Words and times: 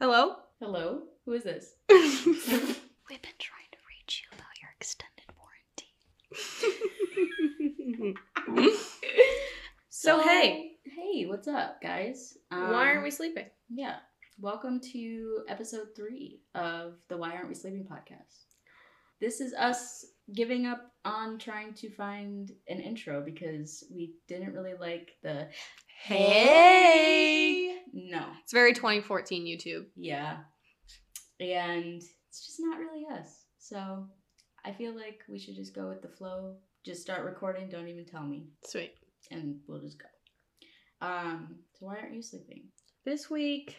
Hello? 0.00 0.36
Hello? 0.60 1.02
Who 1.24 1.32
is 1.32 1.44
this? 1.44 1.74
We've 1.88 3.22
been 3.22 3.38
trying 3.38 3.70
to 3.72 3.78
reach 3.88 4.22
you 4.24 4.36
about 4.36 4.60
your 4.60 4.70
extended 4.76 5.24
warranty. 5.38 5.92
So, 9.88 10.20
hey. 10.20 10.72
Hey, 10.84 11.26
what's 11.26 11.48
up, 11.48 11.80
guys? 11.80 12.36
Why 12.48 12.58
aren't 12.58 12.98
Um, 12.98 13.04
we 13.04 13.10
sleeping? 13.10 13.46
Yeah. 13.72 13.96
Welcome 14.40 14.80
to 14.92 15.44
episode 15.48 15.88
three 15.96 16.40
of 16.54 16.94
the 17.08 17.16
Why 17.16 17.32
Aren't 17.32 17.48
We 17.48 17.54
Sleeping 17.54 17.84
podcast. 17.90 18.44
This 19.20 19.40
is 19.40 19.54
us 19.54 20.04
giving 20.34 20.66
up 20.66 20.92
on 21.04 21.38
trying 21.38 21.72
to 21.74 21.90
find 21.90 22.50
an 22.68 22.80
intro 22.80 23.22
because 23.22 23.84
we 23.94 24.14
didn't 24.28 24.52
really 24.52 24.74
like 24.78 25.12
the 25.22 25.48
Hey! 26.02 27.78
No. 27.92 28.26
It's 28.42 28.52
very 28.52 28.74
2014 28.74 29.46
YouTube. 29.46 29.86
Yeah. 29.96 30.38
And 31.40 32.02
it's 32.28 32.46
just 32.46 32.60
not 32.60 32.78
really 32.78 33.06
us. 33.12 33.44
So 33.58 34.06
I 34.64 34.72
feel 34.72 34.94
like 34.94 35.20
we 35.28 35.38
should 35.38 35.56
just 35.56 35.74
go 35.74 35.88
with 35.88 36.02
the 36.02 36.08
flow. 36.08 36.56
Just 36.84 37.02
start 37.02 37.24
recording, 37.24 37.68
don't 37.68 37.88
even 37.88 38.04
tell 38.04 38.22
me. 38.22 38.46
Sweet. 38.64 38.94
And 39.30 39.56
we'll 39.66 39.80
just 39.80 39.98
go. 39.98 40.06
Um, 41.06 41.56
so 41.72 41.86
why 41.86 41.96
aren't 41.96 42.14
you 42.14 42.22
sleeping? 42.22 42.64
This 43.04 43.30
week, 43.30 43.76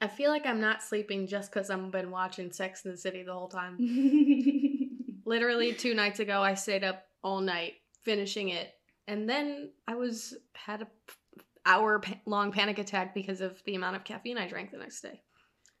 I 0.00 0.08
feel 0.08 0.30
like 0.30 0.46
I'm 0.46 0.60
not 0.60 0.82
sleeping 0.82 1.26
just 1.26 1.52
because 1.52 1.70
I've 1.70 1.90
been 1.90 2.10
watching 2.10 2.50
Sex 2.52 2.84
in 2.84 2.90
the 2.90 2.96
City 2.96 3.22
the 3.22 3.32
whole 3.32 3.48
time. 3.48 3.76
Literally, 5.24 5.72
two 5.74 5.94
nights 5.94 6.20
ago, 6.20 6.42
I 6.42 6.54
stayed 6.54 6.84
up 6.84 7.04
all 7.22 7.40
night 7.40 7.74
finishing 8.04 8.48
it. 8.48 8.68
And 9.06 9.28
then 9.28 9.70
I 9.86 9.94
was 9.94 10.34
had 10.54 10.82
a 10.82 10.86
hour 11.66 12.00
pa- 12.00 12.20
long 12.26 12.52
panic 12.52 12.78
attack 12.78 13.14
because 13.14 13.40
of 13.40 13.60
the 13.64 13.74
amount 13.74 13.96
of 13.96 14.04
caffeine 14.04 14.38
I 14.38 14.48
drank 14.48 14.70
the 14.70 14.78
next 14.78 15.00
day. 15.00 15.20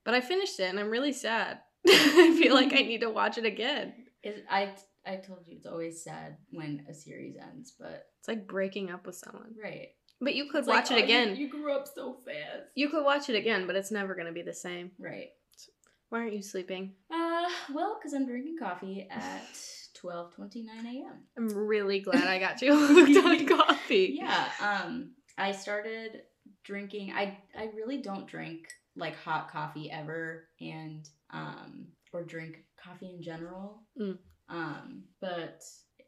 But 0.04 0.14
I 0.14 0.20
finished 0.20 0.58
it 0.60 0.64
and 0.64 0.78
I'm 0.78 0.90
really 0.90 1.12
sad. 1.12 1.58
I 1.86 2.36
feel 2.40 2.54
like 2.54 2.72
I 2.72 2.82
need 2.82 3.00
to 3.00 3.10
watch 3.10 3.38
it 3.38 3.44
again. 3.44 3.92
Is 4.22 4.40
I 4.50 4.72
I 5.06 5.16
told 5.16 5.40
you 5.46 5.56
it's 5.56 5.66
always 5.66 6.02
sad 6.04 6.36
when 6.52 6.84
a 6.88 6.94
series 6.94 7.34
ends, 7.40 7.74
but 7.78 8.06
It's 8.20 8.28
like 8.28 8.46
breaking 8.46 8.90
up 8.90 9.06
with 9.06 9.16
someone. 9.16 9.54
right. 9.60 9.88
But 10.20 10.36
you 10.36 10.48
could 10.48 10.60
It's 10.60 10.68
like, 10.68 10.84
watch 10.84 10.92
oh, 10.92 10.96
it 10.96 10.98
you- 10.98 11.04
again. 11.04 11.36
You, 11.36 11.48
grew 11.50 11.72
up 11.72 11.88
so 11.92 12.18
fast. 12.24 12.66
You 12.76 12.88
could 12.88 13.04
watch 13.04 13.28
it 13.28 13.34
again, 13.34 13.66
but 13.66 13.74
it's 13.74 13.90
never 13.90 14.14
going 14.14 14.28
to 14.28 14.32
be 14.32 14.42
the 14.42 14.54
same. 14.54 14.92
Right. 15.00 15.30
Why 16.12 16.18
aren't 16.18 16.34
you 16.34 16.42
sleeping? 16.42 16.92
Uh, 17.10 17.48
well, 17.72 17.96
because 17.98 18.12
I'm 18.12 18.26
drinking 18.26 18.58
coffee 18.58 19.08
at 19.10 19.48
12:29 20.04 20.66
a.m. 20.68 21.22
I'm 21.38 21.48
really 21.48 22.00
glad 22.00 22.24
I 22.24 22.38
got 22.38 22.60
you 22.60 22.76
hooked 22.86 23.16
on 23.24 23.46
coffee. 23.58 24.18
Yeah. 24.20 24.46
Um, 24.60 25.12
I 25.38 25.52
started 25.52 26.20
drinking. 26.64 27.14
I 27.16 27.38
I 27.58 27.70
really 27.74 28.02
don't 28.02 28.26
drink 28.26 28.68
like 28.94 29.16
hot 29.16 29.50
coffee 29.50 29.90
ever, 29.90 30.48
and 30.60 31.08
um, 31.30 31.86
or 32.12 32.22
drink 32.24 32.58
coffee 32.76 33.14
in 33.14 33.22
general. 33.22 33.84
Mm. 33.98 34.18
Um, 34.50 35.04
but 35.22 35.62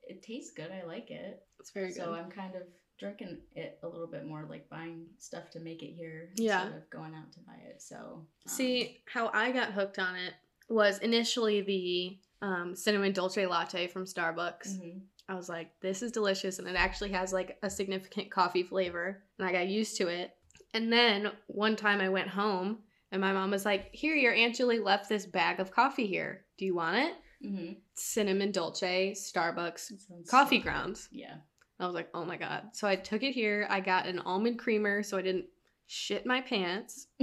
it 0.07 0.23
tastes 0.23 0.53
good. 0.55 0.71
I 0.71 0.87
like 0.87 1.11
it. 1.11 1.41
It's 1.61 1.71
very 1.71 1.95
good. 1.95 1.97
So 1.97 2.13
I'm 2.13 2.31
kind 2.31 2.57
of 2.57 2.65
drinking 3.05 3.39
it 3.55 3.79
a 3.83 3.89
little 3.89 4.07
bit 4.07 4.27
more, 4.27 4.47
like 4.49 4.69
buying 4.71 5.07
stuff 5.19 5.51
to 5.51 5.61
make 5.61 5.83
it 5.83 5.93
here 5.95 6.31
Yeah. 6.37 6.63
instead 6.65 6.79
of 6.79 6.91
going 6.91 7.15
out 7.15 7.31
to 7.33 7.41
buy 7.41 7.57
it. 7.69 7.83
So 7.83 7.97
um, 7.97 8.27
See, 8.47 9.01
how 9.07 9.31
I 9.35 9.53
got 9.53 9.73
hooked 9.73 9.99
on 9.99 10.17
it 10.17 10.33
was 10.69 10.99
initially 11.01 11.61
the 11.61 12.19
um, 12.41 12.75
cinnamon 12.75 13.13
dolce 13.13 13.45
latte 13.47 13.87
from 13.89 14.05
Starbucks. 14.05 14.79
mhm. 14.81 15.01
I 15.29 15.35
was 15.35 15.49
like, 15.49 15.71
this 15.81 16.03
is 16.03 16.13
delicious, 16.13 16.59
and 16.59 16.69
it 16.69 16.77
actually 16.77 17.11
has 17.13 17.33
like 17.33 17.57
a 17.63 17.71
significant 17.71 18.31
coffee 18.31 18.63
flavor, 18.63 19.23
and 19.39 19.49
I 19.49 19.53
got 19.53 19.69
used 19.69 19.97
to 19.97 20.09
it. 20.09 20.37
And 20.75 20.93
then 20.93 21.31
one 21.47 21.77
time 21.77 22.01
I 22.03 22.11
went 22.11 22.29
home, 22.29 22.79
and 23.11 23.21
my 23.23 23.33
mom 23.33 23.51
was 23.51 23.65
like, 23.65 23.89
"Here, 23.95 24.15
your 24.15 24.35
Aunt 24.35 24.55
Julie 24.55 24.81
left 24.81 25.09
this 25.09 25.25
bag 25.25 25.61
of 25.61 25.71
coffee 25.71 26.07
here. 26.07 26.45
Do 26.59 26.67
you 26.67 26.75
want 26.75 26.97
it?" 26.99 27.15
Mhm. 27.43 27.77
Cinnamon 27.95 28.51
dolce, 28.53 29.13
Starbucks 29.13 29.93
coffee 30.29 30.59
so 30.59 30.65
grounds. 30.65 31.09
Yeah. 31.11 31.37
I 31.81 31.87
was 31.87 31.95
like, 31.95 32.09
oh 32.15 32.25
my 32.25 32.37
god. 32.37 32.69
So 32.73 32.87
I 32.87 32.97
took 32.97 33.23
it 33.23 33.33
here. 33.33 33.67
I 33.69 33.81
got 33.81 34.07
an 34.07 34.21
almond 34.21 34.59
creamer 34.59 35.03
so 35.03 35.19
I 35.19 35.23
didn't 35.23 35.47
shit 35.87 36.25
my 36.27 36.41
pants. 36.41 37.09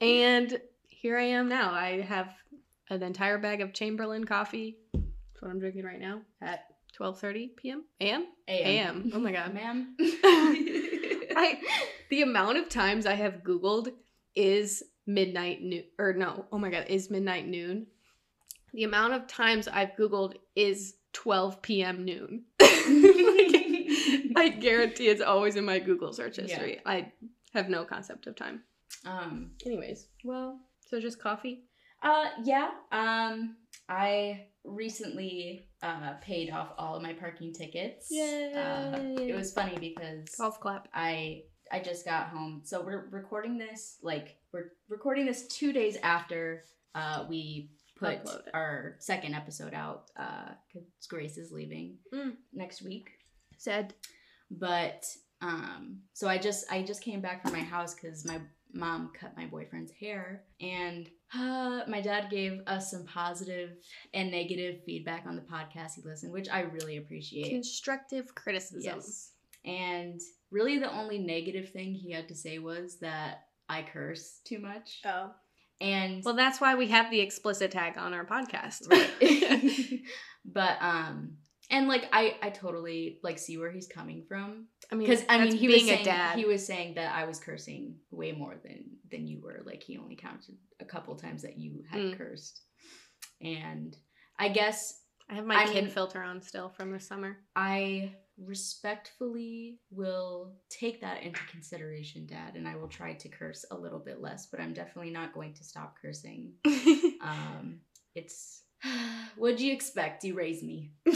and 0.00 0.60
here 0.88 1.18
I 1.18 1.24
am 1.24 1.48
now. 1.48 1.72
I 1.72 2.02
have 2.02 2.34
an 2.90 3.02
entire 3.02 3.38
bag 3.38 3.60
of 3.60 3.72
Chamberlain 3.72 4.24
coffee. 4.24 4.76
That's 4.92 5.40
what 5.40 5.50
I'm 5.50 5.58
drinking 5.58 5.84
right 5.84 6.00
now 6.00 6.20
at 6.40 6.66
12:30 6.98 7.56
p.m. 7.56 7.84
a.m. 8.00 8.26
AM. 8.48 9.10
Oh 9.14 9.18
my 9.18 9.32
God. 9.32 9.54
ma'am. 9.54 9.96
I 10.00 11.58
the 12.10 12.22
amount 12.22 12.58
of 12.58 12.68
times 12.68 13.06
I 13.06 13.14
have 13.14 13.42
googled 13.42 13.92
is 14.34 14.82
midnight 15.06 15.62
noon 15.62 15.84
or 15.98 16.12
no, 16.12 16.44
oh 16.52 16.58
my 16.58 16.70
god, 16.70 16.86
is 16.88 17.10
midnight 17.10 17.46
noon. 17.46 17.86
The 18.74 18.84
amount 18.84 19.14
of 19.14 19.26
times 19.26 19.68
I've 19.68 19.96
googled 19.96 20.34
is 20.54 20.94
12 21.12 21.60
p.m. 21.62 22.04
noon. 22.04 22.44
I 24.36 24.48
guarantee 24.60 25.08
it's 25.08 25.22
always 25.22 25.56
in 25.56 25.64
my 25.64 25.78
Google 25.78 26.12
search 26.12 26.38
Yeah. 26.38 26.44
history. 26.44 26.80
I 26.86 27.12
have 27.54 27.68
no 27.68 27.84
concept 27.84 28.26
of 28.26 28.36
time. 28.36 28.62
um. 29.06 29.52
Anyways, 29.66 30.06
Well. 30.24 30.60
so 30.88 31.00
just 31.00 31.20
coffee. 31.20 31.64
Uh. 32.02 32.26
Yeah. 32.44 32.70
Um. 32.90 33.56
I 33.88 34.46
recently 34.64 35.66
uh 35.82 36.14
paid 36.20 36.50
off 36.50 36.72
all 36.78 36.94
of 36.96 37.02
my 37.02 37.12
parking 37.12 37.52
tickets. 37.52 38.10
Uh, 38.12 39.16
it 39.18 39.34
was 39.34 39.52
funny 39.52 39.76
because 39.78 40.28
Golf 40.38 40.60
clap. 40.60 40.88
I 40.94 41.42
I 41.70 41.80
just 41.80 42.04
got 42.04 42.28
home. 42.28 42.62
So 42.64 42.82
we're 42.82 43.08
recording 43.10 43.58
this 43.58 43.98
like 44.02 44.36
we're 44.52 44.70
recording 44.88 45.26
this 45.26 45.46
two 45.48 45.72
days 45.72 45.96
after 46.02 46.62
uh 46.94 47.24
we 47.28 47.70
put 48.02 48.24
Upload 48.24 48.42
our 48.54 48.96
second 48.98 49.34
episode 49.34 49.74
out 49.74 50.10
uh 50.16 50.50
because 50.72 50.86
Grace 51.08 51.38
is 51.38 51.52
leaving 51.52 51.96
Mm. 52.14 52.36
next 52.52 52.82
week. 52.82 53.10
Said 53.56 53.94
But 54.50 55.04
um 55.40 56.00
so 56.12 56.28
I 56.28 56.38
just 56.38 56.70
I 56.70 56.82
just 56.82 57.02
came 57.02 57.20
back 57.20 57.42
from 57.42 57.52
my 57.52 57.60
house 57.74 57.94
because 57.94 58.24
my 58.26 58.38
mom 58.74 59.10
cut 59.18 59.36
my 59.36 59.46
boyfriend's 59.46 59.92
hair 59.92 60.44
and 60.60 61.08
uh, 61.34 61.82
my 61.88 62.00
dad 62.00 62.30
gave 62.30 62.60
us 62.66 62.90
some 62.90 63.04
positive 63.04 63.70
and 64.14 64.30
negative 64.30 64.82
feedback 64.86 65.24
on 65.26 65.36
the 65.36 65.42
podcast 65.42 65.94
he 65.96 66.02
listened 66.02 66.32
which 66.32 66.48
i 66.50 66.60
really 66.60 66.96
appreciate 66.96 67.50
constructive 67.50 68.34
criticism. 68.34 68.80
Yes. 68.96 69.32
And 69.64 70.20
really, 70.50 70.78
the 70.80 70.92
only 70.92 71.18
negative 71.18 71.70
thing 71.70 71.94
he 71.94 72.10
had 72.10 72.26
to 72.28 72.34
say 72.34 72.58
was 72.58 72.98
that 72.98 73.44
I 73.68 73.82
curse 73.82 74.40
too 74.44 74.58
much. 74.58 75.00
Oh. 75.06 75.30
And 75.82 76.22
Well, 76.24 76.34
that's 76.34 76.60
why 76.60 76.74
we 76.76 76.86
have 76.88 77.10
the 77.10 77.20
explicit 77.20 77.70
tag 77.72 77.98
on 77.98 78.14
our 78.14 78.24
podcast. 78.24 78.88
right. 78.88 79.10
but 80.44 80.76
um, 80.80 81.36
and 81.70 81.88
like 81.88 82.04
I 82.12 82.36
I 82.42 82.50
totally 82.50 83.18
like 83.22 83.38
see 83.38 83.56
where 83.58 83.70
he's 83.70 83.88
coming 83.88 84.24
from 84.28 84.66
I 84.90 84.94
mean, 84.94 85.08
because 85.08 85.24
I 85.28 85.38
mean 85.38 85.54
he 85.56 85.68
was 85.68 85.84
saying 85.84 86.00
a 86.00 86.04
dad. 86.04 86.38
he 86.38 86.44
was 86.44 86.64
saying 86.66 86.94
that 86.94 87.14
I 87.14 87.24
was 87.24 87.38
cursing 87.40 87.96
way 88.10 88.32
more 88.32 88.54
than 88.62 88.84
than 89.10 89.26
you 89.26 89.40
were. 89.42 89.62
Like 89.64 89.82
he 89.82 89.98
only 89.98 90.16
counted 90.16 90.56
a 90.80 90.84
couple 90.84 91.16
times 91.16 91.42
that 91.42 91.58
you 91.58 91.82
had 91.90 92.00
Mm. 92.00 92.18
cursed, 92.18 92.62
and 93.40 93.96
I 94.38 94.48
guess 94.48 95.00
I 95.30 95.34
have 95.34 95.46
my 95.46 95.62
I 95.62 95.66
kid 95.66 95.84
mean- 95.84 95.92
filter 95.92 96.22
on 96.22 96.42
still 96.42 96.68
from 96.68 96.90
the 96.92 97.00
summer. 97.00 97.38
I 97.56 98.12
respectfully 98.46 99.78
will 99.90 100.52
take 100.68 101.00
that 101.00 101.22
into 101.22 101.40
consideration, 101.50 102.26
Dad, 102.26 102.54
and 102.54 102.66
I 102.66 102.76
will 102.76 102.88
try 102.88 103.14
to 103.14 103.28
curse 103.28 103.64
a 103.70 103.76
little 103.76 103.98
bit 103.98 104.20
less, 104.20 104.46
but 104.46 104.60
I'm 104.60 104.72
definitely 104.72 105.12
not 105.12 105.34
going 105.34 105.54
to 105.54 105.64
stop 105.64 105.96
cursing. 106.00 106.52
Um, 107.22 107.78
it's 108.16 108.62
what'd 109.36 109.60
you 109.60 109.72
expect? 109.72 110.24
You 110.24 110.34
raised 110.34 110.64
me. 110.64 110.90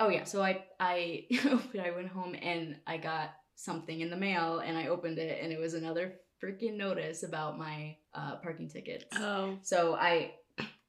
Oh 0.00 0.08
yeah, 0.08 0.24
so 0.24 0.42
I 0.42 0.64
I 0.80 1.26
I 1.84 1.90
went 1.90 2.08
home 2.08 2.34
and 2.40 2.76
I 2.86 2.96
got 2.96 3.34
something 3.54 4.00
in 4.00 4.08
the 4.08 4.16
mail 4.16 4.60
and 4.60 4.76
I 4.76 4.86
opened 4.86 5.18
it 5.18 5.38
and 5.42 5.52
it 5.52 5.60
was 5.60 5.74
another 5.74 6.14
freaking 6.42 6.78
notice 6.78 7.22
about 7.22 7.58
my 7.58 7.96
uh, 8.14 8.36
parking 8.36 8.68
tickets. 8.70 9.04
oh. 9.16 9.58
So 9.62 9.94
I 9.94 10.32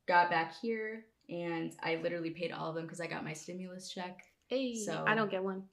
got 0.08 0.30
back 0.30 0.56
here 0.62 1.04
and 1.30 1.74
I 1.84 1.98
literally 1.98 2.30
paid 2.30 2.54
all 2.54 2.70
of 2.70 2.76
them 2.76 2.86
because 2.86 3.02
I 3.02 3.08
got 3.08 3.26
my 3.26 3.34
stimulus 3.34 3.90
check. 3.90 4.24
Hey, 4.52 4.76
So- 4.76 5.06
I 5.08 5.16
don't 5.16 5.32
get 5.32 5.44
one. 5.46 5.64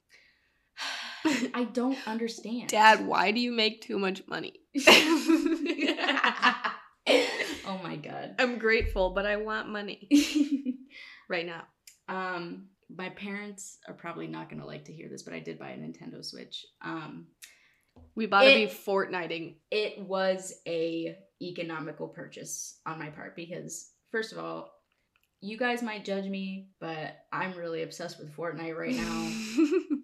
I 1.53 1.65
don't 1.73 1.97
understand. 2.07 2.69
Dad, 2.69 3.05
why 3.05 3.31
do 3.31 3.41
you 3.41 3.51
make 3.51 3.81
too 3.81 3.99
much 3.99 4.21
money? 4.25 4.53
oh 7.67 7.79
my 7.83 7.97
god. 8.01 8.35
I'm 8.39 8.57
grateful, 8.57 9.09
but 9.13 9.25
I 9.25 9.35
want 9.35 9.67
money 9.67 10.07
right 11.29 11.45
now. 11.45 11.63
um, 12.07 12.67
my 12.95 13.09
parents 13.09 13.77
are 13.87 13.93
probably 13.93 14.27
not 14.27 14.49
gonna 14.49 14.65
like 14.65 14.85
to 14.85 14.93
hear 14.93 15.09
this, 15.09 15.23
but 15.23 15.33
I 15.33 15.39
did 15.39 15.59
buy 15.59 15.71
a 15.71 15.77
Nintendo 15.77 16.23
Switch. 16.25 16.65
Um, 16.81 17.27
We 18.15 18.25
bought 18.27 18.43
to 18.45 18.53
be 18.55 18.63
It- 18.63 18.71
Fortniting. 18.71 19.57
it 19.69 19.99
was 19.99 20.53
a 20.65 21.17
economical 21.41 22.07
purchase 22.07 22.79
on 22.85 22.97
my 22.97 23.09
part 23.09 23.35
because 23.35 23.91
first 24.11 24.31
of 24.31 24.39
all, 24.39 24.71
you 25.41 25.57
guys 25.57 25.81
might 25.81 26.05
judge 26.05 26.25
me, 26.25 26.67
but 26.79 27.17
I'm 27.31 27.53
really 27.53 27.83
obsessed 27.83 28.19
with 28.19 28.35
Fortnite 28.35 28.75
right 28.77 28.95
now. 28.95 29.31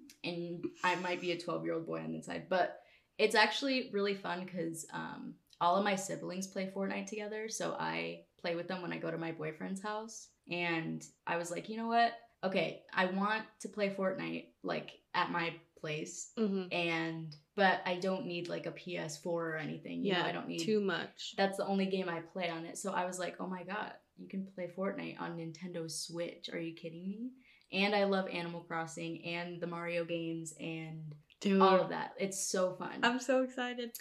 and 0.23 0.65
I 0.83 0.95
might 0.95 1.21
be 1.21 1.31
a 1.31 1.39
12 1.39 1.63
year 1.65 1.73
old 1.73 1.85
boy 1.85 1.99
on 1.99 2.09
the 2.09 2.15
inside, 2.15 2.47
but 2.49 2.79
it's 3.17 3.35
actually 3.35 3.89
really 3.93 4.15
fun 4.15 4.43
because 4.45 4.85
um, 4.93 5.35
all 5.61 5.77
of 5.77 5.83
my 5.83 5.95
siblings 5.95 6.47
play 6.47 6.71
Fortnite 6.75 7.07
together. 7.07 7.47
So 7.49 7.75
I 7.79 8.21
play 8.41 8.55
with 8.55 8.67
them 8.67 8.81
when 8.81 8.93
I 8.93 8.97
go 8.97 9.11
to 9.11 9.17
my 9.17 9.31
boyfriend's 9.31 9.81
house. 9.81 10.27
And 10.51 11.03
I 11.25 11.37
was 11.37 11.51
like, 11.51 11.69
you 11.69 11.77
know 11.77 11.87
what? 11.87 12.13
Okay, 12.43 12.83
I 12.93 13.05
want 13.07 13.43
to 13.61 13.69
play 13.69 13.89
Fortnite 13.89 14.45
like 14.63 14.91
at 15.13 15.31
my 15.31 15.53
place. 15.79 16.31
Mm-hmm. 16.37 16.65
And 16.71 17.35
but 17.55 17.81
I 17.85 17.95
don't 17.95 18.25
need 18.25 18.49
like 18.49 18.65
a 18.67 18.71
PS4 18.71 19.25
or 19.25 19.55
anything. 19.57 20.03
You 20.03 20.11
Yeah, 20.13 20.21
know, 20.23 20.27
I 20.27 20.31
don't 20.31 20.47
need 20.47 20.59
too 20.59 20.81
much. 20.81 21.33
that's 21.37 21.57
the 21.57 21.65
only 21.65 21.85
game 21.87 22.09
I 22.09 22.19
play 22.19 22.49
on 22.49 22.65
it. 22.65 22.77
So 22.77 22.91
I 22.91 23.05
was 23.05 23.17
like, 23.17 23.35
oh 23.39 23.47
my 23.47 23.63
god, 23.63 23.93
you 24.17 24.27
can 24.27 24.47
play 24.55 24.69
Fortnite 24.77 25.19
on 25.19 25.37
Nintendo 25.37 25.89
Switch. 25.91 26.49
Are 26.53 26.59
you 26.59 26.73
kidding 26.73 27.07
me? 27.07 27.31
And 27.73 27.93
I 27.95 28.03
love 28.05 28.27
Animal 28.29 28.61
Crossing 28.61 29.23
and 29.25 29.59
the 29.59 29.67
Mario 29.67 30.05
games 30.05 30.53
and 30.59 31.13
Dude, 31.41 31.61
all 31.61 31.81
of 31.81 31.89
that. 31.89 32.13
It's 32.19 32.47
so 32.49 32.73
fun. 32.75 32.99
I'm 33.03 33.19
so 33.19 33.43
excited. 33.43 33.91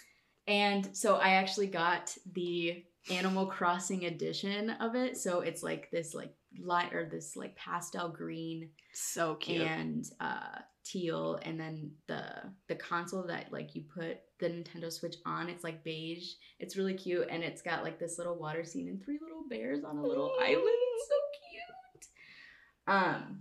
and 0.47 0.95
so 0.95 1.15
I 1.15 1.31
actually 1.31 1.67
got 1.67 2.15
the 2.33 2.83
Animal 3.09 3.47
Crossing 3.47 4.05
edition 4.05 4.69
of 4.69 4.95
it. 4.95 5.17
So 5.17 5.41
it's 5.41 5.61
like 5.63 5.89
this 5.91 6.13
like 6.13 6.33
light 6.59 6.93
or 6.93 7.05
this 7.09 7.35
like 7.35 7.55
pastel 7.57 8.09
green 8.09 8.69
So 8.93 9.35
cute. 9.35 9.61
and 9.67 10.05
uh 10.19 10.59
teal 10.85 11.39
and 11.41 11.59
then 11.59 11.91
the 12.07 12.23
the 12.67 12.75
console 12.75 13.23
that 13.23 13.51
like 13.51 13.75
you 13.75 13.83
put 13.93 14.19
the 14.39 14.47
Nintendo 14.47 14.91
Switch 14.91 15.15
on 15.25 15.49
it's 15.49 15.63
like 15.63 15.83
beige. 15.83 16.33
It's 16.59 16.77
really 16.77 16.93
cute 16.93 17.27
and 17.29 17.43
it's 17.43 17.61
got 17.61 17.83
like 17.83 17.99
this 17.99 18.17
little 18.17 18.37
water 18.37 18.63
scene 18.63 18.87
and 18.87 19.03
three 19.03 19.19
little 19.21 19.43
bears 19.49 19.83
on 19.83 19.97
a 19.97 20.03
little 20.03 20.31
island. 20.39 20.63
It's 20.63 21.07
so 21.09 21.15
cute. 21.49 22.95
Um 22.95 23.39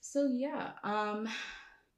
so 0.00 0.26
yeah 0.26 0.70
um 0.82 1.28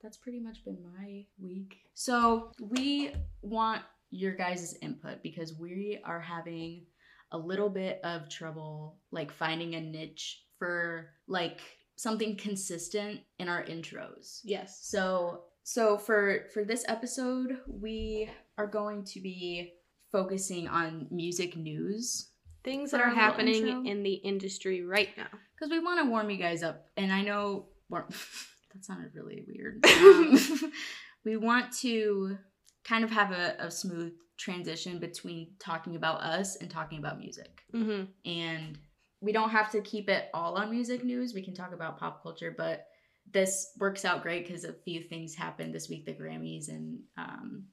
that's 0.02 0.16
pretty 0.16 0.40
much 0.40 0.64
been 0.64 0.78
my 0.96 1.24
week. 1.40 1.78
So 1.94 2.52
we 2.60 3.12
want 3.42 3.82
your 4.10 4.34
guys' 4.34 4.76
input 4.80 5.22
because 5.22 5.58
we 5.58 5.98
are 6.04 6.20
having 6.20 6.86
a 7.32 7.38
little 7.38 7.68
bit 7.68 8.00
of 8.04 8.28
trouble 8.28 8.98
like 9.10 9.32
finding 9.32 9.74
a 9.74 9.80
niche 9.80 10.44
for 10.58 11.10
like 11.26 11.60
something 11.98 12.36
consistent 12.36 13.20
in 13.38 13.48
our 13.48 13.62
intros. 13.64 14.40
yes. 14.44 14.78
So 14.82 15.42
so 15.64 15.98
for 15.98 16.46
for 16.54 16.64
this 16.64 16.84
episode, 16.88 17.58
we 17.68 18.30
are 18.56 18.66
going 18.66 19.04
to 19.04 19.20
be 19.20 19.74
focusing 20.10 20.66
on 20.68 21.06
music 21.10 21.56
news 21.56 22.30
Things 22.64 22.90
that 22.90 23.00
are 23.00 23.10
happening 23.10 23.66
intro. 23.68 23.84
in 23.84 24.02
the 24.02 24.14
industry 24.14 24.82
right 24.82 25.10
now. 25.16 25.28
because 25.54 25.70
we 25.70 25.78
want 25.78 26.00
to 26.02 26.10
warm 26.10 26.28
you 26.30 26.38
guys 26.38 26.62
up. 26.62 26.86
And 26.96 27.12
I 27.12 27.22
know 27.22 27.66
that 27.90 28.84
sounded 28.84 29.10
really 29.14 29.44
weird. 29.46 29.84
Um, 29.86 30.72
we 31.24 31.36
want 31.36 31.72
to 31.80 32.38
kind 32.84 33.04
of 33.04 33.10
have 33.10 33.32
a, 33.32 33.56
a 33.58 33.70
smooth 33.70 34.12
transition 34.38 34.98
between 34.98 35.48
talking 35.58 35.96
about 35.96 36.20
us 36.22 36.56
and 36.56 36.70
talking 36.70 36.98
about 36.98 37.18
music. 37.18 37.62
Mm-hmm. 37.74 38.04
and 38.28 38.78
we 39.20 39.32
don't 39.32 39.50
have 39.50 39.70
to 39.72 39.80
keep 39.80 40.08
it 40.08 40.28
all 40.32 40.54
on 40.56 40.70
music 40.70 41.04
news. 41.04 41.34
We 41.34 41.42
can 41.42 41.54
talk 41.54 41.72
about 41.72 41.98
pop 41.98 42.22
culture, 42.22 42.54
but 42.56 42.86
this 43.32 43.72
works 43.78 44.04
out 44.04 44.22
great 44.22 44.46
because 44.46 44.64
a 44.64 44.72
few 44.72 45.02
things 45.02 45.34
happened 45.34 45.74
this 45.74 45.88
week, 45.88 46.06
the 46.06 46.14
Grammys 46.14 46.68
and 46.68 47.00
um, 47.16 47.64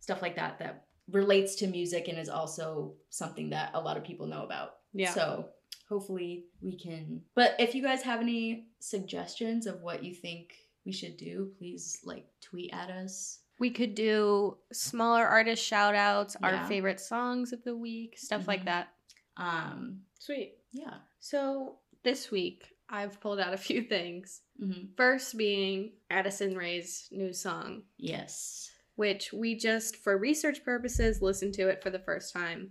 stuff 0.00 0.20
like 0.22 0.36
that, 0.36 0.58
that 0.58 0.86
relates 1.10 1.54
to 1.56 1.66
music 1.66 2.08
and 2.08 2.18
is 2.18 2.28
also 2.28 2.94
something 3.10 3.50
that 3.50 3.70
a 3.74 3.80
lot 3.80 3.96
of 3.96 4.04
people 4.04 4.26
know 4.26 4.42
about. 4.44 4.74
Yeah. 4.92 5.10
So 5.14 5.48
hopefully 5.88 6.46
we 6.60 6.76
can. 6.76 7.22
But 7.34 7.54
if 7.58 7.74
you 7.74 7.82
guys 7.82 8.02
have 8.02 8.20
any 8.20 8.66
suggestions 8.80 9.66
of 9.66 9.80
what 9.82 10.02
you 10.04 10.14
think 10.14 10.52
we 10.84 10.92
should 10.92 11.16
do, 11.16 11.52
please 11.58 11.98
like 12.04 12.26
tweet 12.40 12.72
at 12.74 12.90
us. 12.90 13.38
We 13.58 13.70
could 13.70 13.94
do 13.94 14.56
smaller 14.72 15.24
artist 15.24 15.64
shout 15.64 15.94
outs, 15.94 16.36
Yeah. 16.40 16.48
our 16.60 16.66
favorite 16.66 17.00
songs 17.00 17.52
of 17.52 17.62
the 17.64 17.76
week, 17.76 18.18
stuff 18.18 18.48
like 18.48 18.62
Mhm. 18.62 18.66
that. 18.66 18.88
Um, 19.36 20.02
Sweet. 20.18 20.58
Yeah. 20.72 20.94
So 21.20 21.76
this 22.04 22.30
week, 22.30 22.64
I've 22.88 23.20
pulled 23.20 23.40
out 23.40 23.54
a 23.54 23.58
few 23.58 23.82
things. 23.82 24.40
hmm 24.58 24.86
First 24.96 25.36
being 25.38 25.92
Addison 26.10 26.56
Rae's 26.56 27.08
new 27.10 27.32
song, 27.32 27.82
Yes. 27.98 28.70
which 28.96 29.32
we 29.32 29.54
just, 29.56 29.96
for 29.96 30.16
research 30.18 30.64
purposes, 30.64 31.22
listened 31.22 31.54
to 31.54 31.68
it 31.68 31.82
for 31.82 31.90
the 31.90 31.98
first 31.98 32.32
time. 32.32 32.70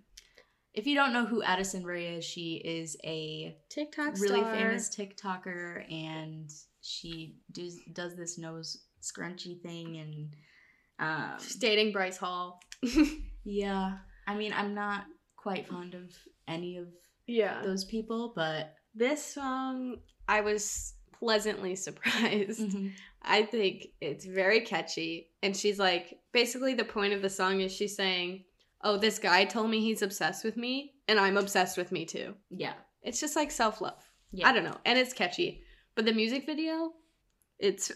If 0.74 0.88
you 0.88 0.95
don't 0.95 1.12
know 1.13 1.25
who 1.25 1.44
Addison 1.44 1.83
Rae 1.83 2.15
is, 2.18 2.24
she 2.25 2.56
is 2.63 2.95
a 3.03 3.57
TikTok 3.69 4.13
really 4.19 4.39
star. 4.39 4.54
famous 4.56 4.95
TikToker, 4.95 5.92
and 5.92 6.50
she 6.81 7.36
does 7.51 7.77
does 7.92 8.15
this 8.15 8.38
nose 8.38 8.77
scrunchy 9.01 9.62
thing, 9.62 9.97
and 9.97 10.36
um, 11.00 11.38
She's 11.39 11.56
dating 11.57 11.92
Bryce 11.92 12.15
Hall. 12.18 12.62
yeah. 13.44 13.97
I 14.27 14.36
mean, 14.36 14.54
I'm 14.56 14.74
not 14.74 15.06
quite 15.36 15.68
fond 15.68 15.94
of 15.94 16.04
any 16.47 16.77
of 16.77 16.88
yeah. 17.31 17.62
those 17.63 17.86
people, 17.86 18.33
but 18.36 18.74
This 18.95 19.24
song, 19.24 19.98
I 20.28 20.42
was 20.42 20.94
pleasantly 21.19 21.75
surprised. 21.88 22.60
Mm-hmm. 22.62 22.88
I 23.24 23.44
think 23.44 23.88
it's 24.01 24.25
very 24.25 24.62
catchy. 24.62 25.30
And 25.44 25.56
she's 25.56 25.78
like, 25.80 26.19
basically, 26.33 26.74
the 26.74 26.83
point 26.83 27.13
of 27.13 27.22
the 27.22 27.30
song 27.30 27.62
is 27.62 27.72
she's 27.72 27.95
saying, 27.95 28.45
Oh, 28.83 28.98
this 28.98 29.19
guy 29.19 29.45
told 29.45 29.69
me 29.69 29.80
he's 29.80 30.01
obsessed 30.01 30.44
with 30.44 30.57
me, 30.57 30.94
and 31.07 31.19
I'm 31.19 31.38
obsessed 31.38 31.78
with 31.78 31.92
me 31.92 32.04
too. 32.06 32.33
yeah, 32.50 32.74
It's 33.04 33.19
just 33.19 33.36
like 33.36 33.51
self 33.51 33.80
love. 33.80 34.04
yeah, 34.31 34.48
I 34.50 34.54
don't 34.54 34.63
know. 34.63 34.78
And 34.86 34.98
it's 34.98 35.13
catchy. 35.13 35.63
But 35.94 36.06
the 36.06 36.13
music 36.13 36.48
video, 36.48 36.94
it's 37.60 37.92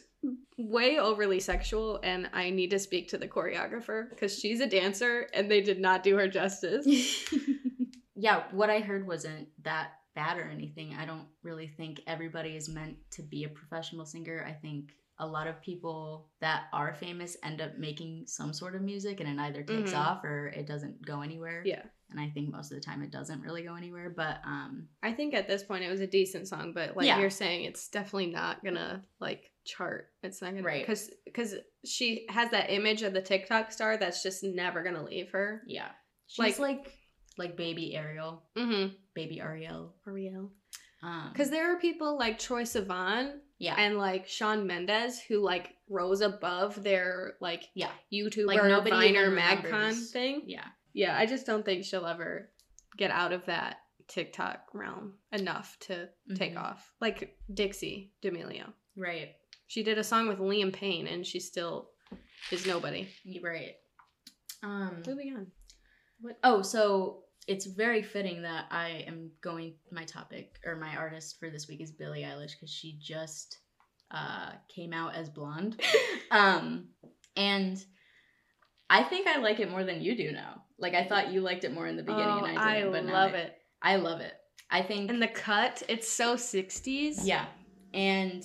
way 0.60 1.00
overly 1.00 1.40
sexual. 1.40 2.00
And 2.04 2.30
I 2.34 2.52
need 2.52 2.70
to 2.70 2.78
speak 2.78 3.08
to 3.10 3.18
the 3.18 3.28
choreographer 3.28 4.10
because 4.12 4.38
she's 4.38 4.60
a 4.60 4.68
dancer 4.68 5.28
and 5.34 5.50
they 5.50 5.62
did 5.62 5.80
not 5.80 6.04
do 6.04 6.16
her 6.18 6.28
justice. 6.28 6.86
yeah. 8.16 8.44
What 8.52 8.70
I 8.70 8.80
heard 8.80 9.08
wasn't 9.08 9.50
that 9.64 9.92
bad 10.16 10.38
or 10.38 10.44
anything. 10.50 10.96
I 11.00 11.06
don't 11.06 11.28
really 11.44 11.68
think 11.68 12.02
everybody 12.08 12.56
is 12.56 12.70
meant 12.70 12.98
to 13.12 13.22
be 13.24 13.44
a 13.44 13.50
professional 13.50 14.06
singer. 14.06 14.46
I 14.48 14.54
think 14.54 14.92
a 15.20 15.26
lot 15.28 15.48
of 15.48 15.62
people 15.62 16.30
that 16.42 16.64
are 16.74 16.94
famous 16.94 17.38
end 17.44 17.62
up 17.62 17.78
making 17.78 18.26
some 18.28 18.54
sort 18.54 18.76
of 18.76 18.82
music 18.82 19.20
and 19.22 19.30
it 19.30 19.42
either 19.42 19.64
takes 19.64 19.92
Mhm. 19.92 19.98
off 19.98 20.24
or 20.26 20.48
it 20.48 20.66
doesn't 20.68 21.06
go 21.06 21.22
anywhere. 21.22 21.64
yeah. 21.66 21.84
And 22.12 22.20
I 22.20 22.30
think 22.30 22.52
most 22.52 22.72
of 22.72 22.76
the 22.78 22.84
time 22.84 23.02
it 23.02 23.12
doesn't 23.12 23.42
really 23.42 23.64
go 23.64 23.76
anywhere. 23.76 24.10
But 24.10 24.40
um 24.46 24.90
I 25.02 25.14
think 25.14 25.34
at 25.34 25.48
this 25.48 25.64
point 25.64 25.84
it 25.86 25.90
was 25.90 26.02
a 26.02 26.08
decent 26.08 26.48
song, 26.50 26.74
but 26.74 26.96
like 26.98 27.08
Yeah. 27.08 27.20
you're 27.20 27.30
saying, 27.30 27.64
it's 27.64 27.88
definitely 27.90 28.28
not 28.28 28.64
gonna 28.64 29.06
like 29.22 29.52
chart. 29.66 30.12
It's 30.22 30.42
not 30.42 30.52
gonna 30.52 30.64
Right. 30.64 30.82
because 30.86 31.10
because 31.24 31.56
she 31.86 32.26
has 32.30 32.52
that 32.52 32.70
image 32.70 33.02
of 33.02 33.14
the 33.14 33.22
TikTok 33.22 33.72
star 33.72 33.96
that's 33.98 34.22
just 34.22 34.44
never 34.44 34.84
gonna 34.84 35.04
leave 35.04 35.32
her. 35.32 35.64
yeah. 35.66 35.92
She's 36.28 36.60
like 36.60 36.60
like, 36.60 36.98
baby 37.38 37.96
Ariel. 37.96 38.44
Mm-hmm. 38.58 38.94
Baby 39.14 39.42
Ariel. 39.42 39.94
Ariel. 40.08 40.52
Um 41.04 41.30
Because 41.32 41.50
there 41.50 41.74
are 41.74 41.80
people 41.80 42.18
like 42.18 42.40
Troye 42.40 42.64
Sivan 42.64 43.34
yeah. 43.60 43.76
and 43.78 43.98
like 43.98 44.28
Shawn 44.28 44.66
Mendes 44.68 45.20
who 45.20 45.40
like 45.40 45.76
rose 45.90 46.22
above 46.22 46.82
their 46.84 47.36
like 47.42 47.64
yeah. 47.74 47.92
YouTuber 48.14 48.48
Like, 48.48 48.64
nobody 48.64 48.92
Viner 48.92 49.32
MagCon 49.32 49.94
thing. 50.12 50.44
Yeah. 50.46 50.66
Yeah, 50.94 51.18
I 51.18 51.26
just 51.26 51.46
don't 51.46 51.66
think 51.66 51.84
she'll 51.84 52.06
ever 52.06 52.50
get 52.98 53.12
out 53.12 53.34
of 53.34 53.46
that 53.46 53.78
TikTok 54.08 54.60
realm 54.74 55.16
enough 55.32 55.78
to 55.82 56.08
take 56.36 56.56
Mhm. 56.56 56.64
off. 56.64 56.94
Like 57.02 57.38
Dixie 57.54 58.14
D'Amelio. 58.22 58.72
Right. 58.96 59.36
She 59.68 59.84
did 59.84 59.98
a 59.98 60.04
song 60.04 60.28
with 60.28 60.40
Liam 60.40 60.72
Payne 60.72 61.08
and 61.08 61.26
she 61.26 61.40
still 61.40 61.90
is 62.52 62.66
nobody. 62.66 63.10
You're 63.24 63.44
right. 63.44 63.76
Um 64.64 65.04
Moving 65.06 65.36
on. 65.36 65.52
What? 66.22 66.40
Oh, 66.44 66.62
so 66.62 67.25
it's 67.48 67.66
very 67.66 68.02
fitting 68.02 68.42
that 68.44 68.66
I 68.72 69.04
am 69.08 69.32
going. 69.42 69.76
My 69.92 70.04
topic 70.06 70.56
or 70.66 70.76
my 70.76 70.96
artist 70.96 71.38
for 71.40 71.50
this 71.50 71.68
week 71.68 71.82
is 71.82 71.92
Billie 71.92 72.24
Eilish 72.24 72.52
because 72.60 72.72
she 72.74 72.98
just 73.02 73.60
uh, 74.12 74.52
came 74.74 74.94
out 74.94 75.16
as 75.16 75.30
blonde, 75.30 75.80
um, 76.32 76.88
and 77.36 77.84
I 78.90 79.04
think 79.04 79.28
I 79.28 79.38
like 79.40 79.60
it 79.60 79.70
more 79.70 79.84
than 79.84 80.02
you 80.02 80.16
do 80.16 80.32
now. 80.32 80.64
Like 80.80 80.94
I 80.94 81.06
thought 81.06 81.32
you 81.32 81.42
liked 81.42 81.64
it 81.64 81.74
more 81.74 81.88
in 81.88 81.98
the 81.98 82.04
beginning, 82.04 82.42
Oh, 82.42 82.46
and 82.46 82.58
I 82.60 82.76
didn't. 82.78 82.92
but 82.92 83.06
now 83.06 83.14
love 83.14 83.34
I- 83.34 83.38
it. 83.38 83.58
I 83.82 83.96
love 83.98 84.20
it. 84.22 84.34
I 84.72 84.82
think 84.82 85.10
And 85.12 85.22
the 85.22 85.28
cut, 85.28 85.84
it's 85.88 86.10
so 86.12 86.36
60s. 86.36 87.20
yeah, 87.24 87.46
and 87.94 88.44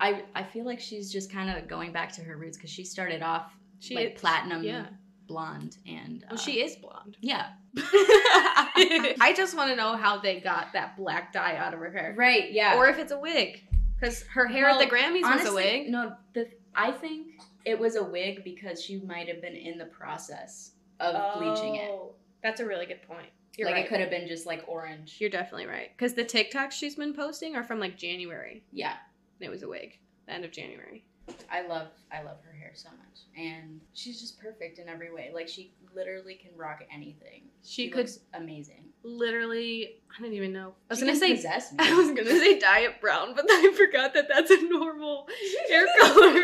I 0.00 0.22
I 0.34 0.42
feel 0.42 0.64
like 0.64 0.80
she's 0.80 1.12
just 1.12 1.30
kind 1.30 1.50
of 1.50 1.68
going 1.68 1.92
back 1.92 2.12
to 2.14 2.22
her 2.22 2.36
roots 2.36 2.56
because 2.56 2.70
she 2.70 2.84
started 2.84 3.22
off 3.22 3.52
She 3.80 3.94
like 3.94 4.16
platinum 4.16 4.64
Yeah. 4.64 4.86
Blonde, 5.32 5.76
and 5.86 6.24
Well, 6.30 6.38
uh, 6.38 6.42
she 6.42 6.62
is 6.62 6.76
blonde. 6.76 7.16
yeah. 7.20 7.48
I 7.76 9.32
just 9.36 9.56
want 9.56 9.70
to 9.70 9.76
know 9.76 9.96
how 9.96 10.18
they 10.18 10.40
got 10.40 10.72
that 10.74 10.96
black 10.96 11.32
dye 11.32 11.56
out 11.56 11.72
of 11.74 11.80
her 11.80 11.90
hair. 11.90 12.14
Right, 12.16 12.52
yeah. 12.52 12.76
Or 12.76 12.88
if 12.88 12.98
it's 12.98 13.12
a 13.12 13.18
wig. 13.18 13.62
Because 13.98 14.22
her 14.34 14.46
hair 14.46 14.66
at 14.66 14.78
the 14.78 14.86
Grammys 14.86 15.22
was 15.22 15.46
a 15.46 15.54
wig. 15.54 15.88
No, 15.88 16.14
the 16.34 16.48
I 16.74 16.90
think 16.90 17.28
it 17.64 17.78
was 17.78 17.96
a 17.96 18.02
wig 18.02 18.42
because 18.44 18.82
she 18.82 19.00
might 19.00 19.28
have 19.28 19.40
been 19.40 19.54
in 19.54 19.78
the 19.78 19.84
process 19.86 20.72
of 21.00 21.14
bleaching 21.38 21.76
it. 21.76 21.88
Oh, 21.90 22.12
That's 22.42 22.60
a 22.60 22.66
really 22.66 22.86
good 22.86 23.02
point. 23.02 23.28
You're 23.56 23.68
like 23.68 23.76
right. 23.76 23.84
it 23.84 23.88
could 23.88 24.00
have 24.00 24.10
been 24.10 24.26
just 24.26 24.46
like 24.46 24.64
orange. 24.66 25.16
You're 25.20 25.30
definitely 25.30 25.66
right. 25.66 25.90
Because 25.96 26.14
the 26.14 26.24
TikToks 26.24 26.72
she's 26.72 26.96
been 26.96 27.14
posting 27.14 27.54
are 27.54 27.62
from 27.62 27.78
like 27.80 27.96
January. 27.96 28.64
yeah. 28.72 28.94
And 29.40 29.46
it 29.46 29.50
was 29.50 29.62
a 29.62 29.68
wig. 29.68 29.98
The 30.26 30.32
end 30.34 30.44
of 30.44 30.52
January. 30.52 31.04
I 31.50 31.66
love 31.66 31.88
I 32.10 32.22
love 32.22 32.38
her 32.44 32.52
hair 32.52 32.72
so 32.74 32.88
much, 32.90 33.20
and 33.36 33.80
she's 33.92 34.20
just 34.20 34.40
perfect 34.40 34.78
in 34.78 34.88
every 34.88 35.12
way. 35.12 35.30
Like 35.34 35.48
she 35.48 35.72
literally 35.94 36.34
can 36.34 36.50
rock 36.56 36.82
anything. 36.92 37.42
She 37.62 37.88
could 37.88 37.98
looks 38.06 38.18
amazing. 38.34 38.84
literally. 39.04 39.96
I 40.16 40.22
didn't 40.22 40.34
even 40.36 40.52
know. 40.52 40.74
I 40.90 40.92
was 40.94 40.98
She 41.00 41.06
gonna 41.06 41.18
say. 41.18 41.32
I 41.78 41.94
was 41.94 42.08
gonna 42.08 42.30
say 42.38 42.58
dye 42.58 42.80
it 42.80 43.00
brown, 43.00 43.34
but 43.34 43.46
then 43.48 43.66
I 43.66 43.72
forgot 43.72 44.14
that 44.14 44.28
that's 44.28 44.50
a 44.50 44.62
normal 44.62 45.26
hair 45.68 45.86
color. 46.00 46.32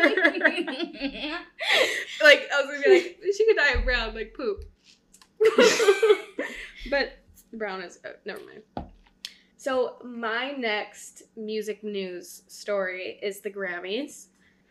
like 2.23 2.47
I 2.53 2.61
was 2.61 2.67
gonna 2.67 2.81
be 2.83 2.89
like, 2.93 3.19
she 3.35 3.45
could 3.45 3.57
dye 3.57 3.73
it 3.79 3.85
brown, 3.85 4.13
like 4.15 4.33
poop. 4.35 4.63
but 6.89 7.13
brown 7.53 7.81
is 7.81 7.99
oh, 8.05 8.11
never 8.25 8.41
mind. 8.45 8.89
So 9.57 9.97
my 10.05 10.51
next 10.51 11.23
music 11.35 11.83
news 11.83 12.43
story 12.47 13.19
is 13.21 13.41
the 13.41 13.49
Grammys, 13.51 14.27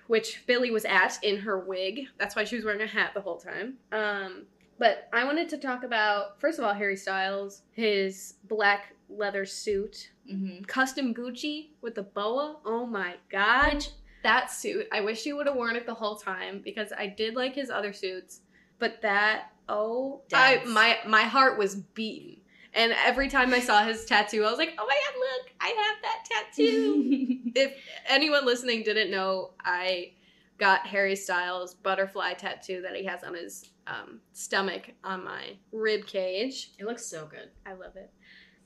which 0.08 0.44
Billie 0.46 0.70
was 0.70 0.84
at 0.84 1.18
in 1.22 1.38
her 1.38 1.58
wig. 1.58 2.08
That's 2.18 2.34
why 2.34 2.44
she 2.44 2.56
was 2.56 2.64
wearing 2.64 2.80
a 2.80 2.86
hat 2.86 3.12
the 3.14 3.20
whole 3.20 3.38
time. 3.38 3.74
Um, 3.92 4.46
but 4.78 5.08
I 5.12 5.24
wanted 5.24 5.48
to 5.50 5.58
talk 5.58 5.84
about 5.84 6.40
first 6.40 6.58
of 6.58 6.64
all 6.64 6.74
Harry 6.74 6.96
Styles, 6.96 7.62
his 7.70 8.34
black 8.48 8.94
leather 9.08 9.46
suit, 9.46 10.10
hmm 10.28 10.62
custom 10.66 11.14
Gucci 11.14 11.68
with 11.80 11.94
the 11.94 12.02
boa. 12.02 12.56
Oh 12.66 12.84
my 12.84 13.14
god. 13.30 13.74
Which- 13.74 13.90
that 14.24 14.50
suit, 14.50 14.88
I 14.90 15.00
wish 15.00 15.22
he 15.22 15.32
would 15.32 15.46
have 15.46 15.54
worn 15.54 15.76
it 15.76 15.86
the 15.86 15.94
whole 15.94 16.16
time 16.16 16.60
because 16.64 16.92
I 16.98 17.06
did 17.06 17.36
like 17.36 17.54
his 17.54 17.70
other 17.70 17.92
suits, 17.92 18.40
but 18.80 19.00
that 19.02 19.52
oh, 19.68 20.22
I 20.34 20.62
my 20.66 20.98
my 21.06 21.22
heart 21.22 21.56
was 21.56 21.76
beaten. 21.76 22.40
And 22.75 22.92
every 23.04 23.28
time 23.28 23.52
I 23.54 23.60
saw 23.60 23.82
his 23.84 24.04
tattoo, 24.04 24.44
I 24.44 24.50
was 24.50 24.58
like, 24.58 24.75
"Oh 24.78 24.87
my 24.87 24.94
god, 24.94 25.18
look, 25.18 25.52
I 25.60 25.68
have 25.68 25.96
that 26.02 26.25
tattoo." 26.54 27.40
if 27.54 27.75
anyone 28.08 28.44
listening 28.46 28.82
didn't 28.82 29.10
know, 29.10 29.52
I 29.64 30.12
got 30.58 30.87
Harry 30.87 31.16
Styles' 31.16 31.75
butterfly 31.75 32.34
tattoo 32.34 32.82
that 32.82 32.94
he 32.96 33.04
has 33.04 33.22
on 33.25 33.34
his 33.34 33.70
um, 33.87 34.20
stomach 34.32 34.90
on 35.04 35.25
my 35.25 35.56
rib 35.72 36.04
cage. 36.06 36.72
it 36.78 36.84
looks 36.84 37.06
so 37.06 37.26
good. 37.26 37.50
I 37.64 37.72
love 37.75 37.96
it. 37.96 38.10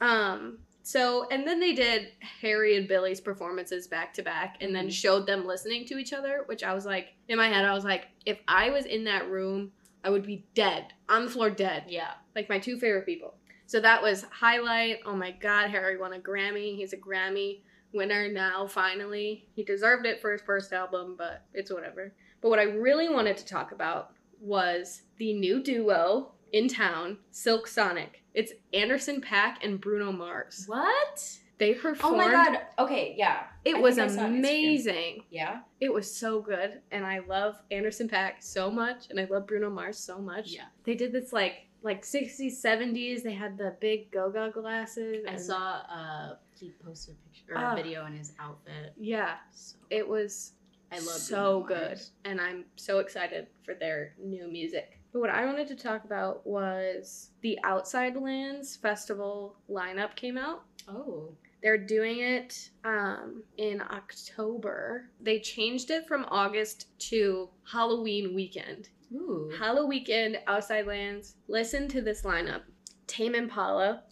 Um, 0.00 0.59
so 0.82 1.28
and 1.30 1.47
then 1.47 1.61
they 1.61 1.75
did 1.75 2.09
Harry 2.40 2.76
and 2.76 2.88
Billie's 2.88 3.21
performances 3.21 3.87
back 3.87 4.12
to 4.14 4.23
back 4.23 4.56
and 4.61 4.75
then 4.75 4.88
Mhm. 4.88 4.92
showed 4.92 5.26
them 5.26 5.47
listening 5.47 5.85
to 5.87 5.99
each 5.99 6.12
other, 6.12 6.42
which 6.47 6.64
I 6.64 6.75
was 6.75 6.85
like 6.85 7.14
in 7.28 7.37
my 7.38 7.47
head 7.49 7.64
I 7.64 7.73
was 7.73 7.85
like 7.85 8.09
if 8.26 8.40
I 8.49 8.71
was 8.71 8.85
in 8.87 9.04
that 9.04 9.28
room, 9.28 9.71
I 10.02 10.11
would 10.11 10.25
be 10.26 10.44
dead. 10.54 10.92
On 11.09 11.25
the 11.26 11.30
floor 11.30 11.50
dead. 11.50 11.85
Yeah. 11.88 12.14
Like 12.35 12.49
my 12.49 12.59
two 12.59 12.78
favorite 12.78 13.06
people. 13.06 13.35
So 13.66 13.81
that 13.81 14.02
was 14.02 14.26
highlight. 14.31 14.99
Oh 15.07 15.16
my 15.16 15.31
god, 15.31 15.71
Harry 15.71 15.97
won 15.97 16.12
a 16.12 16.19
Grammy. 16.19 16.76
He's 16.76 16.92
a 16.92 16.97
Grammy 16.99 17.61
winner 17.92 18.31
now 18.31 18.66
finally. 18.66 19.49
He 19.54 19.64
deserved 19.64 20.07
it 20.07 20.21
for 20.21 20.33
his 20.33 20.42
first 20.42 20.73
album, 20.73 21.14
but 21.16 21.45
it's 21.54 21.73
whatever. 21.73 22.12
But 22.40 22.50
what 22.50 22.59
I 22.59 22.64
really 22.64 23.09
wanted 23.09 23.37
to 23.38 23.47
talk 23.47 23.73
about 23.73 24.12
was 24.40 25.02
the 25.19 25.33
new 25.35 25.62
duo 25.62 26.33
in 26.52 26.69
town, 26.69 27.19
Silk 27.31 27.66
Sonic. 27.66 28.23
It's 28.35 28.52
Anderson 28.73 29.21
.Paak 29.21 29.57
and 29.62 29.81
Bruno 29.81 30.11
Mars. 30.12 30.64
What? 30.66 31.38
They 31.59 31.75
performed. 31.75 32.14
Oh 32.14 32.16
my 32.16 32.31
god. 32.31 32.59
Okay, 32.78 33.14
yeah. 33.16 33.45
It 33.64 33.76
I 33.76 33.81
was 33.81 33.99
amazing. 33.99 35.23
Yeah. 35.31 35.61
It 35.81 35.92
was 35.92 36.12
so 36.12 36.40
good, 36.40 36.81
and 36.90 37.07
I 37.07 37.21
love 37.21 37.54
Anderson 37.71 38.09
.Paak 38.09 38.33
so 38.40 38.71
much, 38.71 39.07
and 39.11 39.21
I 39.21 39.25
love 39.31 39.47
Bruno 39.47 39.71
Mars 39.71 39.99
so 39.99 40.19
much. 40.19 40.50
Yeah. 40.50 40.64
They 40.85 40.95
did 40.95 41.12
this 41.12 41.33
like 41.33 41.69
like 41.82 42.02
60s, 42.04 42.62
70s. 42.64 43.22
They 43.22 43.32
had 43.34 43.56
the 43.58 43.76
big 43.80 44.10
go-go 44.10 44.50
glasses. 44.50 45.24
I 45.28 45.36
saw 45.36 45.82
uh 45.88 46.34
he 46.58 46.72
posted 46.84 47.16
a 47.16 47.28
picture 47.28 47.54
or 47.54 47.58
Ah. 47.58 47.72
a 47.72 47.76
video 47.76 48.06
in 48.06 48.14
his 48.16 48.32
outfit. 48.38 48.92
Yeah, 48.96 49.36
So 49.52 49.76
it 49.90 50.08
was 50.08 50.52
I 50.92 50.96
love 50.96 51.04
so 51.06 51.64
good, 51.66 52.00
and 52.24 52.40
I'm 52.40 52.66
so 52.76 52.98
excited 52.98 53.46
for 53.64 53.74
their 53.74 54.14
new 54.22 54.46
music. 54.50 54.98
But 55.12 55.20
what 55.20 55.30
I 55.30 55.44
wanted 55.46 55.66
to 55.68 55.74
talk 55.74 56.04
about 56.04 56.46
was 56.46 57.30
the 57.40 57.58
Outside 57.64 58.14
Lands 58.16 58.76
Festival 58.76 59.56
lineup 59.70 60.14
came 60.16 60.36
out. 60.38 60.62
Oh. 60.88 61.34
They're 61.62 61.78
doing 61.78 62.18
it 62.20 62.70
um, 62.84 63.42
in 63.56 63.80
October. 63.80 65.08
They 65.20 65.38
changed 65.40 65.90
it 65.90 66.06
from 66.06 66.26
August 66.28 66.86
to 67.10 67.48
Halloween 67.70 68.34
weekend. 68.34 68.88
Ooh. 69.14 69.50
Halloween 69.59 69.88
weekend, 69.88 70.38
Outside 70.47 70.87
Lands. 70.87 71.35
Listen 71.49 71.88
to 71.88 72.00
this 72.00 72.23
lineup: 72.23 72.62
Tame 73.07 73.35
Impala, 73.35 74.02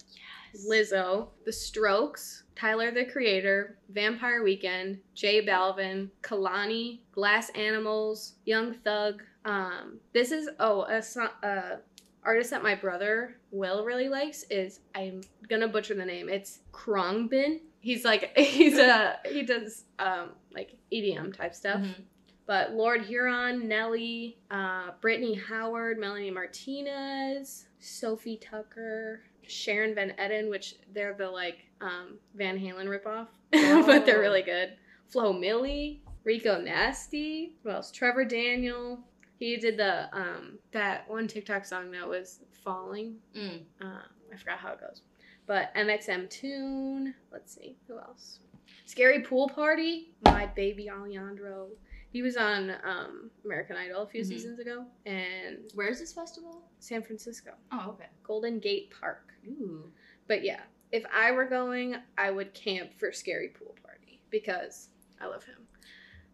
Yes. 0.53 0.67
Lizzo, 0.69 1.29
The 1.45 1.51
Strokes, 1.51 2.43
Tyler 2.55 2.91
the 2.91 3.05
Creator, 3.05 3.77
Vampire 3.89 4.43
Weekend, 4.43 4.99
J 5.15 5.45
Balvin, 5.45 6.09
Kehlani, 6.21 6.99
Glass 7.11 7.49
Animals, 7.51 8.35
Young 8.45 8.73
Thug. 8.75 9.23
Um, 9.45 9.99
this 10.13 10.31
is 10.31 10.49
oh 10.59 10.81
a 10.83 11.01
uh, 11.47 11.77
artist 12.23 12.51
that 12.51 12.61
my 12.63 12.75
brother 12.75 13.37
Will 13.51 13.83
really 13.85 14.09
likes 14.09 14.43
is 14.51 14.79
I'm 14.93 15.21
gonna 15.49 15.67
butcher 15.67 15.95
the 15.95 16.05
name. 16.05 16.29
It's 16.29 16.59
Khruangbin. 16.71 17.61
He's 17.79 18.05
like 18.05 18.31
he's 18.37 18.77
a 18.77 19.17
he 19.25 19.43
does 19.43 19.85
um 19.99 20.31
like 20.53 20.75
EDM 20.93 21.35
type 21.35 21.55
stuff. 21.55 21.81
Mhm. 21.81 22.03
But 22.51 22.73
Lord 22.73 23.03
Huron, 23.03 23.69
Nelly, 23.69 24.37
uh, 24.51 24.89
Brittany 24.99 25.35
Howard, 25.35 25.97
Melanie 25.97 26.31
Martinez, 26.31 27.67
Sofi 27.79 28.37
Tukker, 28.43 29.19
Sharon 29.47 29.95
Van 29.95 30.13
Etten, 30.19 30.49
which 30.49 30.75
they're 30.93 31.13
the 31.13 31.29
like 31.29 31.59
um, 31.79 32.17
Van 32.35 32.59
Halen 32.59 32.87
ripoff, 32.87 33.27
but 33.85 34.05
they're 34.05 34.17
Oh. 34.17 34.19
really 34.19 34.41
good. 34.41 34.73
Flo 35.07 35.33
Milli, 35.33 35.99
Rico 36.25 36.59
Nasty, 36.59 37.55
who 37.63 37.69
else? 37.69 37.89
Trevor 37.89 38.25
Daniel. 38.25 38.99
He 39.39 39.55
did 39.55 39.77
the 39.77 40.13
um, 40.13 40.59
that 40.73 41.09
one 41.09 41.29
TikTok 41.29 41.63
song 41.63 41.89
that 41.91 42.05
was 42.05 42.41
falling. 42.65 43.15
Mm. 43.33 43.61
Uh, 43.81 44.01
I 44.33 44.35
forgot 44.35 44.57
how 44.59 44.73
it 44.73 44.81
goes. 44.81 45.03
But 45.47 45.73
MXMtoon. 45.75 47.13
Let's 47.31 47.55
see 47.55 47.77
who 47.87 47.97
else. 47.97 48.39
Scary 48.85 49.21
Pool 49.21 49.47
Party. 49.47 50.09
My 50.25 50.47
baby 50.47 50.89
Alejandro. 50.89 51.67
He 52.11 52.21
was 52.21 52.35
on 52.35 52.71
um, 52.83 53.31
American 53.45 53.77
Idol 53.77 54.03
a 54.03 54.07
few 54.07 54.21
Mhm. 54.21 54.27
seasons 54.27 54.59
ago, 54.59 54.85
and 55.05 55.71
Where's 55.73 55.99
this 55.99 56.13
festival? 56.13 56.69
San 56.79 57.01
Francisco, 57.01 57.53
Oh, 57.71 57.91
okay. 57.91 58.09
Golden 58.23 58.59
Gate 58.59 58.91
Park. 58.99 59.33
Ooh. 59.47 59.91
But 60.27 60.43
yeah, 60.43 60.61
if 60.91 61.05
I 61.13 61.31
were 61.31 61.45
going, 61.45 61.95
I 62.17 62.31
would 62.31 62.53
camp 62.53 62.93
for 62.93 63.11
Scary 63.11 63.49
Pool 63.49 63.75
Party 63.83 64.21
because 64.29 64.89
I 65.19 65.27
love 65.27 65.45
him. 65.45 65.67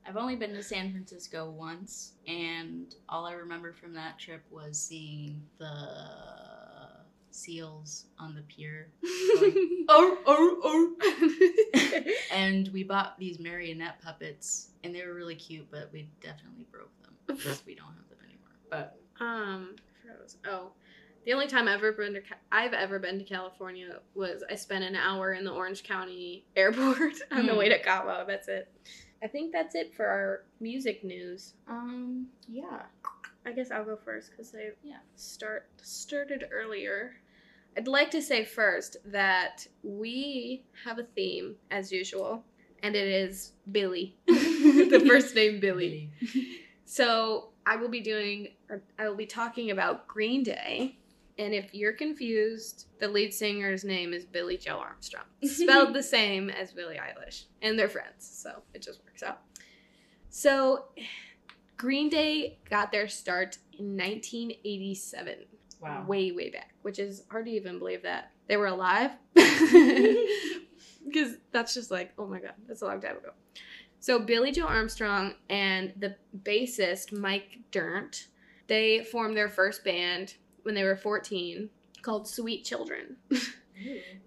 I've 0.05 0.17
only 0.17 0.35
been 0.37 0.53
to 0.53 0.63
San 0.63 0.91
Francisco 0.91 1.49
once, 1.51 2.13
and 2.27 2.95
all 3.09 3.25
I 3.25 3.33
remember 3.33 3.73
from 3.73 3.93
that 3.93 4.17
trip 4.17 4.41
was 4.49 4.79
seeing 4.79 5.45
the 5.57 6.56
seals 7.37 8.05
on 8.19 8.33
the 8.35 8.41
pier. 8.41 8.87
oh, 9.89 10.17
oh, 10.25 10.59
oh. 10.63 12.03
And 12.31 12.67
we 12.69 12.83
bought 12.83 13.17
these 13.19 13.39
marionette 13.39 14.01
puppets, 14.01 14.69
and 14.83 14.93
they 14.93 15.05
were 15.05 15.13
really 15.13 15.35
cute, 15.35 15.67
but 15.71 15.89
we 15.93 16.09
definitely 16.21 16.65
broke 16.71 16.91
them. 17.01 17.13
because 17.27 17.63
we 17.65 17.75
don't 17.75 17.87
have 17.87 18.09
them 18.09 18.19
anymore. 18.23 18.57
But 18.69 18.99
Um, 19.23 19.75
I 19.77 20.01
forgot 20.01 20.15
what 20.15 20.19
it 20.19 20.23
was- 20.23 20.37
oh, 20.47 20.71
the 21.25 21.33
only 21.33 21.47
time 21.47 21.67
I've 21.67 21.75
ever 21.79 21.91
been 21.91 22.13
to 22.13 22.21
Ca- 22.21 22.35
I've 22.51 22.73
ever 22.73 22.99
been 22.99 23.19
to 23.19 23.25
California 23.25 23.99
was 24.15 24.43
I 24.49 24.55
spent 24.55 24.83
an 24.83 24.95
hour 24.95 25.33
in 25.33 25.43
the 25.43 25.51
Orange 25.51 25.83
County 25.83 26.45
airport 26.55 27.13
on 27.31 27.45
the 27.45 27.53
Mm. 27.53 27.57
way 27.57 27.69
to 27.69 27.79
Cabo. 27.79 28.25
That's 28.27 28.47
it. 28.47 28.71
I 29.23 29.27
think 29.27 29.51
that's 29.51 29.75
it 29.75 29.93
for 29.95 30.05
our 30.05 30.43
music 30.59 31.03
news. 31.03 31.53
um, 31.67 32.27
yeah. 32.47 32.83
I 33.45 33.51
guess 33.53 33.71
I'll 33.71 33.85
go 33.85 33.97
first 33.97 34.31
because 34.31 34.53
I 34.55 34.71
Yeah. 34.83 34.97
start 35.15 35.69
started 35.81 36.47
earlier. 36.51 37.15
I'd 37.77 37.87
like 37.87 38.09
to 38.11 38.23
say 38.23 38.43
first 38.43 38.97
that 39.05 39.67
we 39.83 40.63
have 40.83 40.97
a 40.97 41.03
theme 41.03 41.55
as 41.69 41.91
usual, 41.91 42.43
and 42.81 42.95
it 42.95 43.07
is 43.07 43.53
Billie. 43.71 44.17
the 44.27 45.03
first 45.07 45.35
name 45.35 45.59
Billie. 45.59 46.09
So 46.85 47.49
I 47.67 47.75
will 47.75 47.89
be 47.89 48.01
doing, 48.01 48.47
I 48.97 49.07
will 49.07 49.15
be 49.15 49.27
talking 49.27 49.69
about 49.69 50.07
Green 50.07 50.41
Day. 50.41 50.97
And 51.37 51.53
if 51.53 51.71
you're 51.71 51.93
confused, 51.93 52.87
the 52.99 53.07
lead 53.07 53.31
singer's 53.31 53.83
name 53.83 54.11
is 54.11 54.25
Billie 54.25 54.57
Joe 54.57 54.79
Armstrong, 54.79 55.25
spelled 55.43 55.93
the 55.93 56.01
same 56.01 56.49
as 56.49 56.71
Billie 56.71 56.95
Eilish, 56.97 57.43
and 57.61 57.77
they're 57.77 57.87
friends, 57.87 58.27
so 58.27 58.63
it 58.73 58.81
just 58.81 59.03
works 59.05 59.21
out. 59.21 59.41
So, 60.31 60.85
Green 61.77 62.09
Day 62.09 62.57
got 62.71 62.91
their 62.91 63.07
start 63.07 63.59
in 63.77 63.95
1987, 63.95 65.45
Wow. 65.79 66.05
way 66.07 66.31
way 66.31 66.49
back, 66.49 66.73
which 66.81 66.99
is 66.99 67.23
hard 67.29 67.45
to 67.45 67.51
even 67.51 67.79
believe 67.79 68.03
that 68.03 68.31
they 68.47 68.57
were 68.57 68.67
alive, 68.67 69.11
because 69.33 71.37
that's 71.51 71.73
just 71.73 71.91
like, 71.91 72.13
oh 72.17 72.27
my 72.27 72.39
god, 72.39 72.53
that's 72.67 72.81
a 72.81 72.85
long 72.85 73.01
time 73.01 73.17
ago. 73.17 73.31
So 73.99 74.19
Billie 74.19 74.51
Joe 74.51 74.67
Armstrong 74.67 75.33
and 75.49 75.93
the 75.97 76.15
bassist 76.43 77.11
Mike 77.11 77.59
Dirnt, 77.71 78.27
they 78.67 79.03
formed 79.03 79.35
their 79.35 79.49
first 79.49 79.83
band 79.83 80.35
when 80.63 80.75
they 80.75 80.83
were 80.83 80.95
14 80.95 81.69
called 82.01 82.27
Sweet 82.27 82.63
Children. 82.63 83.17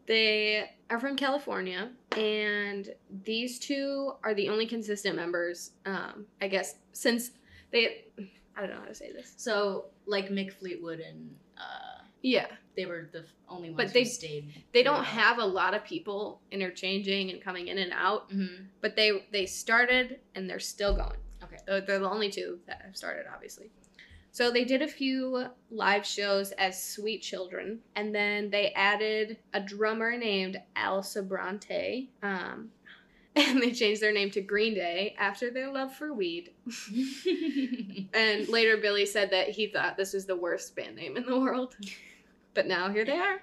They 0.06 0.70
are 0.90 0.98
from 0.98 1.16
California, 1.16 1.90
and 2.16 2.88
these 3.24 3.58
two 3.58 4.12
are 4.24 4.34
the 4.34 4.48
only 4.48 4.66
consistent 4.66 5.16
members. 5.16 5.72
Um, 5.86 6.26
I 6.40 6.48
guess 6.48 6.76
since 6.92 7.30
they, 7.70 8.04
I 8.62 8.66
don't 8.66 8.76
know 8.76 8.82
how 8.82 8.88
to 8.88 8.94
say 8.94 9.12
this. 9.12 9.32
So 9.36 9.86
like 10.06 10.28
Mick 10.28 10.52
Fleetwood 10.52 11.00
and 11.00 11.34
uh, 11.56 12.02
Yeah, 12.22 12.46
they 12.76 12.84
were 12.86 13.08
the 13.12 13.24
only 13.48 13.70
ones 13.70 13.76
But 13.78 13.86
who 13.88 13.92
they- 13.94 14.04
stayed. 14.04 14.64
they 14.72 14.82
don't 14.82 15.04
have 15.04 15.38
a 15.38 15.44
lot 15.44 15.72
of 15.74 15.84
people 15.84 16.40
interchanging 16.50 17.30
and 17.30 17.40
coming 17.42 17.68
in 17.68 17.78
and 17.78 17.92
out, 17.92 18.30
hmm 18.30 18.46
but 18.80 18.96
they 18.96 19.26
they 19.32 19.46
started 19.46 20.20
and 20.34 20.48
they're 20.48 20.58
still 20.60 20.94
going. 20.94 21.16
Okay. 21.42 21.56
They're, 21.66 21.80
they're 21.80 21.98
the 21.98 22.10
only 22.10 22.30
two 22.30 22.58
that 22.66 22.82
have 22.84 22.96
started, 22.96 23.24
obviously. 23.32 23.70
So 24.32 24.50
they 24.52 24.64
did 24.64 24.80
a 24.82 24.86
few 24.86 25.46
live 25.72 26.06
shows 26.06 26.52
as 26.52 26.80
Sweet 26.80 27.20
Children, 27.20 27.80
and 27.96 28.14
then 28.14 28.48
they 28.50 28.72
added 28.74 29.38
a 29.52 29.60
drummer 29.60 30.16
named 30.16 30.60
Al 30.76 31.02
Sobrante. 31.02 32.08
Um, 32.22 32.70
and 33.36 33.62
they 33.62 33.72
changed 33.72 34.02
their 34.02 34.12
name 34.12 34.30
to 34.32 34.40
Green 34.40 34.74
Day 34.74 35.14
after 35.18 35.50
their 35.50 35.72
love 35.72 35.94
for 35.94 36.12
weed. 36.12 36.50
And 38.12 38.48
later, 38.48 38.76
Billie 38.76 39.06
said 39.06 39.30
that 39.30 39.50
he 39.50 39.68
thought 39.68 39.96
this 39.96 40.12
was 40.12 40.26
the 40.26 40.36
worst 40.36 40.74
band 40.74 40.96
name 40.96 41.16
in 41.16 41.24
the 41.24 41.38
world. 41.38 41.76
But 42.54 42.66
now 42.66 42.88
here 42.90 43.04
they 43.04 43.16
are. 43.18 43.40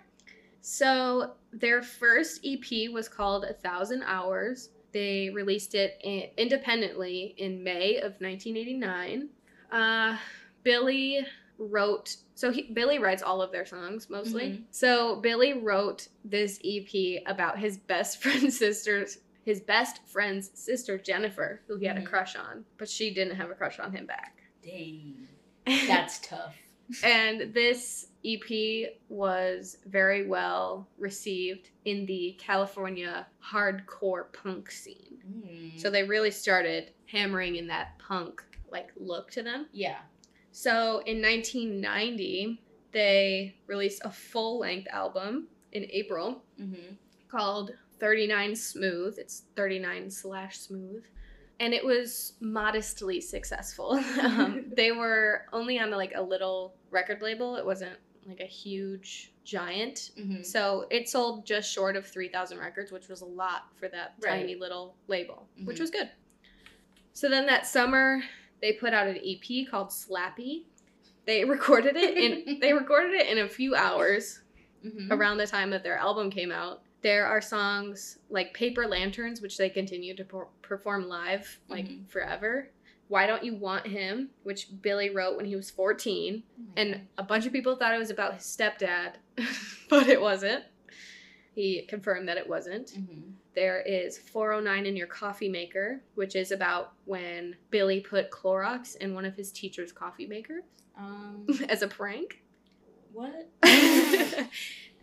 So 0.62 1.36
their 1.54 1.82
first 1.82 2.46
EP 2.46 2.92
was 2.92 3.08
called 3.08 3.46
A 3.46 3.54
Thousand 3.54 4.04
Hours. 4.04 4.70
They 4.92 5.30
released 5.30 5.74
it 5.76 5.98
in, 6.04 6.24
independently 6.38 7.34
in 7.38 7.64
May 7.64 7.98
of 7.98 8.20
1989. 8.20 9.30
Uh, 9.72 10.18
Billie 10.64 11.26
wrote. 11.58 12.18
So 12.36 12.52
he, 12.52 12.64
Billie 12.74 13.00
writes 13.00 13.24
all 13.24 13.42
of 13.42 13.52
their 13.54 13.66
songs 13.66 14.10
mostly. 14.10 14.44
Mhm. 14.50 14.64
So 14.72 15.16
Billie 15.22 15.54
wrote 15.54 16.10
this 16.26 16.60
EP 16.66 17.24
about 17.26 17.58
his 17.58 17.78
best 17.78 18.18
friend's 18.22 18.58
sister's 18.58 19.20
his 19.48 19.62
best 19.62 20.06
friend's 20.06 20.52
sister 20.54 20.98
Jennifer, 20.98 21.62
who 21.68 21.78
he 21.78 21.86
had 21.86 21.98
a 21.98 22.02
Mhm. 22.02 22.06
crush 22.06 22.36
on, 22.36 22.66
but 22.78 22.90
she 22.90 23.14
didn't 23.14 23.38
have 23.38 23.50
a 23.50 23.56
crush 23.56 23.80
on 23.80 23.94
him 23.96 24.06
back. 24.06 24.44
Dang, 24.62 25.26
that's 25.66 26.20
tough. 26.30 26.56
and 27.04 27.54
this 27.54 28.08
EP 28.26 28.90
was 29.10 29.78
very 29.86 30.28
well 30.28 30.88
received 30.98 31.70
in 31.86 32.06
the 32.06 32.36
California 32.38 33.26
hardcore 33.52 34.32
punk 34.34 34.70
scene. 34.70 35.18
Mm. 35.26 35.80
So 35.80 35.90
they 35.90 36.04
really 36.04 36.32
started 36.32 36.92
hammering 37.06 37.56
in 37.56 37.68
that 37.68 37.98
punk 38.00 38.44
like 38.70 38.90
look 38.98 39.32
to 39.32 39.44
them. 39.44 39.68
yeah. 39.72 40.00
So 40.52 41.00
in 41.06 41.22
1990, 41.22 42.62
they 42.92 43.56
released 43.68 44.02
a 44.04 44.12
full-length 44.12 44.88
album 44.92 45.48
in 45.72 45.86
April 45.92 46.44
Mm-hmm. 46.60 46.96
called 47.30 47.72
39 48.00 48.56
Smooth. 48.56 49.18
It's 49.18 49.44
39 49.56 50.10
slash 50.10 50.58
smooth. 50.60 51.06
And 51.60 51.74
it 51.74 51.84
was 51.84 52.34
modestly 52.40 53.20
successful. 53.22 53.94
um, 54.22 54.66
they 54.76 54.92
were 54.92 55.44
only 55.54 55.80
on 55.80 55.90
like 55.92 56.14
a 56.16 56.22
little 56.22 56.76
record 56.92 57.22
label. 57.22 57.56
It 57.56 57.66
wasn't 57.66 57.98
like 58.28 58.40
a 58.42 58.46
huge 58.46 59.32
giant. 59.44 60.12
Mm-hmm. 60.20 60.44
So 60.44 60.86
it 60.92 61.08
sold 61.10 61.46
just 61.46 61.72
short 61.72 61.96
of 61.96 62.06
3,000 62.06 62.58
records, 62.60 62.92
which 62.92 63.08
was 63.08 63.22
a 63.22 63.26
lot 63.26 63.64
for 63.76 63.88
that 63.88 64.16
Right. 64.22 64.42
tiny 64.42 64.56
little 64.56 64.96
label, 65.08 65.48
which 65.64 65.78
Mhm. 65.78 65.82
was 65.82 65.90
good. 65.92 66.10
So 67.14 67.30
then 67.30 67.46
that 67.48 67.66
summer, 67.66 68.22
they 68.62 68.74
put 68.74 68.94
out 68.94 69.08
an 69.08 69.18
EP 69.24 69.66
called 69.66 69.90
Slappy. 69.90 70.66
They 71.26 71.44
recorded 71.56 71.96
it 71.96 72.18
in 72.18 72.60
they 72.60 72.74
recorded 72.74 73.14
it 73.14 73.28
in 73.28 73.40
a 73.40 73.50
few 73.50 73.74
hours 73.76 74.42
Mm-hmm. 74.86 75.12
around 75.12 75.38
the 75.38 75.48
time 75.48 75.72
that 75.72 75.82
their 75.84 75.98
album 75.98 76.30
came 76.30 76.52
out. 76.52 76.84
There 77.02 77.26
are 77.28 77.42
songs 77.42 78.20
like 78.30 78.54
Paper 78.54 78.88
Lanterns, 78.88 79.42
which 79.42 79.58
they 79.58 79.70
continue 79.70 80.16
to 80.16 80.26
per- 80.26 80.48
perform 80.62 81.08
live 81.08 81.60
like 81.70 81.86
Mhm. 81.86 82.08
forever. 82.10 82.70
Why 83.08 83.26
Don't 83.26 83.44
You 83.44 83.56
Want 83.56 83.88
Him, 83.88 84.32
which 84.44 84.68
Billie 84.82 85.10
wrote 85.12 85.38
when 85.38 85.46
he 85.46 85.56
was 85.56 85.70
14. 85.72 86.44
And 86.76 87.08
a 87.18 87.24
bunch 87.24 87.46
of 87.46 87.54
people 87.54 87.76
thought 87.78 87.94
it 87.94 88.00
was 88.00 88.10
about 88.10 88.34
his 88.36 88.44
stepdad, 88.44 89.14
but 89.90 90.08
it 90.10 90.20
wasn't. 90.20 90.66
He 91.56 91.84
confirmed 91.84 92.28
that 92.28 92.38
it 92.38 92.48
wasn't. 92.50 92.88
Mm-hmm. 92.88 93.32
There 93.56 93.80
is 93.82 94.18
409 94.18 94.86
in 94.86 94.96
Your 94.98 95.08
Coffee 95.08 95.50
Maker, 95.50 96.04
which 96.16 96.36
is 96.36 96.52
about 96.52 96.94
when 97.06 97.56
Billie 97.72 98.02
put 98.02 98.30
Clorox 98.30 98.96
in 98.98 99.14
one 99.16 99.26
of 99.26 99.36
his 99.36 99.52
teacher's 99.52 99.92
coffee 99.92 100.28
makers 100.28 100.64
Um, 100.98 101.48
as 101.70 101.82
a 101.84 101.88
prank. 101.88 102.44
what? 103.14 103.50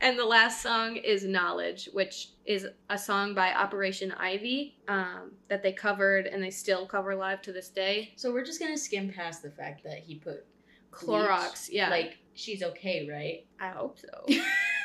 and 0.05 0.19
the 0.19 0.25
last 0.25 0.62
song 0.62 0.97
is 0.97 1.25
Knowledge, 1.25 1.88
which 1.93 2.29
is 2.45 2.67
a 2.90 2.99
song 2.99 3.35
by 3.35 3.53
Operation 3.55 4.12
Ivy 4.12 4.77
um, 4.87 5.33
that 5.49 5.62
they 5.62 5.73
covered 5.73 6.27
and 6.27 6.43
they 6.43 6.51
still 6.51 6.87
cover 6.87 7.17
live 7.17 7.40
to 7.43 7.53
this 7.53 7.71
day. 7.71 8.12
so 8.17 8.33
we're 8.33 8.45
just 8.45 8.61
gonna 8.61 8.77
skim 8.77 9.11
past 9.11 9.43
the 9.43 9.51
fact 9.51 9.83
that 9.85 9.99
he 9.99 10.17
put 10.17 10.45
Clorox, 10.93 11.69
yeah. 11.73 11.90
Like 11.90 12.19
she's 12.35 12.62
okay, 12.62 13.09
right? 13.11 13.47
I 13.59 13.71
hope 13.75 13.99
so. 13.99 14.27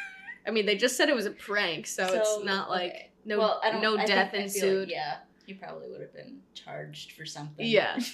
I 0.48 0.52
mean, 0.52 0.66
they 0.66 0.76
just 0.76 0.98
said 0.98 1.10
it 1.10 1.16
was 1.16 1.28
a 1.28 1.32
prank, 1.32 1.86
so, 1.86 2.06
it's 2.12 2.44
not 2.44 2.70
like 2.70 2.92
okay. 2.92 3.12
no 3.26 3.38
Well, 3.38 3.62
no 3.82 3.98
I 3.98 4.06
death 4.06 4.32
think- 4.32 4.46
ensued. 4.46 4.88
like, 4.88 4.92
yeah, 4.92 5.18
he 5.46 5.54
probably 5.54 5.88
would 5.90 6.02
have 6.02 6.14
been 6.14 6.40
charged 6.56 7.12
for 7.12 7.26
something. 7.26 7.66
Yeah. 7.68 8.00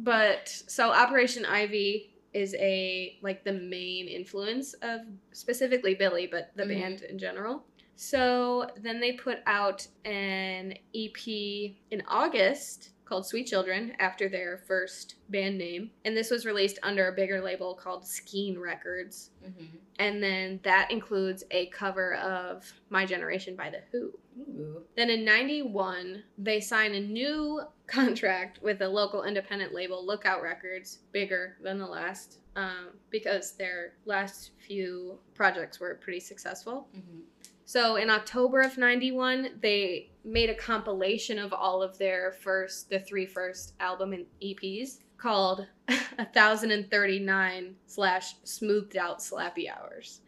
But 0.00 0.48
so 0.48 0.92
Operation 0.92 1.44
Ivy 1.44 2.14
is 2.38 2.54
a 2.58 3.18
like 3.22 3.44
the 3.44 3.52
main 3.52 4.06
influence 4.08 4.74
of 4.82 5.00
specifically 5.32 5.94
Billie, 5.94 6.26
but 6.26 6.50
the 6.56 6.62
Mhm. 6.64 6.68
band 6.80 7.02
in 7.02 7.18
general. 7.18 7.64
So 7.96 8.70
then 8.76 9.00
they 9.00 9.12
put 9.12 9.38
out 9.46 9.86
an 10.04 10.74
EP 10.94 11.76
in 11.90 12.02
August 12.06 12.90
called 13.04 13.26
Sweet 13.26 13.46
Children 13.46 13.96
after 13.98 14.28
their 14.28 14.58
first 14.58 15.16
band 15.30 15.58
name. 15.58 15.90
And 16.04 16.16
this 16.16 16.30
was 16.30 16.44
released 16.46 16.78
under 16.82 17.08
a 17.08 17.12
bigger 17.12 17.40
label 17.40 17.74
called 17.74 18.06
Skene 18.06 18.58
Records. 18.58 19.30
mm-hmm. 19.44 19.64
And 19.98 20.22
then 20.22 20.60
that 20.62 20.90
includes 20.92 21.42
a 21.50 21.66
cover 21.70 22.14
of 22.16 22.72
My 22.90 23.04
Generation 23.04 23.56
by 23.56 23.70
The 23.70 23.80
Who. 23.90 24.16
Ooh. 24.38 24.82
Then 24.96 25.10
in 25.10 25.24
91, 25.24 26.22
they 26.36 26.60
sign 26.60 26.94
a 26.94 27.00
new 27.00 27.62
contract 27.86 28.60
with 28.62 28.80
a 28.82 28.88
local 28.88 29.24
independent 29.24 29.74
label, 29.74 30.04
Lookout 30.04 30.42
Records, 30.42 30.98
bigger 31.12 31.56
than 31.62 31.78
the 31.78 31.86
last, 31.86 32.38
um, 32.56 32.90
because 33.10 33.52
their 33.52 33.94
last 34.04 34.50
few 34.58 35.18
projects 35.34 35.80
were 35.80 35.98
pretty 36.02 36.20
successful. 36.20 36.88
Mm-hmm. 36.96 37.20
So 37.64 37.96
in 37.96 38.08
October 38.08 38.62
of 38.62 38.78
91, 38.78 39.58
they 39.60 40.10
made 40.24 40.48
a 40.48 40.54
compilation 40.54 41.38
of 41.38 41.52
all 41.52 41.82
of 41.82 41.98
their 41.98 42.32
first, 42.32 42.88
the 42.88 43.00
three 43.00 43.26
first 43.26 43.74
album 43.78 44.14
and 44.14 44.24
EPs 44.42 45.00
called 45.18 45.66
1039 45.86 47.76
slash 47.86 48.34
smoothed 48.44 48.96
out 48.96 49.18
slappy 49.18 49.70
hours. 49.70 50.20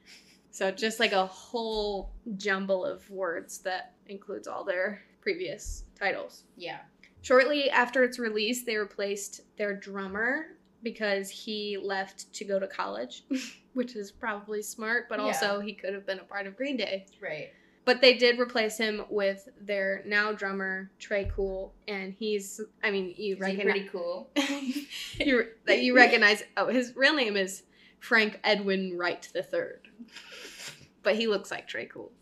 So 0.51 0.71
just 0.71 0.99
like 1.01 1.13
a 1.13 1.27
whole 1.27 2.11
jumble 2.37 2.85
of 2.85 3.09
words 3.11 3.59
that 3.59 3.95
includes 4.07 4.49
all 4.49 4.65
their 4.65 5.01
previous 5.21 5.85
titles. 5.99 6.45
Yeah. 6.57 6.79
Shortly 7.23 7.71
after 7.71 8.03
its 8.05 8.19
release, 8.19 8.65
they 8.65 8.77
replaced 8.77 9.43
their 9.57 9.75
drummer 9.75 10.47
because 10.83 11.29
he 11.29 11.77
left 11.81 12.33
to 12.33 12.45
go 12.45 12.59
to 12.59 12.67
college, 12.67 13.25
which 13.75 13.95
is 13.95 14.11
probably 14.11 14.63
smart, 14.63 15.09
but 15.09 15.19
Yeah. 15.19 15.27
also 15.27 15.61
he 15.61 15.75
could 15.75 15.93
have 15.95 16.07
been 16.07 16.19
a 16.19 16.25
part 16.25 16.47
of 16.47 16.57
Green 16.57 16.77
Day. 16.77 17.07
Right. 17.21 17.51
But 17.85 18.01
they 18.01 18.15
did 18.15 18.39
replace 18.39 18.77
him 18.79 19.03
with 19.11 19.49
their 19.61 20.03
now 20.07 20.33
drummer 20.33 20.91
Tré 21.01 21.31
Cool, 21.35 21.75
and 21.89 22.15
he's 22.19 22.61
I 22.85 22.91
mean 22.91 23.15
you 23.17 23.37
recognize 23.37 23.65
pretty 23.73 23.89
cool? 23.89 24.31
you 25.19 25.47
that 25.67 25.83
you 25.83 25.97
recognize. 25.97 26.43
Oh, 26.57 26.67
his 26.69 26.95
real 26.95 27.15
name 27.15 27.37
is 27.37 27.63
Frank 27.99 28.39
Edwin 28.45 28.97
Wright 28.97 29.27
the 29.33 29.43
Third, 29.43 29.89
but 31.03 31.17
he 31.17 31.27
looks 31.27 31.51
like 31.51 31.69
Tré 31.69 31.89
Cool, 31.89 32.13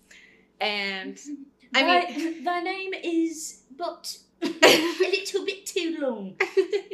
and 0.61 1.19
I 1.75 1.83
thy, 1.83 2.17
mean- 2.17 2.45
thy 2.45 2.61
name 2.63 2.95
is 2.95 3.63
but 3.77 4.17
a 4.43 4.47
little 4.47 5.45
bit 5.45 5.67
too 5.67 5.97
long. 6.01 6.37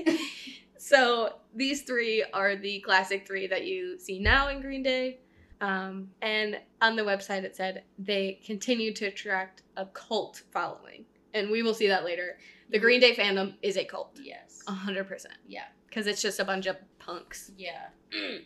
so 0.79 1.35
these 1.55 1.83
three 1.83 2.25
are 2.33 2.57
the 2.57 2.81
classic 2.81 3.27
three 3.27 3.47
that 3.47 3.65
you 3.65 3.99
see 3.99 4.19
now 4.19 4.49
in 4.49 4.61
Green 4.61 4.83
Day. 4.83 5.19
Um, 5.61 6.11
and 6.21 6.61
on 6.83 6.97
the 6.97 7.03
website, 7.03 7.45
it 7.45 7.57
said 7.57 7.85
they 7.99 8.41
continue 8.45 8.93
to 8.95 9.07
attract 9.07 9.63
a 9.77 9.87
cult 9.87 10.43
following. 10.53 11.05
And 11.33 11.51
we 11.51 11.63
will 11.63 11.75
see 11.75 11.89
that 11.89 12.05
later. 12.05 12.39
The 12.71 12.79
Green 12.79 13.01
Day 13.01 13.15
fandom 13.15 13.55
is 13.63 13.77
a 13.77 13.85
cult. 13.85 14.19
Yes. 14.23 14.63
A 14.69 14.73
100%. 14.73 15.27
Yeah. 15.47 15.65
Because 15.89 16.07
it's 16.07 16.21
just 16.21 16.39
a 16.41 16.45
bunch 16.45 16.67
of 16.67 16.77
punks. 16.99 17.51
Yeah. 17.57 17.89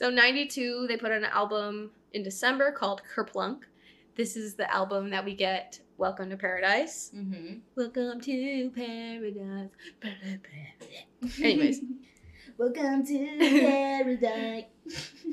So 0.00 0.08
92, 0.08 0.86
they 0.88 0.96
put 0.96 1.12
out 1.12 1.18
an 1.18 1.26
album 1.26 1.90
in 2.14 2.22
December 2.22 2.72
called 2.72 3.02
Kerplunk. 3.14 3.64
This 4.16 4.34
is 4.34 4.54
the 4.54 4.72
album 4.72 5.10
that 5.10 5.22
we 5.26 5.34
get 5.34 5.78
Welcome 5.98 6.30
to 6.30 6.38
Paradise. 6.38 7.10
Mm-hmm. 7.14 7.58
Welcome 7.76 8.18
to 8.22 8.70
Paradise. 8.70 9.78
Anyways. 11.42 11.82
welcome 12.56 13.04
to 13.04 13.36
paradise. 13.38 14.64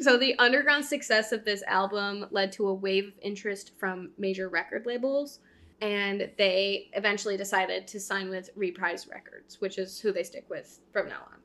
So 0.01 0.17
the 0.17 0.37
underground 0.37 0.83
success 0.83 1.31
of 1.31 1.45
this 1.45 1.63
album 1.63 2.25
led 2.31 2.51
to 2.51 2.67
a 2.67 2.73
wave 2.73 3.07
of 3.07 3.13
interest 3.21 3.71
from 3.79 4.09
major 4.17 4.49
record 4.49 4.85
labels, 4.85 5.39
and 5.79 6.29
they 6.37 6.89
eventually 6.91 7.37
decided 7.37 7.87
to 7.87 8.01
sign 8.01 8.29
with 8.29 8.49
Reprise 8.53 9.07
Records, 9.07 9.61
which 9.61 9.77
is 9.77 9.97
who 9.97 10.11
they 10.11 10.23
stick 10.23 10.45
with 10.49 10.81
from 10.91 11.07
now 11.07 11.21
on. 11.31 11.37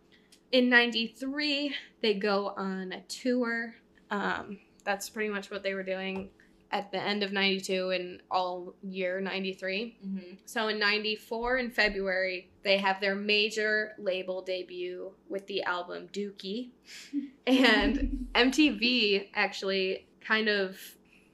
In 0.52 0.68
'93, 0.68 1.74
they 2.00 2.14
go 2.14 2.48
on 2.56 2.92
a 2.92 3.00
tour. 3.02 3.74
Um, 4.10 4.58
that's 4.84 5.08
pretty 5.08 5.30
much 5.30 5.50
what 5.50 5.62
they 5.62 5.74
were 5.74 5.82
doing 5.82 6.30
at 6.72 6.90
the 6.90 7.00
end 7.00 7.22
of 7.22 7.32
92 7.32 7.90
and 7.90 8.20
all 8.30 8.74
year 8.82 9.20
93. 9.20 9.96
Mm-hmm. 10.04 10.34
So 10.46 10.68
in 10.68 10.78
94 10.78 11.58
in 11.58 11.70
February, 11.70 12.50
they 12.64 12.78
have 12.78 13.00
their 13.00 13.14
major 13.14 13.92
label 13.98 14.40
debut 14.42 15.12
with 15.28 15.46
the 15.46 15.62
album 15.62 16.08
Dookie. 16.12 16.70
And 17.44 18.28
MTV 18.36 19.30
actually 19.34 20.06
kind 20.20 20.48
of 20.48 20.78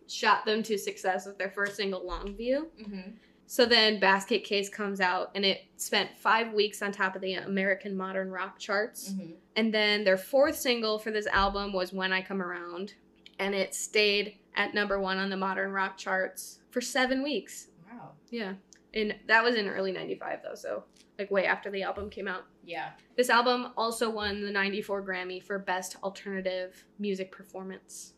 shot 0.06 0.46
them 0.46 0.62
to 0.62 0.78
success 0.78 1.26
with 1.26 1.36
their 1.36 1.50
first 1.50 1.76
single 1.76 2.00
Longview. 2.00 2.64
Mm-hmm. 2.80 3.10
So 3.50 3.64
then 3.64 3.98
Basket 3.98 4.44
Case 4.44 4.68
comes 4.68 5.00
out 5.00 5.30
and 5.34 5.42
it 5.42 5.62
spent 5.78 6.10
5 6.18 6.52
weeks 6.52 6.82
on 6.82 6.92
top 6.92 7.16
of 7.16 7.22
the 7.22 7.32
American 7.32 7.96
modern 7.96 8.30
rock 8.30 8.58
charts. 8.58 9.10
Mm-hmm. 9.10 9.32
And 9.56 9.72
then 9.72 10.04
their 10.04 10.18
fourth 10.18 10.56
single 10.56 10.98
for 10.98 11.10
this 11.10 11.26
album 11.26 11.72
was 11.72 11.90
When 11.90 12.12
I 12.12 12.20
Come 12.20 12.42
Around 12.42 12.92
and 13.38 13.54
it 13.54 13.74
stayed 13.74 14.36
at 14.54 14.74
number 14.74 15.00
1 15.00 15.16
on 15.16 15.30
the 15.30 15.36
modern 15.38 15.72
rock 15.72 15.96
charts 15.96 16.58
for 16.70 16.82
7 16.82 17.22
weeks. 17.22 17.68
Wow. 17.90 18.10
Yeah. 18.28 18.52
And 18.92 19.14
that 19.28 19.42
was 19.42 19.54
in 19.54 19.66
early 19.66 19.92
95 19.92 20.40
though, 20.42 20.54
so 20.54 20.84
like 21.18 21.30
way 21.30 21.46
after 21.46 21.70
the 21.70 21.82
album 21.82 22.10
came 22.10 22.28
out. 22.28 22.44
Yeah. 22.62 22.90
This 23.16 23.30
album 23.30 23.72
also 23.78 24.10
won 24.10 24.42
the 24.42 24.50
94 24.50 25.02
Grammy 25.06 25.42
for 25.42 25.58
Best 25.58 25.96
Alternative 26.02 26.84
Music 26.98 27.32
Performance. 27.32 28.12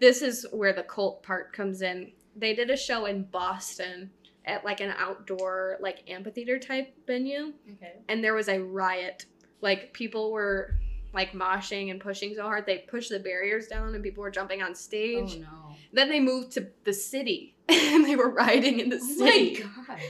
This 0.00 0.22
is 0.22 0.44
where 0.50 0.72
the 0.72 0.82
cult 0.82 1.22
part 1.22 1.52
comes 1.52 1.82
in. 1.82 2.10
They 2.34 2.52
did 2.52 2.68
a 2.70 2.76
show 2.76 3.06
in 3.06 3.24
Boston 3.24 4.10
at 4.44 4.64
like 4.64 4.80
an 4.80 4.92
outdoor 4.98 5.76
like 5.80 6.02
amphitheater 6.08 6.58
type 6.58 6.94
venue 7.06 7.52
Okay. 7.74 7.92
and 8.08 8.22
there 8.24 8.34
was 8.34 8.48
a 8.48 8.58
riot. 8.60 9.26
Like 9.60 9.92
people 9.92 10.32
were 10.32 10.76
like 11.14 11.32
moshing 11.32 11.90
and 11.90 12.00
pushing 12.00 12.34
so 12.34 12.42
hard 12.42 12.64
they 12.66 12.78
pushed 12.78 13.10
the 13.10 13.18
barriers 13.20 13.66
down 13.68 13.94
and 13.94 14.02
people 14.02 14.22
were 14.22 14.30
jumping 14.30 14.62
on 14.62 14.70
Oh 14.70 14.74
stage. 14.74 15.36
no. 15.38 15.76
Then 15.92 16.08
they 16.08 16.20
moved 16.20 16.52
to 16.52 16.68
the 16.84 16.92
city 16.94 17.54
and 17.68 18.04
they 18.04 18.16
were 18.16 18.30
rioting 18.30 18.80
in 18.80 18.88
the 18.88 18.96
Oh 19.00 19.16
city 19.18 19.62
my 19.62 19.84
god. 19.94 20.00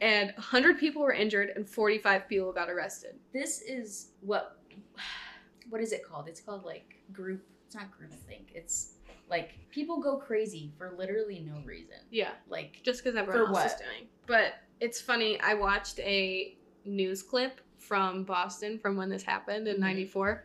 and 0.00 0.32
100 0.36 0.78
people 0.78 1.02
were 1.02 1.12
injured 1.12 1.50
and 1.54 1.68
45 1.68 2.28
people 2.28 2.52
got 2.52 2.70
arrested. 2.70 3.16
This 3.32 3.60
is 3.62 4.08
what 4.20 4.58
what 5.70 5.80
is 5.80 5.92
it 5.92 6.02
called? 6.04 6.28
It's 6.28 6.40
called 6.40 6.64
like 6.64 6.96
group 7.12 7.42
it's 7.66 7.74
not 7.74 7.90
group 7.96 8.10
I 8.12 8.16
think. 8.28 8.52
It's 8.54 8.94
like 9.30 9.58
people 9.70 10.00
go 10.00 10.16
crazy 10.16 10.72
for 10.78 10.94
literally 10.96 11.40
no 11.40 11.60
reason. 11.64 11.96
Yeah, 12.10 12.30
Like 12.48 12.80
just 12.82 13.02
because 13.04 13.16
everyone 13.16 13.54
else 13.54 13.72
is 13.72 13.78
doing. 13.78 14.08
But 14.26 14.54
it's 14.80 15.00
funny. 15.00 15.38
I 15.40 15.54
watched 15.54 15.98
a 16.00 16.56
news 16.84 17.22
clip 17.22 17.60
from 17.78 18.24
Boston 18.24 18.78
from 18.78 18.96
when 18.96 19.08
this 19.08 19.22
happened 19.22 19.68
in 19.68 19.76
Mhm. 19.76 19.80
'94, 19.80 20.44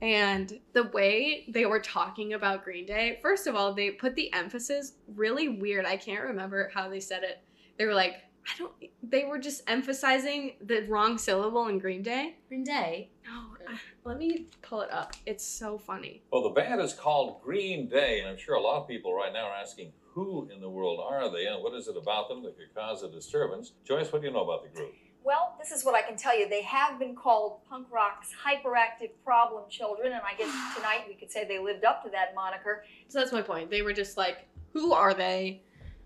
and 0.00 0.60
the 0.74 0.84
way 0.84 1.44
they 1.48 1.66
were 1.66 1.80
talking 1.80 2.34
about 2.34 2.64
Green 2.64 2.86
Day. 2.86 3.18
First 3.20 3.46
of 3.46 3.54
all, 3.56 3.72
they 3.74 3.90
put 3.90 4.14
the 4.14 4.32
emphasis 4.32 4.92
really 5.14 5.48
weird. 5.48 5.84
I 5.84 5.96
can't 5.96 6.22
remember 6.22 6.70
how 6.72 6.88
they 6.88 7.00
said 7.00 7.24
it. 7.24 7.40
They 7.76 7.86
were 7.86 7.94
like, 7.94 8.22
I 8.48 8.56
don't. 8.58 8.72
They 9.02 9.24
were 9.24 9.38
just 9.38 9.62
emphasizing 9.66 10.54
the 10.60 10.82
wrong 10.88 11.18
syllable 11.18 11.68
in 11.68 11.78
Green 11.78 12.02
Day. 12.02 12.36
Green 12.48 12.64
Day. 12.64 13.10
No, 13.26 13.56
I- 13.68 13.78
let 14.04 14.18
me 14.18 14.46
pull 14.62 14.80
it 14.80 14.90
up. 14.90 15.12
It's 15.26 15.44
so 15.44 15.76
funny. 15.76 16.22
Well, 16.32 16.42
the 16.42 16.50
band 16.50 16.80
is 16.80 16.94
called 16.94 17.42
Green 17.42 17.88
Day, 17.88 18.20
and 18.20 18.28
I'm 18.28 18.38
sure 18.38 18.54
a 18.54 18.60
lot 18.60 18.80
of 18.80 18.88
people 18.88 19.12
right 19.14 19.32
now 19.32 19.46
are 19.46 19.54
asking 19.54 19.92
who 20.14 20.48
in 20.52 20.60
the 20.60 20.68
world 20.70 20.98
are 21.00 21.30
they 21.30 21.46
and 21.46 21.62
what 21.62 21.74
is 21.74 21.88
it 21.88 21.96
about 21.96 22.28
them 22.28 22.42
that 22.42 22.56
could 22.56 22.74
cause 22.74 23.02
a 23.02 23.10
disturbance. 23.10 23.72
Joyce, 23.84 24.10
what 24.12 24.22
do 24.22 24.28
you 24.28 24.32
know 24.32 24.42
about 24.42 24.62
the 24.62 24.68
group? 24.70 24.94
Well, 25.22 25.56
this 25.58 25.70
is 25.72 25.84
what 25.84 25.94
I 25.94 26.00
can 26.02 26.16
tell 26.16 26.38
you. 26.38 26.48
They 26.48 26.62
have 26.62 26.98
been 26.98 27.14
called 27.14 27.60
punk 27.68 27.88
rock's 27.90 28.30
hyperactive 28.32 29.10
problem 29.24 29.64
children, 29.68 30.12
and 30.12 30.22
I 30.22 30.34
guess 30.36 30.50
tonight 30.76 31.04
we 31.06 31.14
could 31.14 31.30
say 31.30 31.44
they 31.44 31.58
lived 31.58 31.84
up 31.84 32.02
to 32.04 32.10
that 32.10 32.34
moniker. 32.34 32.84
So 33.08 33.18
that's 33.18 33.32
my 33.32 33.42
point. 33.42 33.70
They 33.70 33.82
were 33.82 33.92
just 33.92 34.16
like, 34.16 34.48
who 34.72 34.92
are 34.94 35.12
they? 35.12 35.62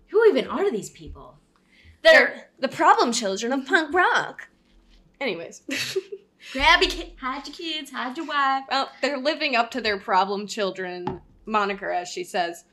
Who 0.07 0.25
even 0.25 0.47
are 0.47 0.69
these 0.69 0.89
people? 0.89 1.37
They're 2.03 2.49
the 2.59 2.67
problem 2.67 3.11
children 3.11 3.51
of 3.53 3.65
punk 3.65 3.93
rock. 3.93 4.49
Anyways, 5.19 5.61
Grab 6.51 6.81
your 6.81 6.91
kid, 6.91 7.13
hide 7.19 7.47
your 7.47 7.55
kids, 7.55 7.91
hide 7.91 8.17
your 8.17 8.25
wife. 8.25 8.63
well, 8.69 8.91
they're 9.01 9.17
living 9.17 9.55
up 9.55 9.71
to 9.71 9.81
their 9.81 9.97
problem 9.97 10.45
children 10.45 11.21
moniker, 11.45 11.89
as 11.89 12.09
she 12.09 12.23
says, 12.23 12.65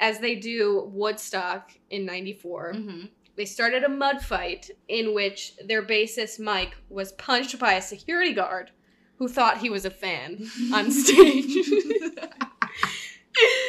as 0.00 0.20
they 0.20 0.34
do 0.34 0.88
Woodstock 0.92 1.72
in 1.90 2.06
'94. 2.06 2.72
Mm-hmm. 2.74 3.06
They 3.36 3.44
started 3.44 3.84
a 3.84 3.88
mud 3.88 4.22
fight 4.22 4.70
in 4.88 5.14
which 5.14 5.54
their 5.64 5.82
bassist 5.82 6.40
Mike 6.40 6.76
was 6.88 7.12
punched 7.12 7.58
by 7.58 7.74
a 7.74 7.82
security 7.82 8.32
guard 8.32 8.72
who 9.18 9.28
thought 9.28 9.58
he 9.58 9.70
was 9.70 9.84
a 9.84 9.90
fan 9.90 10.48
on 10.72 10.90
stage. 10.90 11.56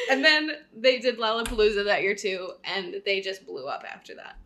and 0.09 0.23
then 0.23 0.51
they 0.75 0.99
did 0.99 1.17
Lollapalooza 1.19 1.83
that 1.85 2.01
year 2.01 2.15
too, 2.15 2.53
and 2.63 3.01
they 3.05 3.21
just 3.21 3.45
blew 3.45 3.67
up 3.67 3.83
after 3.91 4.15
that. 4.15 4.37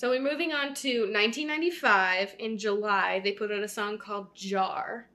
So 0.00 0.08
we're 0.08 0.22
moving 0.22 0.54
on 0.54 0.72
to 0.76 1.00
1995. 1.00 2.36
In 2.38 2.56
July, 2.56 3.20
they 3.22 3.32
put 3.32 3.52
out 3.52 3.62
a 3.62 3.68
song 3.68 3.98
called 3.98 4.34
Jar, 4.34 5.10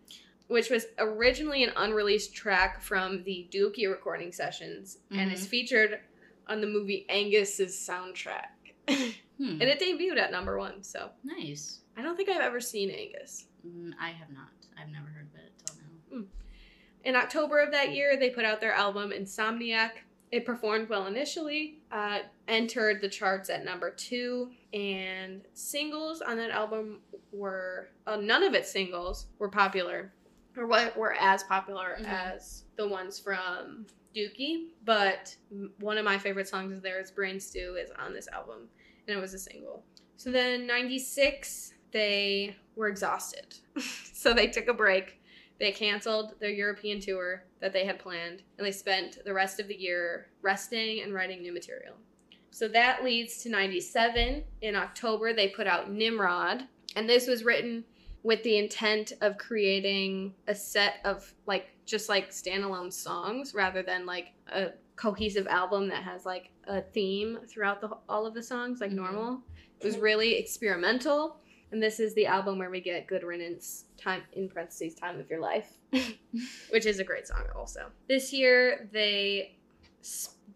which 0.45 0.69
was 0.69 0.86
originally 1.00 1.63
an 1.63 1.71
unreleased 1.76 2.36
track 2.36 2.84
from 2.84 3.24
the 3.24 3.48
Dookie 3.52 3.89
recording 3.89 4.32
sessions 4.32 5.00
and 5.10 5.32
is 5.32 5.48
featured 5.48 6.02
on 6.45 6.62
the 6.62 6.67
movie 6.67 7.08
Angus's 7.10 7.76
soundtrack. 7.76 8.52
Hmm. 9.38 9.60
And 9.60 9.63
it 9.63 9.82
debuted 9.82 10.17
at 10.17 10.32
number 10.32 10.58
one, 10.58 10.82
so 10.82 11.10
nice. 11.26 11.82
I 11.98 12.02
don't 12.02 12.15
think 12.15 12.30
I've 12.30 12.39
ever 12.39 12.62
seen 12.62 12.89
Angus. 12.89 13.48
Mm, 13.67 13.91
I 14.00 14.12
have 14.12 14.30
not. 14.30 14.48
I've 14.82 14.88
never 14.88 15.08
heard 15.08 15.28
of 15.28 15.36
it 15.36 15.52
till 15.65 15.76
now. 16.21 16.26
In 17.04 17.17
October 17.17 17.60
of 17.60 17.69
that 17.71 17.93
year, 17.93 18.15
they 18.17 18.30
put 18.30 18.45
out 18.45 18.62
their 18.62 18.71
album 18.71 19.12
Insomniac. 19.12 19.89
It 20.32 20.45
performed 20.45 20.88
well 20.88 21.08
initially, 21.08 21.80
uh, 21.91 22.19
entered 22.48 23.02
the 23.02 23.10
charts 23.10 23.50
at 23.50 23.65
number 23.65 23.91
two, 23.91 24.52
and 24.75 25.41
singles 25.53 26.21
on 26.21 26.38
that 26.38 26.51
album 26.51 26.99
were 27.31 27.88
uh, 28.05 28.17
none 28.17 28.43
of 28.43 28.53
its 28.53 28.69
singles 28.69 29.27
were 29.39 29.49
popular, 29.49 30.13
or 30.57 30.67
what 30.67 30.95
were 30.97 31.13
as 31.13 31.43
popular 31.43 31.97
Mhm. 31.99 32.05
as 32.05 32.65
the 32.75 32.88
ones 32.88 33.17
from 33.19 33.88
Dookie. 34.13 34.67
But 34.83 35.35
one 35.79 35.97
of 35.97 36.05
my 36.05 36.17
favorite 36.17 36.47
songs 36.47 36.71
is 36.73 36.81
theirs, 36.81 37.09
"Brain 37.11 37.39
Stew," 37.39 37.75
is 37.75 37.89
on 37.91 38.13
this 38.13 38.27
album, 38.27 38.69
and 39.07 39.17
it 39.17 39.21
was 39.21 39.33
a 39.33 39.39
single. 39.39 39.85
So 40.17 40.29
then, 40.31 40.67
'96, 40.67 41.73
they 41.91 42.55
were 42.75 42.88
exhausted, 42.89 43.55
so 44.13 44.33
they 44.33 44.47
took 44.47 44.67
a 44.67 44.73
break. 44.73 45.21
They 45.57 45.71
canceled 45.71 46.38
their 46.41 46.49
European 46.49 46.99
tour 46.99 47.45
that 47.61 47.71
they 47.71 47.85
had 47.85 47.97
planned, 47.99 48.43
and 48.57 48.67
they 48.67 48.73
spent 48.73 49.23
the 49.23 49.33
rest 49.33 49.59
of 49.61 49.69
the 49.69 49.75
year 49.75 50.29
resting 50.41 50.99
and 51.01 51.13
writing 51.13 51.41
new 51.41 51.53
material. 51.53 51.95
So 52.56 52.70
that 52.70 53.04
leads 53.04 53.39
to 53.44 53.50
97. 53.50 54.41
In 54.62 54.76
October, 54.78 55.34
they 55.34 55.50
put 55.50 55.68
out 55.68 55.91
Nimrod, 55.91 56.63
and 56.96 57.10
this 57.10 57.28
was 57.28 57.44
written 57.44 57.84
with 58.24 58.41
the 58.44 58.58
intent 58.58 59.12
of 59.20 59.38
creating 59.38 60.34
a 60.48 60.56
set 60.56 61.02
of 61.04 61.34
like 61.46 61.68
just 61.86 62.08
like 62.08 62.30
standalone 62.30 62.94
songs 62.94 63.54
rather 63.54 63.84
than 63.84 64.06
like 64.06 64.28
a 64.54 64.70
cohesive 64.96 65.48
album 65.48 65.89
that 65.89 66.02
has 66.04 66.26
like 66.26 66.50
a 66.68 66.80
theme 66.82 67.39
throughout 67.46 67.82
the 67.82 67.89
all 68.08 68.26
of 68.26 68.34
the 68.34 68.41
songs 68.41 68.80
like 68.80 68.91
Mhm. 68.91 68.96
normal. 68.96 69.44
It 69.82 69.86
was 69.86 69.98
really 69.98 70.36
experimental, 70.36 71.41
and 71.74 71.84
this 71.84 72.00
is 72.00 72.13
the 72.13 72.26
album 72.26 72.58
where 72.58 72.70
we 72.70 72.80
get 72.80 73.06
Good 73.06 73.24
Riddance, 73.24 73.84
time 73.98 74.24
in 74.32 74.48
parentheses, 74.48 74.96
Time 74.96 75.20
of 75.20 75.30
Your 75.30 75.41
Life, 75.41 75.74
which 76.70 76.86
is 76.86 77.00
a 77.00 77.04
great 77.04 77.28
song 77.28 77.44
also. 77.54 77.91
This 78.08 78.32
year 78.32 78.88
they 78.94 79.58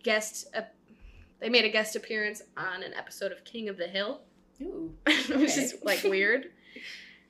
guest 0.01 0.47
a, 0.53 0.63
they 1.39 1.49
made 1.49 1.65
a 1.65 1.69
guest 1.69 1.95
appearance 1.95 2.41
on 2.57 2.83
an 2.83 2.93
episode 2.93 3.31
of 3.31 3.43
King 3.43 3.69
of 3.69 3.77
the 3.77 3.87
Hill, 3.87 4.21
Ooh. 4.61 4.93
which 5.05 5.57
is 5.57 5.75
like 5.83 6.03
weird. 6.03 6.47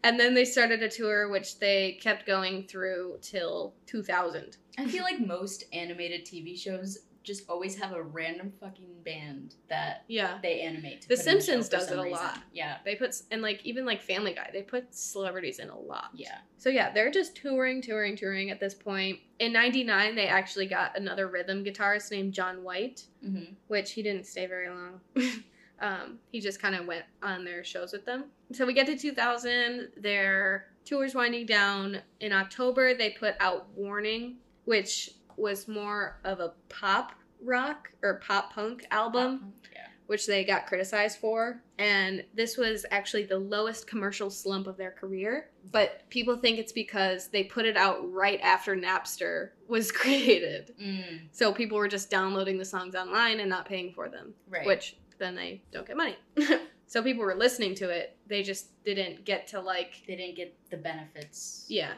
And 0.04 0.20
then 0.20 0.34
they 0.34 0.46
started 0.46 0.82
a 0.82 0.90
tour 0.90 1.30
which 1.30 1.60
they 1.60 2.00
kept 2.02 2.26
going 2.26 2.64
through 2.64 3.20
till 3.22 3.76
2000. 3.86 4.58
I 4.78 4.86
feel 4.88 5.04
like 5.04 5.20
most 5.20 5.66
animated 5.74 6.26
TV 6.26 6.58
shows 6.58 7.00
just 7.30 7.50
always 7.50 7.78
have 7.80 7.94
a 7.94 8.02
random 8.02 8.52
fucking 8.60 8.90
band 9.06 9.56
that 9.70 10.04
Yeah. 10.08 10.40
they 10.42 10.62
animate. 10.62 11.02
To 11.04 11.08
The 11.10 11.16
put 11.16 11.28
in 11.28 11.34
show 11.36 11.40
Simpsons 11.40 11.66
for 11.68 11.72
does 11.78 11.92
it 11.92 11.98
a 12.00 12.04
reason. 12.04 12.12
lot. 12.12 12.40
Yeah. 12.52 12.78
They 12.84 12.96
put 12.96 13.16
and 13.32 13.42
like 13.42 13.64
even 13.66 13.86
like 13.86 14.02
Family 14.02 14.34
Guy, 14.34 14.50
they 14.52 14.64
put 14.64 14.94
celebrities 14.94 15.60
in 15.60 15.70
a 15.70 15.78
lot. 15.80 16.10
Yeah. 16.14 16.40
So 16.58 16.70
yeah, 16.70 16.92
they're 16.92 17.12
just 17.12 17.36
touring, 17.36 17.82
touring, 17.82 18.16
touring 18.18 18.50
at 18.50 18.60
this 18.60 18.74
point. 18.74 19.20
In 19.40 19.54
99, 19.54 20.16
they 20.16 20.28
actually 20.28 20.66
got 20.66 20.98
another 20.98 21.28
rhythm 21.28 21.64
guitarist 21.64 22.12
named 22.12 22.34
John 22.34 22.64
White, 22.64 23.04
Mm-hmm. 23.26 23.54
which 23.68 23.92
he 23.94 24.02
didn't 24.04 24.26
stay 24.26 24.46
very 24.48 24.70
long. 24.70 25.00
um, 25.82 26.20
he 26.32 26.40
just 26.42 26.62
kind 26.62 26.76
of 26.76 26.86
went 26.88 27.06
on 27.22 27.46
their 27.46 27.64
shows 27.64 27.94
with 27.94 28.06
them. 28.06 28.26
So 28.54 28.66
we 28.66 28.74
get 28.74 28.88
to 28.88 28.98
2000, 28.98 29.90
their 29.98 30.68
tour's 30.86 31.14
winding 31.16 31.46
down. 31.46 32.00
In 32.20 32.32
October, 32.34 32.94
they 32.96 33.12
put 33.12 33.36
out 33.40 33.68
Warning, 33.76 34.38
which 34.66 35.12
was 35.38 35.68
more 35.70 36.20
of 36.26 36.40
a 36.42 36.52
pop 36.68 37.14
rock 37.44 37.92
or 38.04 38.16
pop 38.26 38.54
punk 38.54 38.86
album, 38.92 39.54
Yeah. 39.74 39.88
which 40.08 40.26
they 40.28 40.44
got 40.44 40.66
criticized 40.68 41.20
for. 41.20 41.62
And 41.78 42.24
this 42.34 42.58
was 42.58 42.86
actually 42.92 43.24
the 43.24 43.38
lowest 43.40 43.88
commercial 43.88 44.30
slump 44.30 44.68
of 44.68 44.76
their 44.78 44.92
career. 44.92 45.50
But 45.72 46.10
people 46.10 46.36
think 46.38 46.60
it's 46.60 46.72
because 46.74 47.28
they 47.28 47.44
put 47.44 47.66
it 47.66 47.78
out 47.78 48.12
right 48.12 48.40
after 48.42 48.76
Napster 48.76 49.50
was 49.68 49.92
created. 50.02 50.74
Mm, 50.82 51.22
So 51.32 51.54
people 51.54 51.78
were 51.78 51.88
just 51.88 52.10
downloading 52.10 52.58
the 52.58 52.66
songs 52.66 52.96
online 52.96 53.40
and 53.40 53.50
not 53.50 53.66
paying 53.66 53.94
for 53.94 54.10
them, 54.10 54.34
right. 54.50 54.66
which 54.66 54.98
then 55.20 55.36
they 55.36 55.62
don't 55.72 55.86
get 55.88 55.98
money. 55.98 56.16
so 56.88 57.04
people 57.04 57.24
were 57.24 57.36
listening 57.36 57.76
to 57.76 57.90
it, 57.90 58.18
they 58.28 58.42
just 58.44 58.82
didn't 58.84 59.26
get 59.26 59.48
to 59.48 59.60
like 59.62 60.02
they 60.08 60.16
didn't 60.16 60.36
get 60.36 60.56
the 60.70 60.78
benefits. 60.78 61.66
yeah. 61.70 61.94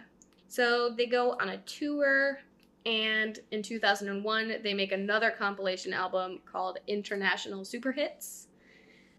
So 0.48 0.90
they 0.90 1.06
go 1.06 1.32
on 1.40 1.48
a 1.50 1.58
tour, 1.60 2.40
and 2.86 3.40
in 3.52 3.62
2001, 3.62 4.56
they 4.64 4.74
make 4.74 4.92
another 4.92 5.32
compilation 5.32 5.94
album 5.94 6.40
called 6.46 6.80
International 6.88 7.64
Super 7.64 7.92
Hits. 7.92 8.48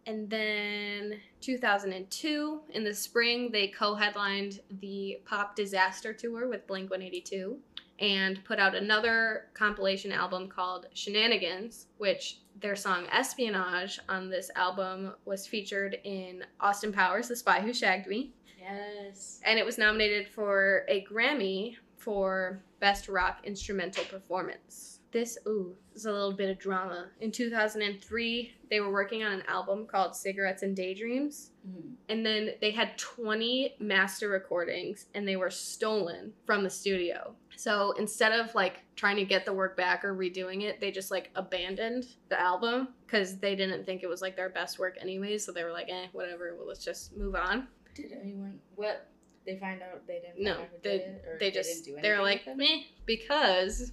And 0.06 0.28
then 0.28 1.20
2002, 1.40 2.60
in 2.70 2.82
the 2.84 2.92
spring, 2.94 3.50
they 3.52 3.68
co 3.68 3.94
headlined 3.94 4.60
the 4.80 5.20
Pop 5.24 5.54
Disaster 5.54 6.12
Tour 6.12 6.48
with 6.48 6.66
Blink 6.66 6.90
182 6.90 7.56
and 8.00 8.44
put 8.44 8.58
out 8.58 8.74
another 8.74 9.46
compilation 9.54 10.10
album 10.10 10.48
called 10.48 10.86
Shenanigans, 10.92 11.86
which 11.98 12.40
their 12.60 12.74
song 12.74 13.06
Espionage 13.12 14.00
on 14.08 14.28
this 14.28 14.50
album 14.56 15.14
was 15.24 15.46
featured 15.46 15.98
in 16.02 16.44
Austin 16.60 16.92
Powers, 16.92 17.28
The 17.28 17.36
Spy 17.36 17.60
Who 17.60 17.72
Shagged 17.72 18.08
Me 18.08 18.32
Yes. 18.60 19.40
and 19.44 19.58
it 19.58 19.64
was 19.66 19.78
nominated 19.78 20.28
for 20.28 20.84
a 20.88 21.04
Grammy 21.04 21.76
for 21.96 22.62
Best 22.82 23.08
Rock 23.08 23.38
Instrumental 23.44 24.02
Performance. 24.04 24.98
This, 25.12 25.38
ooh, 25.46 25.76
is 25.94 26.06
a 26.06 26.10
little 26.12 26.32
bit 26.32 26.50
of 26.50 26.58
drama. 26.58 27.10
In 27.20 27.30
2003, 27.30 28.54
they 28.70 28.80
were 28.80 28.90
working 28.90 29.22
on 29.22 29.32
an 29.32 29.42
album 29.46 29.86
called 29.86 30.16
Cigarettes 30.16 30.62
and 30.64 30.74
Daydreams, 30.74 31.50
Mm. 31.68 31.94
and 32.08 32.26
then 32.26 32.54
they 32.60 32.72
had 32.72 32.98
20 32.98 33.76
master 33.78 34.28
recordings 34.28 35.06
and 35.14 35.28
they 35.28 35.36
were 35.36 35.50
stolen 35.50 36.32
from 36.44 36.64
the 36.64 36.70
studio. 36.70 37.36
So 37.56 37.92
instead 37.98 38.32
of 38.32 38.52
like 38.56 38.80
trying 38.96 39.14
to 39.16 39.24
get 39.24 39.44
the 39.44 39.52
work 39.52 39.76
back 39.76 40.04
or 40.04 40.12
redoing 40.16 40.62
it, 40.62 40.80
they 40.80 40.90
just 40.90 41.12
like 41.12 41.30
abandoned 41.36 42.06
the 42.30 42.40
album 42.40 42.88
because 43.06 43.38
they 43.38 43.54
didn't 43.54 43.84
think 43.86 44.02
it 44.02 44.08
was 44.08 44.22
like 44.22 44.34
their 44.34 44.48
best 44.50 44.80
work 44.80 44.96
anyway. 45.00 45.38
So 45.38 45.52
they 45.52 45.62
were 45.62 45.70
like, 45.72 45.88
eh, 45.88 46.06
whatever, 46.12 46.56
well, 46.56 46.66
let's 46.66 46.84
just 46.84 47.16
move 47.16 47.36
on. 47.36 47.68
Did 47.94 48.10
anyone 48.20 48.58
what? 48.74 49.06
They 49.46 49.56
find 49.56 49.82
out 49.82 50.06
they 50.06 50.20
didn't. 50.20 50.40
No, 50.42 50.54
find 50.54 50.64
out 50.64 50.70
who 50.72 50.76
they- 50.82 50.98
did 50.98 51.06
it, 51.08 51.38
they 51.40 51.50
just 51.50 51.84
do 51.84 51.96
they're 52.00 52.22
like 52.22 52.46
meh 52.56 52.82
because 53.06 53.92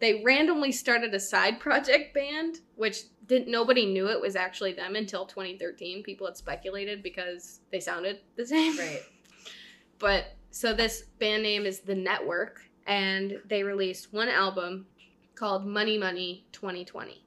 they 0.00 0.22
randomly 0.22 0.70
started 0.72 1.12
a 1.14 1.20
side 1.20 1.58
project 1.60 2.14
band 2.14 2.60
which 2.76 3.02
didn't 3.26 3.48
nobody 3.50 3.84
knew 3.84 4.08
it 4.08 4.20
was 4.20 4.36
actually 4.36 4.72
them 4.72 4.96
until 4.96 5.26
2013 5.26 6.02
people 6.02 6.26
had 6.26 6.36
speculated 6.36 7.02
because 7.02 7.60
they 7.70 7.80
sounded 7.80 8.20
the 8.36 8.46
same 8.46 8.76
Right. 8.78 9.02
but 9.98 10.36
so 10.50 10.72
this 10.72 11.02
band 11.18 11.42
name 11.42 11.66
is 11.66 11.80
the 11.80 11.94
network 11.94 12.62
and 12.86 13.38
they 13.46 13.62
released 13.62 14.12
one 14.12 14.28
album 14.28 14.86
called 15.34 15.66
money 15.66 15.98
money 15.98 16.46
2020 16.52 17.22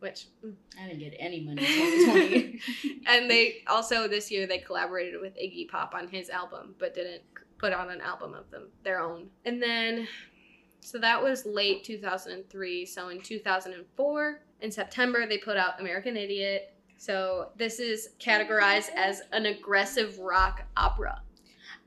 Which 0.00 0.26
mm. 0.44 0.54
I 0.80 0.88
didn't 0.88 1.00
get 1.00 1.14
any 1.18 1.40
money. 1.40 1.62
in 1.66 2.60
2020. 2.60 2.60
and 3.06 3.30
they 3.30 3.62
also 3.66 4.08
this 4.08 4.30
year 4.30 4.46
they 4.46 4.58
collaborated 4.58 5.20
with 5.20 5.34
Iggy 5.36 5.68
Pop 5.68 5.94
on 5.94 6.08
his 6.08 6.30
album, 6.30 6.74
but 6.78 6.94
didn't 6.94 7.22
put 7.58 7.72
on 7.72 7.90
an 7.90 8.00
album 8.00 8.34
of 8.34 8.50
them 8.50 8.68
their 8.82 9.00
own. 9.00 9.28
And 9.44 9.62
then, 9.62 10.08
so 10.80 10.98
that 10.98 11.22
was 11.22 11.44
late 11.44 11.84
2003. 11.84 12.86
So 12.86 13.08
in 13.08 13.20
2004, 13.20 14.40
in 14.62 14.70
September, 14.70 15.26
they 15.26 15.38
put 15.38 15.56
out 15.56 15.80
American 15.80 16.16
Idiot. 16.16 16.74
So 16.96 17.50
this 17.56 17.80
is 17.80 18.10
categorized 18.18 18.90
as 18.94 19.22
an 19.32 19.46
aggressive 19.46 20.18
rock 20.18 20.64
opera, 20.76 21.22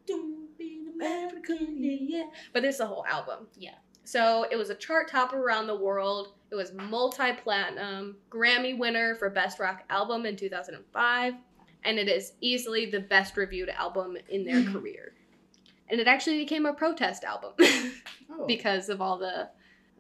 Don't 0.08 0.58
be 0.58 0.80
an 0.80 0.94
American 0.96 1.84
idiot. 1.84 2.26
but 2.52 2.64
this 2.64 2.76
is 2.76 2.82
a 2.82 2.88
whole 2.88 3.06
album. 3.06 3.48
Yeah. 3.56 3.76
So 4.04 4.46
it 4.52 4.56
was 4.56 4.70
a 4.70 4.76
chart 4.76 5.10
topper 5.10 5.42
around 5.42 5.68
the 5.68 5.76
world. 5.78 6.34
It 6.52 6.56
was 6.56 6.74
multi-platinum, 6.74 8.18
Grammy 8.30 8.78
winner 8.78 9.16
for 9.16 9.30
Best 9.30 9.60
Rock 9.60 9.84
Album 9.90 10.26
in 10.26 10.36
2005, 10.36 11.34
and 11.84 11.98
it 12.00 12.08
is 12.08 12.34
easily 12.42 12.86
the 12.86 13.00
best 13.00 13.38
reviewed 13.38 13.70
album 13.70 14.18
in 14.30 14.44
their 14.46 14.64
career. 14.72 15.14
And 15.90 16.00
it 16.00 16.08
actually 16.08 16.38
became 16.38 16.66
a 16.66 16.74
protest 16.74 17.24
album 17.24 17.54
Oh. 18.30 18.46
because 18.48 18.90
of 18.90 19.00
all 19.02 19.18
the, 19.18 19.50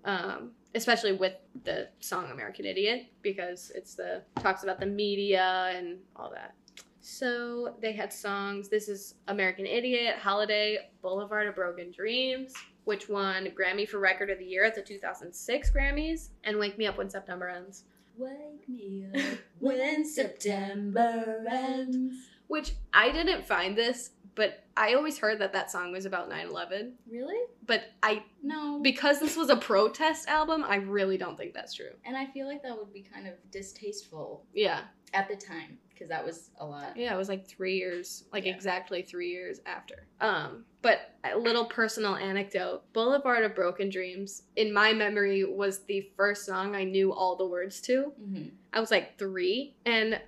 um, 0.05 0.51
especially 0.75 1.11
with 1.13 1.33
the 1.65 1.89
song 1.99 2.31
"American 2.31 2.65
Idiot," 2.65 3.07
because 3.21 3.71
it's 3.75 3.95
the 3.95 4.23
talks 4.39 4.63
about 4.63 4.79
the 4.79 4.85
media 4.87 5.71
and 5.75 5.99
all 6.15 6.31
that. 6.31 6.55
So 7.01 7.75
they 7.81 7.91
had 7.91 8.11
songs. 8.13 8.69
This 8.69 8.87
is 8.87 9.15
American 9.27 9.65
Idiot, 9.65 10.15
Holiday, 10.19 10.89
Boulevard 11.01 11.47
of 11.47 11.55
Broken 11.55 11.91
Dreams, 11.91 12.53
which 12.86 13.08
won 13.10 13.48
Grammy 13.58 13.88
for 13.88 14.00
Record 14.00 14.30
of 14.30 14.39
the 14.39 14.46
Year 14.46 14.63
at 14.65 14.76
the 14.76 14.82
2006 14.82 15.72
Grammys, 15.72 16.30
and 16.43 16.58
Wake 16.58 16.78
Me 16.78 16.86
Up 16.88 16.98
When 16.98 17.10
September 17.10 17.48
Ends, 17.50 17.84
Wake 18.17 18.67
me 18.69 19.06
up 19.15 19.38
when 19.60 20.06
September 20.06 21.43
ends. 21.50 22.15
which 22.48 22.74
I 22.93 23.12
didn't 23.12 23.43
find 23.46 23.76
this, 23.78 24.12
but 24.36 24.63
I 24.78 24.93
always 24.93 25.17
heard 25.17 25.39
that 25.39 25.54
that 25.54 25.72
song 25.72 25.91
was 25.91 26.06
about 26.06 26.30
9 26.30 26.48
11. 26.48 26.93
Really? 27.10 27.39
But 27.65 27.86
I, 28.04 28.24
No. 28.43 28.80
because 28.82 29.19
this 29.19 29.36
was 29.36 29.50
a 29.50 29.56
protest 29.56 30.28
album, 30.28 30.63
I 30.67 30.76
really 30.76 31.17
don't 31.17 31.38
think 31.38 31.54
that's 31.54 31.74
true. 31.74 31.91
and 32.06 32.15
I 32.17 32.28
feel 32.28 32.46
like 32.48 32.62
that 32.63 32.78
would 32.78 32.93
be 32.93 33.02
kind 33.02 33.28
of 33.28 33.34
distasteful 33.52 34.46
Yeah. 34.54 34.82
at 35.13 35.28
the 35.28 35.36
time 35.36 35.80
because 36.03 36.09
that 36.09 36.25
was 36.25 36.49
a 36.59 36.65
lot. 36.65 36.97
Yeah, 36.97 37.13
it 37.13 37.17
was 37.17 37.29
like 37.29 37.47
three 37.47 37.77
years, 37.77 38.25
like 38.33 38.45
Yeah. 38.45 38.53
exactly 38.53 39.01
three 39.03 39.29
years 39.31 39.59
after. 39.65 40.07
Um, 40.19 40.65
but 40.81 40.99
a 41.23 41.37
little 41.37 41.65
personal 41.65 42.15
anecdote: 42.15 42.83
Boulevard 42.93 43.43
of 43.45 43.55
Broken 43.55 43.89
Dreams, 43.89 44.43
in 44.57 44.73
my 44.73 44.91
memory, 44.93 45.43
was 45.45 45.85
the 45.85 46.09
first 46.17 46.45
song 46.45 46.75
I 46.75 46.83
knew 46.83 47.13
all 47.13 47.35
the 47.37 47.47
words 47.47 47.79
to. 47.81 48.11
hmm 48.17 48.47
I 48.73 48.79
was 48.79 48.91
like 48.91 49.17
three, 49.19 49.75
and 49.85 50.19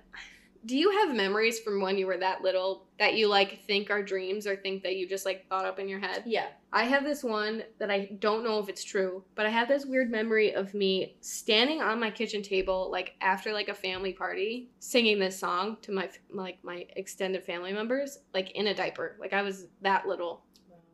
do 0.66 0.76
you 0.76 0.90
have 0.90 1.14
memories 1.14 1.60
from 1.60 1.80
when 1.80 1.96
you 1.96 2.06
were 2.06 2.16
that 2.18 2.42
little 2.42 2.86
that 2.98 3.14
you 3.14 3.28
like 3.28 3.62
think 3.66 3.90
are 3.90 4.02
dreams 4.02 4.46
or 4.46 4.56
think 4.56 4.82
that 4.82 4.96
you 4.96 5.08
just 5.08 5.24
like 5.24 5.48
thought 5.48 5.64
up 5.64 5.78
in 5.78 5.88
your 5.88 6.00
head? 6.00 6.24
Yeah. 6.26 6.48
I 6.72 6.82
have 6.84 7.04
this 7.04 7.22
one 7.24 7.62
that 7.78 7.90
I 7.90 8.10
don't 8.20 8.44
know 8.44 8.58
if 8.58 8.68
it's 8.68 8.84
true, 8.84 9.22
but 9.34 9.46
I 9.46 9.50
have 9.50 9.68
this 9.68 9.86
weird 9.86 10.10
memory 10.10 10.52
of 10.54 10.74
me 10.74 11.16
standing 11.20 11.80
on 11.80 12.00
my 12.00 12.10
kitchen 12.10 12.42
table, 12.42 12.90
like 12.90 13.14
after 13.20 13.52
like 13.52 13.68
a 13.68 13.74
family 13.74 14.12
party, 14.12 14.68
singing 14.80 15.18
this 15.18 15.38
song 15.38 15.76
to 15.82 15.92
my 15.92 16.10
like 16.30 16.58
my 16.62 16.84
extended 16.96 17.44
family 17.44 17.72
members, 17.72 18.18
like 18.34 18.50
in 18.52 18.66
a 18.66 18.74
diaper. 18.74 19.16
Like 19.20 19.32
I 19.32 19.42
was 19.42 19.66
that 19.82 20.06
little. 20.06 20.42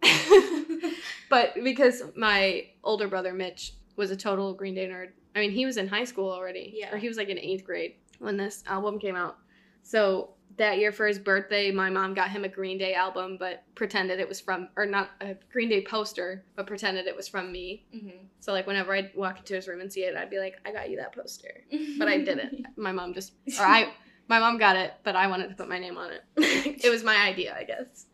but 1.31 1.55
because 1.65 2.03
my 2.17 2.67
older 2.85 3.09
brother 3.09 3.33
Mitch 3.33 3.75
was 3.97 4.11
a 4.11 4.17
total 4.17 4.53
Green 4.55 4.75
Day 4.75 4.89
nerd. 4.89 5.09
I 5.35 5.41
mean, 5.41 5.51
he 5.51 5.65
was 5.65 5.77
in 5.77 5.89
high 5.89 6.05
school 6.05 6.31
already, 6.31 6.75
Yeah. 6.77 6.95
or 6.95 6.99
he 6.99 7.09
was 7.09 7.17
like 7.17 7.29
in 7.29 7.39
eighth 7.39 7.65
grade 7.65 7.95
when 8.19 8.37
this 8.37 8.63
album 8.67 8.99
came 8.99 9.17
out. 9.17 9.39
So 9.83 10.31
that 10.57 10.79
year 10.79 10.93
for 10.93 11.07
his 11.07 11.19
birthday, 11.19 11.71
my 11.71 11.89
mom 11.91 12.15
got 12.15 12.31
him 12.31 12.45
a 12.45 12.49
Green 12.49 12.79
Day 12.79 12.95
album, 12.95 13.37
but 13.39 13.65
pretended 13.75 14.21
it 14.21 14.29
was 14.29 14.41
from, 14.41 14.69
or 14.77 14.85
not 14.87 15.11
a 15.21 15.35
Green 15.51 15.69
Day 15.69 15.83
poster, 15.83 16.45
but 16.57 16.67
pretended 16.67 17.07
it 17.07 17.17
was 17.17 17.27
from 17.29 17.51
me. 17.51 17.87
hmm 17.93 18.27
So 18.41 18.53
like 18.53 18.67
whenever 18.67 18.93
I'd 18.95 19.11
walk 19.15 19.39
into 19.39 19.55
his 19.55 19.67
room 19.67 19.81
and 19.81 19.93
see 19.93 20.01
it, 20.03 20.15
I'd 20.17 20.31
be 20.31 20.39
like, 20.39 20.57
I 20.67 20.73
got 20.73 20.91
you 20.91 20.97
that 20.99 21.15
poster. 21.15 21.65
But 21.99 22.09
I 22.09 22.19
didn't. 22.19 22.67
My 22.77 22.93
mom 22.93 23.15
just, 23.15 23.33
or 23.59 23.65
I, 23.65 23.93
my 24.29 24.39
mom 24.39 24.59
got 24.59 24.77
it, 24.77 24.95
but 25.05 25.17
I 25.17 25.27
wanted 25.27 25.49
to 25.49 25.55
put 25.55 25.69
my 25.69 25.79
name 25.79 25.97
on 25.97 26.11
it. 26.13 26.23
it 26.85 26.91
was 26.91 27.03
my 27.03 27.17
idea, 27.17 27.55
I 27.57 27.65
guess. 27.65 28.07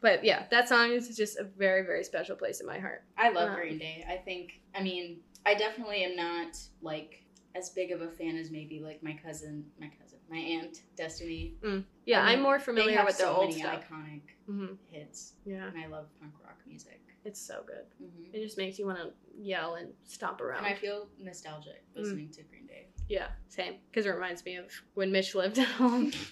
But 0.00 0.24
yeah, 0.24 0.44
that 0.50 0.68
song 0.68 0.90
is 0.92 1.14
just 1.16 1.38
a 1.38 1.44
very, 1.44 1.82
very 1.82 2.04
special 2.04 2.34
place 2.36 2.60
in 2.60 2.66
my 2.66 2.78
heart. 2.78 3.04
I 3.18 3.30
love 3.30 3.50
Um, 3.50 3.56
Green 3.56 3.78
Day. 3.78 4.04
I 4.08 4.16
think, 4.16 4.60
I 4.74 4.82
mean, 4.82 5.20
I 5.46 5.54
definitely 5.54 6.04
am 6.04 6.16
not 6.16 6.56
like 6.82 7.22
as 7.54 7.70
big 7.70 7.90
of 7.90 8.00
a 8.00 8.10
fan 8.10 8.36
as 8.36 8.50
maybe 8.50 8.80
like 8.80 9.02
my 9.02 9.16
cousin, 9.22 9.64
my 9.78 9.90
cousin, 10.00 10.09
my 10.30 10.38
aunt, 10.38 10.82
Destiny. 10.96 11.54
Yeah, 12.06 12.22
I 12.22 12.26
mean, 12.30 12.36
I'm 12.38 12.42
more 12.42 12.58
familiar 12.58 13.04
with 13.04 13.18
their 13.18 13.26
so 13.26 13.34
old 13.34 13.48
many 13.48 13.60
stuff. 13.60 13.84
iconic 13.90 14.22
hmm 14.46 14.66
hits, 14.90 15.34
Yeah, 15.44 15.66
and 15.68 15.78
I 15.78 15.86
love 15.86 16.06
punk 16.20 16.32
rock 16.44 16.58
music. 16.66 17.00
it's 17.24 17.40
so 17.40 17.62
good. 17.66 17.84
hmm 17.98 18.24
It 18.32 18.42
just 18.42 18.56
makes 18.58 18.78
you 18.78 18.86
want 18.86 18.98
to 18.98 19.12
yell 19.38 19.74
and 19.74 19.92
stomp 20.04 20.40
around. 20.40 20.64
And 20.64 20.66
I 20.66 20.74
feel 20.74 21.08
nostalgic 21.18 21.84
listening 21.94 22.30
to 22.32 22.42
Green 22.44 22.66
Day. 22.66 22.88
yeah, 23.08 23.28
same. 23.48 23.74
Because 23.90 24.06
it 24.06 24.10
reminds 24.10 24.44
me 24.44 24.56
of 24.56 24.66
when 24.94 25.12
Mitch 25.12 25.34
lived 25.34 25.58
at 25.58 25.66
home. 25.82 26.12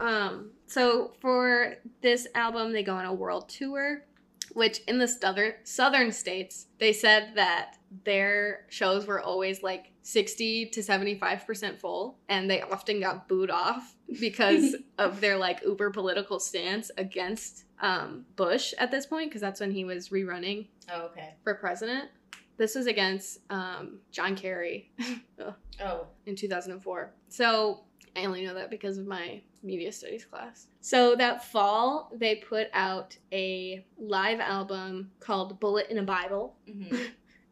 Um, 0.00 0.52
so 0.66 1.12
for 1.20 1.74
this 2.02 2.28
album, 2.34 2.72
they 2.72 2.84
go 2.84 2.94
on 2.94 3.04
a 3.04 3.12
world 3.12 3.48
tour, 3.48 4.04
which 4.52 4.78
in 4.86 4.98
the 4.98 5.08
southern 5.08 5.54
southern 5.64 6.12
states, 6.12 6.66
they 6.78 6.92
said 6.92 7.32
that 7.34 7.77
their 8.04 8.66
shows 8.68 9.06
were 9.06 9.20
always 9.20 9.62
like 9.62 9.92
60 10.02 10.66
to 10.66 10.80
75% 10.80 11.78
full 11.78 12.18
and 12.28 12.50
they 12.50 12.60
often 12.62 13.00
got 13.00 13.28
booed 13.28 13.50
off 13.50 13.94
because 14.20 14.74
of 14.98 15.20
their 15.20 15.36
like 15.36 15.62
uber 15.62 15.90
political 15.90 16.38
stance 16.40 16.90
against 16.98 17.64
um, 17.80 18.24
Bush 18.36 18.74
at 18.78 18.90
this 18.90 19.06
point 19.06 19.30
because 19.30 19.40
that's 19.40 19.60
when 19.60 19.70
he 19.70 19.84
was 19.84 20.08
rerunning 20.10 20.66
Oh, 20.92 21.02
okay. 21.06 21.34
for 21.44 21.54
president. 21.54 22.08
This 22.56 22.74
was 22.74 22.86
against 22.86 23.38
um, 23.50 24.00
John 24.10 24.34
Kerry 24.34 24.90
Oh. 25.80 26.06
in 26.26 26.34
2004. 26.34 27.12
So 27.28 27.84
I 28.16 28.24
only 28.24 28.44
know 28.44 28.54
that 28.54 28.68
because 28.70 28.98
of 28.98 29.06
my 29.06 29.40
media 29.62 29.92
studies 29.92 30.24
class. 30.24 30.66
So 30.80 31.14
that 31.16 31.44
fall, 31.44 32.10
they 32.16 32.34
put 32.36 32.66
out 32.72 33.16
a 33.32 33.84
live 33.96 34.40
album 34.40 35.12
called 35.20 35.60
Bullet 35.60 35.86
in 35.90 35.98
a 35.98 36.02
Bible 36.02 36.56
hmm 36.66 36.96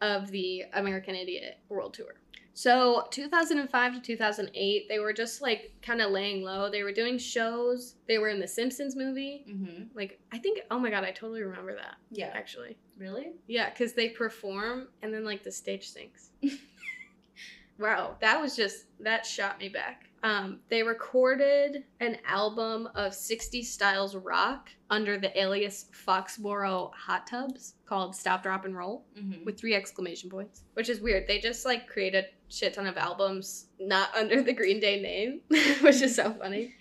of 0.00 0.30
the 0.30 0.64
American 0.74 1.14
Idiot 1.14 1.58
World 1.68 1.94
Tour. 1.94 2.14
So 2.54 3.06
2005 3.10 3.94
to 3.94 4.00
2008, 4.00 4.88
they 4.88 4.98
were 4.98 5.12
just 5.12 5.42
like 5.42 5.72
kind 5.82 6.00
of 6.00 6.10
laying 6.10 6.42
low. 6.42 6.70
They 6.70 6.82
were 6.82 6.92
doing 6.92 7.18
shows. 7.18 7.96
They 8.08 8.16
were 8.16 8.28
in 8.30 8.40
the 8.40 8.48
Simpsons 8.48 8.96
movie. 8.96 9.44
hmm 9.46 9.84
Like 9.94 10.18
I 10.32 10.38
think, 10.38 10.60
oh 10.70 10.78
my 10.78 10.88
god, 10.90 11.04
I 11.04 11.10
totally 11.10 11.42
remember 11.42 11.74
that 11.74 11.96
Yeah. 12.10 12.30
actually. 12.34 12.78
Really? 12.98 13.32
Yeah, 13.46 13.68
because 13.68 13.92
they 13.92 14.08
perform 14.08 14.88
and 15.02 15.12
then 15.12 15.24
like 15.24 15.42
the 15.44 15.52
stage 15.52 15.90
sinks. 15.90 16.30
wow, 17.78 18.16
that 18.20 18.40
was 18.40 18.56
just 18.56 18.86
that 19.00 19.26
shot 19.26 19.58
me 19.58 19.68
back. 19.68 20.05
Um, 20.26 20.58
they 20.70 20.82
recorded 20.82 21.84
an 22.00 22.18
album 22.26 22.88
of 22.96 23.14
60 23.14 23.62
styles 23.62 24.16
rock 24.16 24.70
under 24.90 25.18
the 25.18 25.40
alias 25.40 25.86
Foxboro 26.04 26.90
Hot 26.94 27.28
Tubs 27.28 27.74
called 27.86 28.16
Stop, 28.16 28.42
Drop, 28.42 28.64
and 28.64 28.76
Roll 28.76 29.04
hmm 29.16 29.44
with 29.44 29.56
three 29.56 29.76
exclamation 29.76 30.28
points, 30.28 30.64
which 30.74 30.88
is 30.88 31.00
weird. 31.00 31.28
They 31.28 31.38
just 31.38 31.64
like 31.64 31.86
create 31.86 32.16
a 32.16 32.24
shit 32.48 32.74
ton 32.74 32.88
of 32.88 32.96
albums 32.96 33.66
not 33.78 34.12
under 34.16 34.42
the 34.42 34.52
Green 34.52 34.80
Day 34.80 35.00
name, 35.00 35.42
which 35.82 36.02
is 36.02 36.16
so 36.16 36.32
funny. 36.32 36.74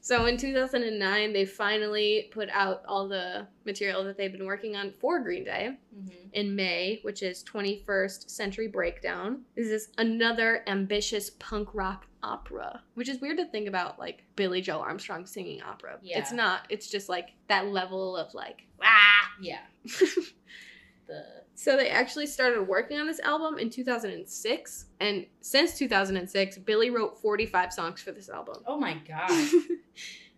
So 0.00 0.26
in 0.26 0.36
2009, 0.36 1.32
they 1.32 1.44
finally 1.44 2.30
put 2.30 2.48
out 2.50 2.84
all 2.86 3.08
the 3.08 3.48
material 3.66 4.04
that 4.04 4.16
they've 4.16 4.30
been 4.30 4.46
working 4.46 4.76
on 4.76 4.92
for 5.00 5.18
Green 5.18 5.42
Day 5.42 5.70
hmm 5.92 6.08
in 6.32 6.54
May, 6.54 7.00
which 7.02 7.24
is 7.24 7.42
21st 7.42 8.30
Century 8.30 8.68
Breakdown. 8.68 9.40
This 9.56 9.66
is 9.66 9.88
another 9.98 10.62
ambitious 10.68 11.30
punk 11.40 11.74
rock 11.74 12.06
opera, 12.22 12.82
which 12.94 13.08
is 13.08 13.20
weird 13.20 13.38
to 13.38 13.46
think 13.46 13.68
about 13.68 13.98
like 13.98 14.24
Billie 14.36 14.60
Joe 14.60 14.80
Armstrong 14.80 15.26
singing 15.26 15.62
opera. 15.62 15.98
Yeah. 16.02 16.18
It's 16.18 16.32
not. 16.32 16.60
It's 16.68 16.88
just 16.90 17.08
like 17.08 17.30
that 17.48 17.66
level 17.68 18.16
of 18.16 18.32
like, 18.34 18.62
ah. 18.82 19.30
Yeah. 19.40 19.60
the 21.06 21.24
So 21.54 21.76
they 21.76 21.88
actually 21.90 22.26
started 22.26 22.62
working 22.66 22.98
on 22.98 23.06
this 23.06 23.20
album 23.20 23.58
in 23.58 23.70
2006, 23.70 24.84
and 25.00 25.26
since 25.40 25.76
2006, 25.78 26.58
Billie 26.58 26.90
wrote 26.90 27.18
45 27.20 27.72
songs 27.72 28.00
for 28.00 28.12
this 28.12 28.28
album. 28.28 28.56
oh 28.66 28.78
my 28.78 28.94
god. 29.08 29.30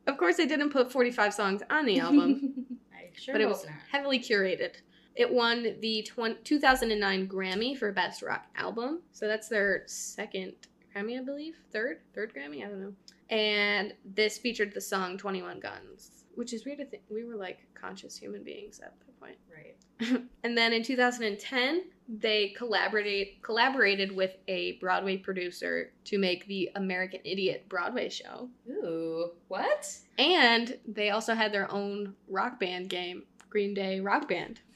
of 0.06 0.16
course, 0.18 0.36
they 0.36 0.46
didn't 0.46 0.70
put 0.70 0.90
45 0.90 1.34
songs 1.34 1.62
on 1.70 1.86
the 1.86 1.98
album, 2.00 2.66
I 2.92 3.10
sure 3.18 3.34
but 3.34 3.40
it 3.40 3.48
was 3.48 3.64
not. 3.64 3.74
heavily 3.90 4.18
curated. 4.18 4.74
It 5.14 5.30
won 5.30 5.76
the 5.80 6.02
20, 6.08 6.36
2009 6.42 7.28
Grammy 7.28 7.76
for 7.76 7.92
Best 7.92 8.22
Rock 8.22 8.46
Album. 8.56 9.02
So 9.12 9.28
that's 9.28 9.46
their 9.46 9.82
second 9.86 10.54
Grammy, 10.94 11.18
I 11.18 11.22
believe. 11.22 11.54
Third? 11.72 11.98
Third 12.14 12.32
Grammy? 12.34 12.64
I 12.64 12.68
don't 12.68 12.80
know. 12.80 12.92
And 13.30 13.94
this 14.04 14.38
featured 14.38 14.74
the 14.74 14.80
song 14.80 15.16
21 15.16 15.60
Guns, 15.60 16.24
which 16.34 16.52
is 16.52 16.64
weird 16.64 16.78
to 16.78 16.84
think. 16.84 17.02
We 17.10 17.24
were 17.24 17.36
like 17.36 17.58
conscious 17.74 18.16
human 18.16 18.42
beings 18.42 18.80
at 18.80 18.94
that 18.98 19.20
point. 19.20 19.36
Right. 19.54 20.22
and 20.44 20.56
then 20.58 20.72
in 20.72 20.82
2010, 20.82 21.84
they 22.08 22.48
collaborated 22.56 23.40
collaborated 23.42 24.14
with 24.14 24.36
a 24.48 24.72
Broadway 24.80 25.16
producer 25.16 25.92
to 26.04 26.18
make 26.18 26.46
the 26.46 26.70
American 26.74 27.20
Idiot 27.24 27.66
Broadway 27.68 28.08
show. 28.10 28.48
Ooh. 28.68 29.30
What? 29.48 29.88
And 30.18 30.76
they 30.86 31.10
also 31.10 31.34
had 31.34 31.52
their 31.52 31.70
own 31.72 32.14
rock 32.28 32.60
band 32.60 32.90
game, 32.90 33.22
Green 33.48 33.72
Day 33.72 34.00
Rock 34.00 34.28
Band. 34.28 34.60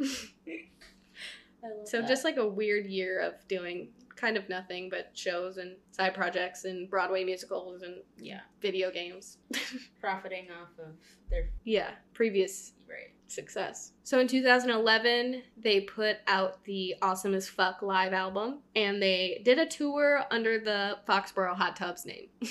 I 0.00 1.68
love 1.76 1.88
So 1.88 2.00
that. 2.00 2.08
just 2.08 2.24
like 2.24 2.36
a 2.38 2.46
weird 2.46 2.86
year 2.86 3.20
of 3.20 3.34
doing 3.48 3.88
kind 4.18 4.36
of 4.36 4.48
nothing 4.48 4.88
but 4.90 5.10
shows 5.14 5.58
and 5.58 5.76
side 5.92 6.14
projects 6.14 6.64
and 6.64 6.90
Broadway 6.90 7.24
musicals 7.24 7.82
and 7.82 7.96
yeah, 8.18 8.40
video 8.60 8.90
games. 8.90 9.38
profiting 10.00 10.48
off 10.50 10.70
of 10.78 10.94
their 11.30 11.50
yeah, 11.64 11.90
previous 12.14 12.72
right. 12.88 13.14
success. 13.28 13.92
So 14.02 14.18
in 14.18 14.26
2011, 14.26 15.42
they 15.56 15.80
put 15.80 16.16
out 16.26 16.62
the 16.64 16.94
Awesome 17.02 17.34
as 17.34 17.48
Fuck 17.48 17.82
live 17.82 18.12
album 18.12 18.60
and 18.74 19.00
they 19.00 19.40
did 19.44 19.58
a 19.58 19.66
tour 19.66 20.24
under 20.30 20.58
the 20.58 20.98
Foxboro 21.08 21.54
Hot 21.54 21.76
Tubs 21.76 22.04
name. 22.04 22.28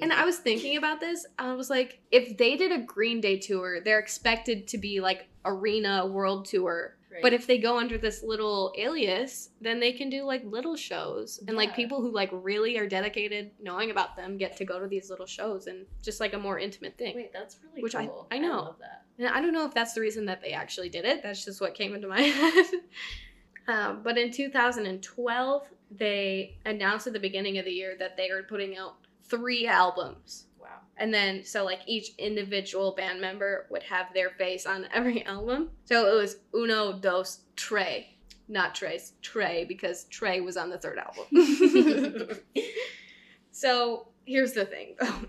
And 0.00 0.12
I 0.12 0.24
was 0.24 0.38
thinking 0.38 0.76
about 0.76 1.00
this. 1.00 1.26
I 1.38 1.52
was 1.54 1.70
like, 1.70 2.00
if 2.10 2.36
they 2.36 2.56
did 2.56 2.72
a 2.72 2.78
Green 2.78 3.20
Day 3.20 3.38
tour, 3.38 3.80
they're 3.80 3.98
expected 3.98 4.66
to 4.68 4.78
be 4.78 5.00
like 5.00 5.28
arena 5.44 6.06
world 6.06 6.46
tour. 6.46 6.96
Right. 7.14 7.22
But 7.22 7.32
if 7.32 7.46
they 7.46 7.58
go 7.58 7.78
under 7.78 7.96
this 7.96 8.24
little 8.24 8.72
alias, 8.76 9.50
then 9.60 9.78
they 9.78 9.92
can 9.92 10.10
do 10.10 10.24
like 10.24 10.42
little 10.44 10.74
shows. 10.74 11.40
And 11.46 11.56
like 11.56 11.76
people 11.76 12.02
who 12.02 12.10
like 12.12 12.28
really 12.32 12.76
are 12.76 12.88
dedicated 12.88 13.52
knowing 13.62 13.92
about 13.92 14.16
them 14.16 14.36
get 14.36 14.56
to 14.56 14.64
go 14.64 14.80
to 14.80 14.88
these 14.88 15.10
little 15.10 15.24
shows 15.26 15.68
and 15.68 15.86
just 16.02 16.18
like 16.18 16.32
a 16.34 16.38
more 16.38 16.58
intimate 16.58 16.98
thing. 16.98 17.14
Wait, 17.14 17.32
that's 17.32 17.58
really 17.62 17.82
Which 17.82 17.94
I- 17.94 18.06
cool. 18.06 18.26
I 18.32 18.38
know. 18.38 18.56
love 18.62 18.76
that. 18.80 19.04
And 19.18 19.28
I 19.28 19.40
don't 19.40 19.52
know 19.52 19.64
if 19.64 19.72
that's 19.72 19.92
the 19.94 20.00
reason 20.00 20.26
that 20.26 20.40
they 20.42 20.50
actually 20.50 20.88
did 20.88 21.04
it. 21.04 21.22
That's 21.22 21.44
just 21.44 21.60
what 21.60 21.74
came 21.74 21.94
into 21.94 22.08
my 22.08 22.20
head. 22.22 22.66
um, 23.68 24.02
but 24.02 24.18
in 24.18 24.32
2012, 24.32 25.68
they 25.92 26.56
announced 26.66 27.06
at 27.06 27.12
the 27.12 27.20
beginning 27.20 27.58
of 27.58 27.64
the 27.64 27.70
year 27.70 27.94
that 27.98 28.16
they 28.16 28.30
are 28.30 28.42
putting 28.42 28.76
out 28.76 28.96
three 29.22 29.66
albums. 29.68 30.46
And 30.96 31.12
then, 31.12 31.44
so 31.44 31.64
like 31.64 31.80
each 31.86 32.14
individual 32.18 32.94
band 32.94 33.20
member 33.20 33.66
would 33.70 33.82
have 33.84 34.12
their 34.14 34.30
face 34.30 34.66
on 34.66 34.86
every 34.92 35.24
album. 35.26 35.70
So 35.84 36.06
it 36.06 36.20
was 36.20 36.36
Uno, 36.54 36.98
Dos, 36.98 37.40
Tre. 37.56 38.10
Not 38.46 38.74
Trace, 38.74 39.14
Tré, 39.22 39.66
because 39.66 40.04
Tré 40.10 40.44
was 40.44 40.58
on 40.58 40.68
the 40.68 40.76
third 40.76 40.98
album. 40.98 42.40
so 43.50 44.08
here's 44.26 44.52
the 44.52 44.66
thing 44.66 44.96
though. 45.00 45.26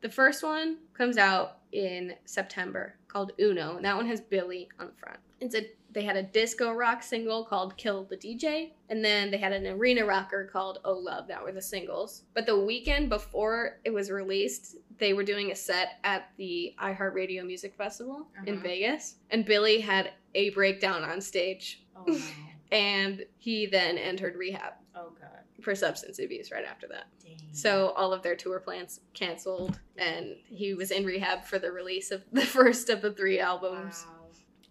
The 0.00 0.08
first 0.08 0.42
one 0.42 0.78
comes 0.94 1.16
out 1.16 1.58
in 1.72 2.14
September 2.24 2.96
called 3.10 3.32
Uno, 3.40 3.76
and 3.76 3.84
that 3.84 3.96
one 3.96 4.06
has 4.06 4.20
Billie 4.20 4.68
on 4.78 4.86
the 4.86 4.92
front. 4.92 5.18
It's 5.40 5.54
a 5.54 5.66
they 5.92 6.02
had 6.02 6.16
a 6.16 6.22
disco 6.22 6.70
rock 6.72 7.02
single 7.02 7.44
called 7.44 7.76
Kill 7.76 8.04
the 8.04 8.16
DJ, 8.16 8.70
and 8.90 9.04
then 9.04 9.30
they 9.30 9.38
had 9.38 9.52
an 9.52 9.66
arena 9.66 10.04
rocker 10.06 10.48
called 10.52 10.78
Oh 10.84 10.92
Love. 10.94 11.26
That 11.26 11.42
were 11.42 11.50
the 11.52 11.60
singles. 11.62 12.22
But 12.34 12.46
the 12.46 12.58
weekend 12.60 13.08
before 13.08 13.78
it 13.84 13.90
was 13.90 14.10
released, 14.10 14.76
they 14.98 15.14
were 15.14 15.24
doing 15.24 15.50
a 15.50 15.54
set 15.56 15.98
at 16.04 16.30
the 16.36 16.74
iHeartRadio 16.80 17.44
Music 17.44 17.74
Festival 17.76 18.28
in 18.46 18.54
Uh-huh. 18.54 18.62
Vegas, 18.62 19.16
and 19.30 19.44
Billie 19.44 19.80
had 19.80 20.12
a 20.36 20.50
breakdown 20.50 21.02
on 21.02 21.20
stage, 21.20 21.82
Oh 21.96 22.04
no. 22.06 22.18
and 22.72 23.24
he 23.38 23.66
then 23.66 23.98
entered 23.98 24.36
rehab. 24.36 24.74
For 25.60 25.74
substance 25.74 26.18
abuse 26.18 26.50
right 26.50 26.64
after 26.64 26.86
that. 26.88 27.04
Dang. 27.22 27.36
So 27.52 27.90
all 27.90 28.12
of 28.12 28.22
their 28.22 28.36
tour 28.36 28.60
plans 28.60 29.00
canceled, 29.14 29.78
and 29.96 30.36
he 30.46 30.74
was 30.74 30.90
in 30.90 31.04
rehab 31.04 31.44
for 31.44 31.58
the 31.58 31.70
release 31.72 32.10
of 32.10 32.22
the 32.32 32.40
first 32.46 32.88
of 32.90 33.02
the 33.02 33.12
three 33.12 33.38
albums. 33.40 34.04
Wow. 34.08 34.16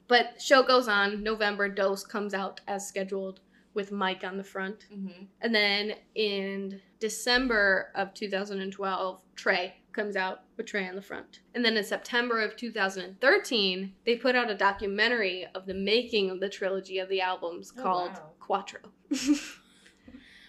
But 0.08 0.42
show 0.42 0.64
goes 0.64 0.88
on. 0.88 1.22
November, 1.22 1.70
Dos 1.70 2.04
comes 2.04 2.34
out 2.34 2.62
as 2.68 2.88
scheduled 2.88 3.42
with 3.76 3.92
Mike 3.92 4.24
on 4.24 4.36
the 4.38 4.44
front, 4.44 4.88
Mm-hmm. 4.92 5.26
and 5.42 5.54
then 5.56 5.94
in 6.16 6.82
December 7.00 7.92
of 7.94 8.14
2012, 8.16 9.22
Tré 9.36 9.74
comes 9.94 10.16
out 10.16 10.42
with 10.58 10.66
Tré 10.66 10.90
on 10.90 10.96
the 10.96 11.02
front. 11.02 11.42
And 11.54 11.64
then 11.64 11.78
in 11.78 11.84
September 11.84 12.42
of 12.42 12.56
2013, 12.58 13.94
they 14.06 14.16
put 14.16 14.36
out 14.36 14.50
a 14.50 14.56
documentary 14.56 15.46
of 15.54 15.66
the 15.68 15.74
making 15.76 16.30
of 16.32 16.40
the 16.40 16.50
trilogy 16.50 16.98
of 16.98 17.10
the 17.10 17.22
albums 17.22 17.72
Oh, 17.78 17.82
called 17.84 18.12
wow. 18.12 18.64
Cuatro. 18.66 18.90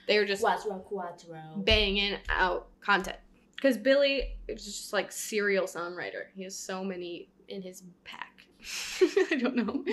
they 0.06 0.18
were 0.18 0.24
just 0.24 0.42
Cuatro 0.42 0.82
Cuatro. 0.90 1.64
banging 1.64 2.16
out 2.28 2.68
content. 2.80 3.18
Because 3.56 3.76
Billie 3.76 4.38
is 4.48 4.64
just 4.64 4.92
like 4.92 5.12
serial 5.12 5.66
songwriter. 5.66 6.24
He 6.34 6.44
has 6.44 6.58
so 6.58 6.82
many 6.82 7.28
in 7.48 7.62
his 7.62 7.82
pack. 8.04 8.46
I 9.30 9.36
don't 9.36 9.56
know. 9.56 9.84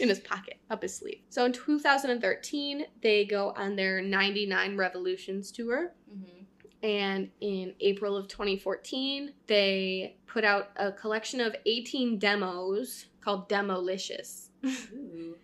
in 0.00 0.08
his 0.08 0.20
pocket, 0.20 0.58
up 0.70 0.82
his 0.82 0.94
sleeve. 0.96 1.20
So 1.28 1.44
in 1.44 1.52
2013, 1.52 2.86
they 3.02 3.24
go 3.24 3.52
on 3.56 3.76
their 3.76 4.00
99 4.00 4.76
Revolutions 4.76 5.50
tour. 5.50 5.92
mm-hmm. 6.10 6.42
And 6.84 7.30
in 7.40 7.74
April 7.80 8.16
of 8.16 8.26
2014, 8.26 9.34
they 9.46 10.16
put 10.26 10.44
out 10.44 10.70
a 10.76 10.90
collection 10.90 11.40
of 11.40 11.54
18 11.64 12.18
demos 12.18 13.06
called 13.20 13.48
Demolicious. 13.48 14.48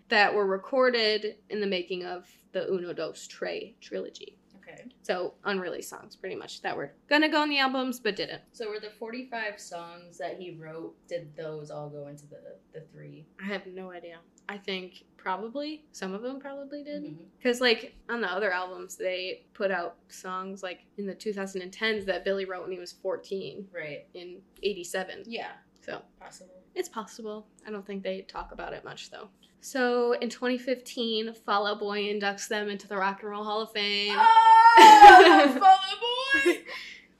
That 0.08 0.34
were 0.34 0.46
recorded 0.46 1.36
in 1.50 1.60
the 1.60 1.66
making 1.66 2.04
of 2.04 2.26
the 2.52 2.66
Uno 2.72 2.92
Dos 2.92 3.28
Tré 3.28 3.74
trilogy. 3.80 4.38
Okay. 4.56 4.84
So 5.02 5.34
unreleased 5.44 5.90
songs, 5.90 6.16
pretty 6.16 6.36
much 6.36 6.62
that 6.62 6.76
were 6.76 6.92
gonna 7.08 7.28
go 7.28 7.40
on 7.42 7.48
the 7.50 7.58
albums 7.58 8.00
but 8.00 8.16
didn't. 8.16 8.42
So 8.52 8.68
were 8.68 8.80
the 8.80 8.90
forty-five 8.98 9.60
songs 9.60 10.18
that 10.18 10.38
he 10.38 10.52
wrote? 10.52 10.94
Did 11.08 11.34
those 11.36 11.70
all 11.70 11.88
go 11.88 12.06
into 12.06 12.26
the 12.26 12.40
the 12.72 12.80
three? 12.92 13.26
I 13.42 13.46
have 13.46 13.66
no 13.66 13.90
idea. 13.92 14.18
I 14.48 14.56
think 14.56 15.04
probably 15.18 15.84
some 15.92 16.14
of 16.14 16.22
them 16.22 16.40
probably 16.40 16.82
did 16.82 17.02
mm-hmm. 17.04 17.24
because 17.36 17.60
like 17.60 17.94
on 18.08 18.22
the 18.22 18.32
other 18.32 18.50
albums 18.50 18.96
they 18.96 19.42
put 19.52 19.70
out 19.70 19.96
songs 20.08 20.62
like 20.62 20.86
in 20.96 21.06
the 21.06 21.14
2010s 21.14 22.06
that 22.06 22.24
Billie 22.24 22.46
wrote 22.46 22.62
when 22.62 22.72
he 22.72 22.78
was 22.78 22.92
14 22.92 23.66
Right. 23.74 24.06
in 24.14 24.38
87. 24.62 25.24
Yeah. 25.26 25.48
So 25.84 26.00
Possible. 26.18 26.54
It's 26.78 26.88
possible. 26.88 27.44
I 27.66 27.70
don't 27.70 27.84
think 27.84 28.04
they 28.04 28.22
talk 28.22 28.52
about 28.52 28.72
it 28.72 28.84
much 28.84 29.10
though. 29.10 29.28
So 29.60 30.12
in 30.12 30.28
2015, 30.30 31.34
Fall 31.44 31.66
Out 31.66 31.80
Boy 31.80 32.04
inducts 32.04 32.46
them 32.46 32.68
into 32.68 32.86
the 32.86 32.96
Rock 32.96 33.18
and 33.22 33.30
Roll 33.30 33.42
Hall 33.42 33.60
of 33.62 33.72
Fame. 33.72 34.14
Oh, 34.16 35.56
Fall 35.58 36.44
Out 36.44 36.44
Boy! 36.44 36.58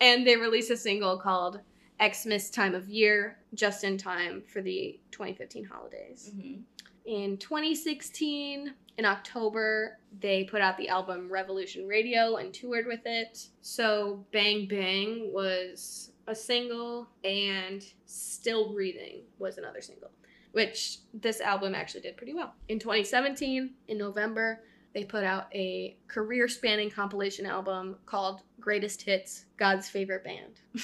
and 0.00 0.24
they 0.24 0.36
release 0.36 0.70
a 0.70 0.76
single 0.76 1.18
called 1.18 1.58
Xmas 2.00 2.50
Time 2.50 2.76
of 2.76 2.88
Year, 2.88 3.38
just 3.54 3.82
in 3.82 3.98
time 3.98 4.44
for 4.46 4.62
the 4.62 5.00
2015 5.10 5.64
holidays. 5.64 6.30
Mhm. 6.36 6.62
In 7.04 7.36
2016, 7.38 8.74
in 8.98 9.04
October, 9.04 9.98
they 10.20 10.44
put 10.44 10.60
out 10.60 10.76
the 10.76 10.88
album 10.88 11.28
Revolution 11.28 11.88
Radio 11.88 12.36
and 12.36 12.54
toured 12.54 12.86
with 12.86 13.00
it. 13.06 13.48
So 13.60 14.24
Bang 14.30 14.68
Bang 14.68 15.32
was 15.32 16.12
a 16.28 16.34
single, 16.34 17.08
and 17.24 17.82
Still 18.06 18.72
Breathing 18.72 19.22
was 19.38 19.58
another 19.58 19.80
single, 19.80 20.10
which 20.52 20.98
this 21.14 21.40
album 21.40 21.74
actually 21.74 22.02
did 22.02 22.16
pretty 22.16 22.34
well. 22.34 22.54
In 22.68 22.78
2017, 22.78 23.70
in 23.88 23.98
November, 23.98 24.62
they 24.94 25.04
put 25.04 25.24
out 25.24 25.46
a 25.54 25.96
career 26.06 26.48
spanning 26.48 26.90
compilation 26.90 27.46
album 27.46 27.96
called 28.06 28.42
Greatest 28.60 29.02
Hits 29.02 29.46
God's 29.56 29.88
Favorite 29.88 30.24
Band. 30.24 30.60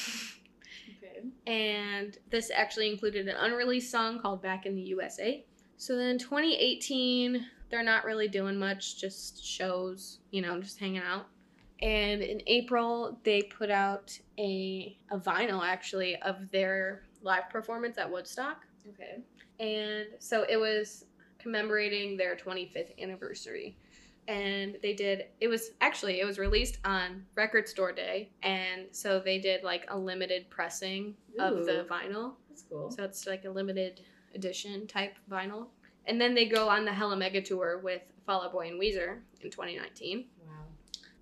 Okay. 1.03 1.23
and 1.47 2.19
this 2.31 2.51
actually 2.55 2.91
included 2.91 3.29
an 3.29 3.37
unreleased 3.39 3.91
song 3.91 4.21
called 4.21 4.43
Back 4.43 4.67
in 4.67 4.75
the 4.75 4.83
USA. 4.83 5.45
So 5.77 5.97
then 5.97 6.19
2018, 6.19 7.47
they're 7.71 7.83
not 7.83 8.05
really 8.05 8.29
doing 8.29 8.59
much, 8.59 8.99
just 8.99 9.45
shows, 9.45 10.19
you 10.31 10.43
know, 10.43 10.61
just 10.61 10.79
hanging 10.79 11.03
out. 11.03 11.27
And 11.83 12.23
in 12.23 12.41
April, 12.47 13.19
they 13.25 13.43
put 13.43 13.71
out 13.71 14.19
a, 14.39 14.97
a 15.11 15.19
vinyl 15.19 15.63
actually 15.63 16.17
of 16.23 16.51
their 16.51 17.03
live 17.23 17.51
performance 17.51 17.99
at 17.99 18.11
Woodstock. 18.11 18.65
Okay. 18.89 19.23
And 19.61 20.07
so 20.19 20.45
it 20.49 20.57
was 20.57 21.07
commemorating 21.39 22.17
their 22.17 22.37
25th 22.37 22.99
anniversary. 23.01 23.77
And 24.27 24.79
they 24.83 24.95
did, 24.95 25.27
it 25.41 25.49
was 25.49 25.73
actually, 25.83 26.21
it 26.21 26.25
was 26.25 26.39
released 26.39 26.79
on 26.85 27.27
Record 27.35 27.69
Store 27.69 27.93
Day. 27.93 28.31
And 28.43 28.87
so 28.93 29.21
they 29.21 29.39
did 29.39 29.63
like 29.63 29.85
a 29.89 29.99
limited 29.99 30.49
pressing 30.49 31.15
of 31.39 31.67
the 31.67 31.87
vinyl. 31.91 32.35
That's 32.49 32.63
cool. 32.63 32.91
So 32.91 33.05
it's 33.05 33.27
like 33.27 33.45
a 33.45 33.51
limited 33.51 34.01
edition 34.35 34.87
type 34.87 35.17
vinyl. 35.31 35.67
And 36.07 36.21
then 36.21 36.35
they 36.35 36.47
go 36.47 36.69
on 36.69 36.85
the 36.85 36.93
Hella 36.93 37.17
Mega 37.17 37.43
Tour 37.43 37.81
with 37.83 38.03
Fall 38.27 38.43
Out 38.43 38.53
Boy 38.53 38.69
and 38.69 38.81
Weezer 38.81 39.19
in 39.43 39.51
2019. 39.51 40.27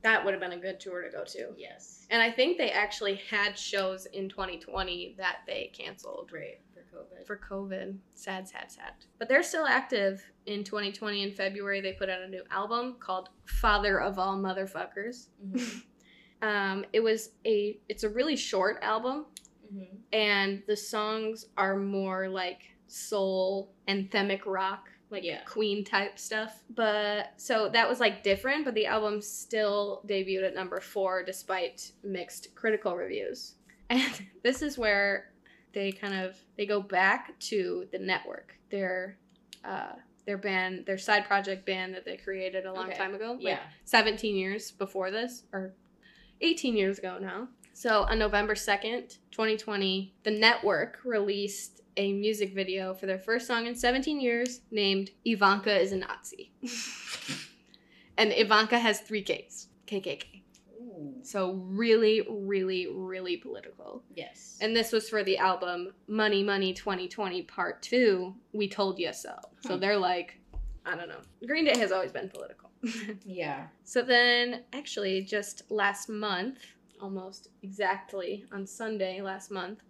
That 0.02 0.24
would 0.24 0.34
have 0.34 0.40
been 0.40 0.52
a 0.52 0.58
good 0.58 0.80
tour 0.80 1.02
to 1.02 1.10
go 1.10 1.24
to. 1.24 1.48
Yes. 1.56 2.06
And 2.10 2.20
I 2.20 2.30
think 2.30 2.58
they 2.58 2.70
actually 2.70 3.20
had 3.30 3.56
shows 3.58 4.06
in 4.06 4.28
2020 4.28 5.14
that 5.18 5.38
they 5.46 5.70
canceled 5.72 6.28
Great 6.30 6.60
for 6.74 6.80
COVID. 6.96 7.26
for 7.26 7.36
COVID. 7.38 7.96
Sad, 8.14 8.48
sad, 8.48 8.70
sad. 8.70 8.92
But 9.18 9.28
they're 9.28 9.42
still 9.44 9.64
active. 9.66 10.22
In 10.46 10.64
2020, 10.64 11.22
in 11.22 11.32
February, 11.32 11.80
they 11.80 11.92
put 11.92 12.08
out 12.10 12.20
a 12.20 12.28
new 12.28 12.42
album 12.50 12.96
called 12.98 13.28
Father 13.46 14.00
of 14.00 14.18
All 14.18 14.36
Motherfuckers. 14.36 15.28
Mhm. 15.46 15.82
Um, 16.42 16.84
it 16.92 16.98
was 17.00 17.30
a, 17.46 17.78
it's 17.88 18.02
a 18.02 18.08
really 18.08 18.34
short 18.34 18.78
album, 18.82 19.26
Mhm. 19.72 19.98
and 20.12 20.62
the 20.66 20.76
songs 20.76 21.46
are 21.56 21.76
more 21.76 22.28
like 22.28 22.62
soul 22.88 23.72
anthemic 23.86 24.44
rock 24.44 24.88
like 25.12 25.22
Yeah. 25.24 25.42
queen 25.44 25.84
type 25.84 26.18
stuff 26.18 26.64
but 26.74 27.34
so 27.36 27.68
that 27.68 27.88
was 27.88 28.00
like 28.00 28.22
different 28.22 28.64
but 28.64 28.74
the 28.74 28.86
album 28.86 29.20
still 29.20 30.02
debuted 30.08 30.44
at 30.46 30.54
number 30.54 30.80
four 30.80 31.22
despite 31.22 31.92
mixed 32.02 32.54
critical 32.56 32.96
reviews 32.96 33.54
and 33.90 34.22
this 34.42 34.62
is 34.62 34.76
where 34.78 35.30
they 35.74 35.92
kind 35.92 36.14
of 36.14 36.36
they 36.56 36.66
go 36.66 36.80
back 36.80 37.38
to 37.38 37.86
the 37.92 37.98
network 37.98 38.54
their 38.70 39.18
uh 39.64 39.92
their 40.26 40.38
band 40.38 40.86
their 40.86 40.98
side 40.98 41.24
project 41.26 41.66
band 41.66 41.94
that 41.94 42.04
they 42.04 42.16
created 42.16 42.64
a 42.64 42.72
long 42.72 42.86
Okay. 42.88 42.96
time 42.96 43.14
ago 43.14 43.32
like 43.32 43.42
Yeah. 43.42 43.60
17 43.84 44.34
years 44.34 44.70
before 44.70 45.10
this 45.10 45.44
or 45.52 45.74
18 46.40 46.76
years 46.76 46.98
ago 46.98 47.18
now. 47.20 47.48
So 47.72 48.02
on 48.02 48.18
November 48.18 48.54
2nd, 48.54 49.18
2020, 49.30 50.14
the 50.24 50.30
network 50.32 50.98
released 51.04 51.81
a 51.96 52.12
music 52.12 52.54
video 52.54 52.94
for 52.94 53.06
their 53.06 53.18
first 53.18 53.46
song 53.46 53.66
in 53.66 53.74
17 53.74 54.20
years 54.20 54.60
named 54.70 55.10
Ivanka 55.24 55.78
is 55.78 55.92
a 55.92 55.96
Nazi. 55.96 56.52
and 58.18 58.32
Ivanka 58.32 58.78
has 58.78 59.00
three 59.00 59.22
Ks. 59.22 59.68
KKK. 59.86 60.24
Ooh. 60.80 61.14
So 61.22 61.52
really, 61.52 62.26
really, 62.28 62.88
really 62.92 63.36
political. 63.36 64.02
Yes. 64.14 64.58
And 64.60 64.74
this 64.74 64.92
was 64.92 65.08
for 65.08 65.22
the 65.22 65.38
album 65.38 65.92
Money 66.08 66.42
Money 66.42 66.72
2020 66.72 67.42
Part 67.42 67.82
2, 67.82 68.34
We 68.52 68.68
Told 68.68 68.98
You 68.98 69.12
So. 69.12 69.34
So 69.60 69.76
they're 69.76 69.98
like, 69.98 70.38
I 70.84 70.96
don't 70.96 71.08
know. 71.08 71.20
Green 71.46 71.64
Day 71.64 71.78
has 71.78 71.92
always 71.92 72.12
been 72.12 72.28
political. 72.28 72.70
yeah. 73.24 73.66
So 73.84 74.02
then, 74.02 74.64
actually, 74.72 75.22
just 75.22 75.70
last 75.70 76.08
month, 76.08 76.58
almost 77.00 77.48
exactly 77.62 78.44
on 78.52 78.66
Sunday 78.66 79.20
last 79.20 79.50
month, 79.50 79.80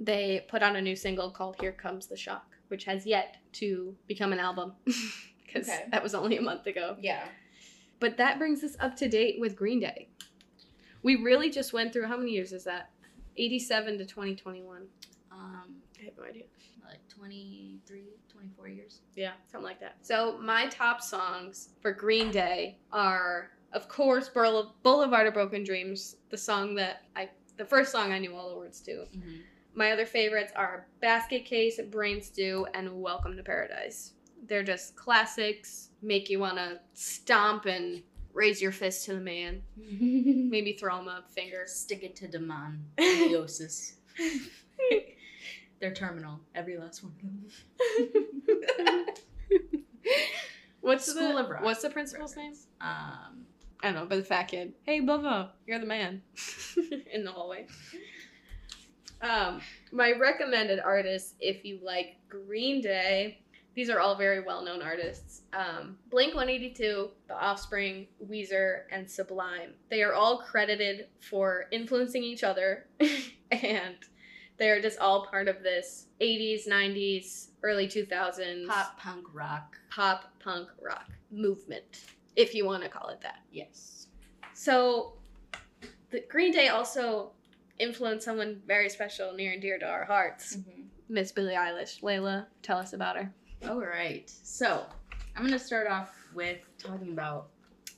they 0.00 0.44
put 0.48 0.62
out 0.62 0.74
a 0.76 0.80
new 0.80 0.96
single 0.96 1.30
called 1.30 1.56
Here 1.60 1.72
Comes 1.72 2.06
the 2.06 2.16
Shock, 2.16 2.56
which 2.68 2.84
has 2.84 3.04
yet 3.06 3.36
to 3.52 3.94
become 4.06 4.32
an 4.32 4.40
album 4.40 4.72
because 5.46 5.68
Okay. 5.68 5.84
that 5.92 6.02
was 6.02 6.14
only 6.14 6.38
a 6.38 6.42
month 6.42 6.66
ago. 6.66 6.96
Yeah. 7.00 7.24
But 8.00 8.16
that 8.16 8.38
brings 8.38 8.64
us 8.64 8.76
up 8.80 8.96
to 8.96 9.08
date 9.08 9.36
with 9.38 9.54
Green 9.54 9.78
Day. 9.78 10.08
We 11.02 11.16
really 11.16 11.50
just 11.50 11.72
went 11.72 11.92
through 11.92 12.06
how 12.06 12.16
many 12.16 12.30
years 12.32 12.52
is 12.52 12.64
that? 12.64 12.90
87 13.36 13.98
to 13.98 14.04
2021. 14.06 14.86
Um, 15.32 15.74
I 16.00 16.04
have 16.04 16.14
no 16.18 16.24
idea. 16.24 16.44
like 16.86 17.06
23, 17.08 18.04
24 18.32 18.68
years. 18.68 19.00
Yeah, 19.16 19.32
something 19.50 19.64
like 19.66 19.80
that. 19.80 19.96
So 20.02 20.38
my 20.40 20.66
top 20.68 21.00
songs 21.02 21.70
for 21.82 21.92
Green 21.92 22.30
Day 22.30 22.78
are, 22.92 23.50
of 23.72 23.86
course, 23.88 24.28
Boulevard 24.30 25.26
of 25.26 25.34
Broken 25.34 25.62
Dreams, 25.62 26.16
the 26.30 26.36
song 26.38 26.74
that 26.76 27.02
I, 27.16 27.28
the 27.58 27.64
first 27.64 27.92
song 27.92 28.12
I 28.12 28.18
knew 28.18 28.34
all 28.34 28.48
the 28.50 28.56
words 28.56 28.80
to. 28.82 28.92
Mm-hmm. 28.92 29.36
My 29.74 29.92
other 29.92 30.06
favorites 30.06 30.52
are 30.56 30.86
Basket 31.00 31.44
Case, 31.44 31.80
Brain 31.90 32.20
Stew, 32.20 32.66
and 32.74 33.00
Welcome 33.00 33.36
to 33.36 33.42
Paradise. 33.42 34.14
They're 34.46 34.64
just 34.64 34.96
classics, 34.96 35.90
make 36.02 36.28
you 36.28 36.40
want 36.40 36.56
to 36.56 36.80
stomp 36.94 37.66
and 37.66 38.02
raise 38.32 38.60
your 38.60 38.72
fist 38.72 39.04
to 39.06 39.14
the 39.14 39.20
man. 39.20 39.62
Maybe 39.76 40.72
throw 40.72 40.98
him 40.98 41.08
a 41.08 41.22
finger. 41.34 41.64
Stick 41.66 42.02
it 42.02 42.16
to 42.16 42.28
the 42.28 42.40
man. 42.40 42.84
Meiosis. 42.98 43.94
They're 45.80 45.94
terminal. 45.94 46.40
Every 46.54 46.76
last 46.76 47.04
one 47.04 47.12
of 47.12 47.20
them. 47.22 49.06
What's 50.80 51.06
School 51.06 51.34
the, 51.34 51.44
of 51.44 51.50
Rock 51.50 51.62
What's 51.62 51.82
the 51.82 51.90
principal's 51.90 52.36
name? 52.36 52.54
Um, 52.80 53.46
I 53.82 53.84
don't 53.84 53.94
know, 53.94 54.06
but 54.06 54.16
the 54.16 54.24
fat 54.24 54.44
kid. 54.44 54.72
Hey, 54.82 55.00
Bubba, 55.00 55.50
you're 55.66 55.78
the 55.78 55.86
man. 55.86 56.22
In 57.12 57.24
the 57.24 57.30
hallway. 57.30 57.66
Um, 59.22 59.60
my 59.92 60.12
recommended 60.12 60.80
artists, 60.80 61.34
if 61.40 61.64
you 61.64 61.78
like 61.82 62.16
Green 62.28 62.80
Day, 62.80 63.40
these 63.74 63.90
are 63.90 64.00
all 64.00 64.16
very 64.16 64.40
well 64.40 64.64
known 64.64 64.82
artists. 64.82 65.42
Um, 65.52 65.96
Blink 66.10 66.34
182, 66.34 67.10
The 67.28 67.34
Offspring, 67.34 68.06
Weezer, 68.28 68.82
and 68.90 69.08
Sublime. 69.08 69.74
They 69.90 70.02
are 70.02 70.14
all 70.14 70.38
credited 70.38 71.06
for 71.20 71.66
influencing 71.70 72.22
each 72.22 72.42
other, 72.42 72.86
and 73.50 73.96
they're 74.58 74.80
just 74.82 74.98
all 74.98 75.26
part 75.26 75.48
of 75.48 75.62
this 75.62 76.06
80s, 76.20 76.68
90s, 76.68 77.48
early 77.62 77.86
2000s 77.86 78.66
pop 78.66 78.98
punk 78.98 79.26
rock. 79.32 79.76
pop 79.90 80.32
punk 80.40 80.68
rock 80.82 81.10
movement, 81.30 82.04
if 82.36 82.54
you 82.54 82.66
want 82.66 82.82
to 82.82 82.88
call 82.88 83.08
it 83.08 83.20
that. 83.20 83.40
Yes. 83.52 84.08
So, 84.52 85.14
the 86.10 86.24
Green 86.28 86.52
Day 86.52 86.68
also 86.68 87.30
influenced 87.80 88.24
someone 88.24 88.60
very 88.66 88.88
special, 88.88 89.32
near 89.32 89.52
and 89.52 89.62
dear 89.62 89.78
to 89.78 89.86
our 89.86 90.04
hearts, 90.04 90.58
Miss 91.08 91.32
Billie 91.32 91.54
Eilish. 91.54 92.00
Layla, 92.02 92.46
tell 92.62 92.78
us 92.78 92.92
about 92.92 93.16
her. 93.16 93.32
All 93.68 93.80
right. 93.80 94.30
So 94.42 94.84
I'm 95.36 95.44
gonna 95.44 95.58
start 95.58 95.88
off 95.88 96.10
with 96.34 96.58
talking 96.78 97.12
about 97.12 97.48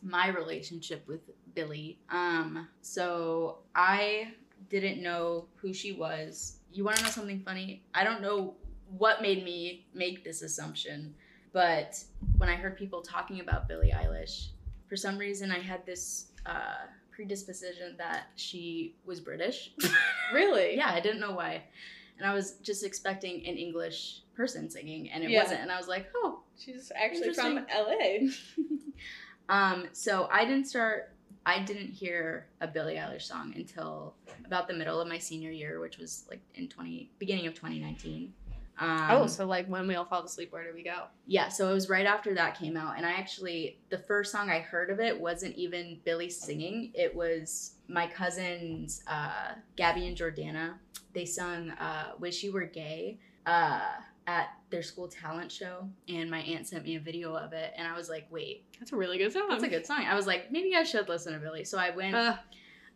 my 0.02 0.28
relationship 0.28 1.06
with 1.06 1.20
Billie. 1.54 1.98
Um, 2.10 2.68
so 2.80 3.58
I 3.74 4.32
didn't 4.70 5.02
know 5.02 5.46
who 5.56 5.72
she 5.72 5.92
was. 5.92 6.58
You 6.72 6.84
want 6.84 6.96
to 6.96 7.04
know 7.04 7.10
something 7.10 7.40
funny? 7.40 7.82
I 7.94 8.04
don't 8.04 8.22
know 8.22 8.54
what 8.96 9.22
made 9.22 9.44
me 9.44 9.86
make 9.94 10.24
this 10.24 10.42
assumption, 10.42 11.14
but 11.52 12.02
when 12.38 12.48
I 12.48 12.56
heard 12.56 12.76
people 12.76 13.02
talking 13.02 13.40
about 13.40 13.68
Billie 13.68 13.92
Eilish, 13.94 14.48
for 14.92 14.96
some 14.98 15.16
reason 15.16 15.50
I 15.50 15.58
had 15.58 15.86
this 15.86 16.26
uh, 16.44 16.84
predisposition 17.12 17.94
that 17.96 18.24
she 18.36 18.94
was 19.06 19.20
British. 19.20 19.72
Really? 20.34 20.76
yeah, 20.76 20.90
I 20.92 21.00
didn't 21.00 21.20
know 21.20 21.32
why. 21.32 21.62
And 22.18 22.26
I 22.26 22.34
was 22.34 22.56
just 22.62 22.84
expecting 22.84 23.36
an 23.46 23.56
English 23.56 24.20
person 24.34 24.68
singing, 24.68 25.10
and 25.10 25.24
it 25.24 25.30
Yeah. 25.30 25.42
wasn't. 25.44 25.60
And 25.62 25.72
I 25.72 25.78
was 25.78 25.88
like, 25.88 26.08
oh. 26.14 26.40
She's 26.58 26.92
actually 26.94 27.32
from 27.32 27.66
LA. 27.74 28.28
um, 29.48 29.88
so 29.92 30.28
I 30.30 30.44
didn't 30.44 30.66
start. 30.66 31.14
I 31.46 31.62
didn't 31.62 31.88
hear 31.90 32.48
a 32.60 32.66
Billie 32.66 32.96
Eilish 32.96 33.22
song 33.22 33.54
until 33.56 34.14
about 34.44 34.68
the 34.68 34.74
middle 34.74 35.00
of 35.00 35.08
my 35.08 35.18
senior 35.18 35.50
year, 35.50 35.80
which 35.80 35.96
was 35.98 36.26
like 36.30 36.40
in 36.54 36.68
twenty 36.68 37.10
beginning 37.18 37.46
of 37.46 37.54
twenty 37.54 37.78
nineteen. 37.80 38.32
Um, 38.78 39.06
oh, 39.10 39.26
so 39.26 39.46
like 39.46 39.66
when 39.68 39.86
we 39.86 39.94
all 39.94 40.04
fall 40.04 40.24
asleep, 40.24 40.52
where 40.52 40.64
do 40.64 40.74
we 40.74 40.82
go? 40.82 41.04
yeah, 41.26 41.48
so 41.48 41.70
it 41.70 41.74
was 41.74 41.88
right 41.88 42.06
after 42.06 42.34
that 42.34 42.58
came 42.58 42.76
out, 42.76 42.96
and 42.96 43.04
I 43.06 43.12
actually 43.12 43.78
the 43.90 43.98
first 43.98 44.32
song 44.32 44.50
I 44.50 44.60
heard 44.60 44.90
of 44.90 44.98
it 44.98 45.20
wasn't 45.20 45.54
even 45.56 46.00
Billie 46.04 46.30
singing. 46.30 46.90
It 46.94 47.14
was 47.14 47.74
my 47.88 48.06
cousins, 48.06 49.02
uh, 49.06 49.52
Gabby 49.76 50.06
and 50.08 50.16
Jordana. 50.16 50.74
They 51.14 51.26
sung 51.26 51.70
uh, 51.72 52.12
"Wish 52.18 52.42
You 52.42 52.52
Were 52.52 52.64
Gay" 52.64 53.18
uh, 53.46 53.82
at 54.26 54.48
their 54.70 54.82
school 54.82 55.08
talent 55.08 55.52
show, 55.52 55.88
and 56.08 56.30
my 56.30 56.40
aunt 56.40 56.66
sent 56.66 56.84
me 56.84 56.96
a 56.96 57.00
video 57.00 57.34
of 57.36 57.52
it, 57.52 57.74
and 57.76 57.86
I 57.86 57.94
was 57.96 58.08
like, 58.08 58.26
"Wait, 58.30 58.64
That's 58.78 58.92
a 58.92 58.96
really 58.96 59.18
good 59.18 59.32
song. 59.32 59.48
that's 59.50 59.64
a 59.64 59.68
good 59.68 59.84
song." 59.86 60.04
I 60.08 60.14
was 60.14 60.26
like, 60.26 60.50
"Maybe 60.50 60.74
I 60.74 60.82
should 60.82 61.08
listen 61.10 61.34
to 61.34 61.38
Billie." 61.38 61.64
So 61.64 61.76
I 61.78 61.90
went. 61.90 62.14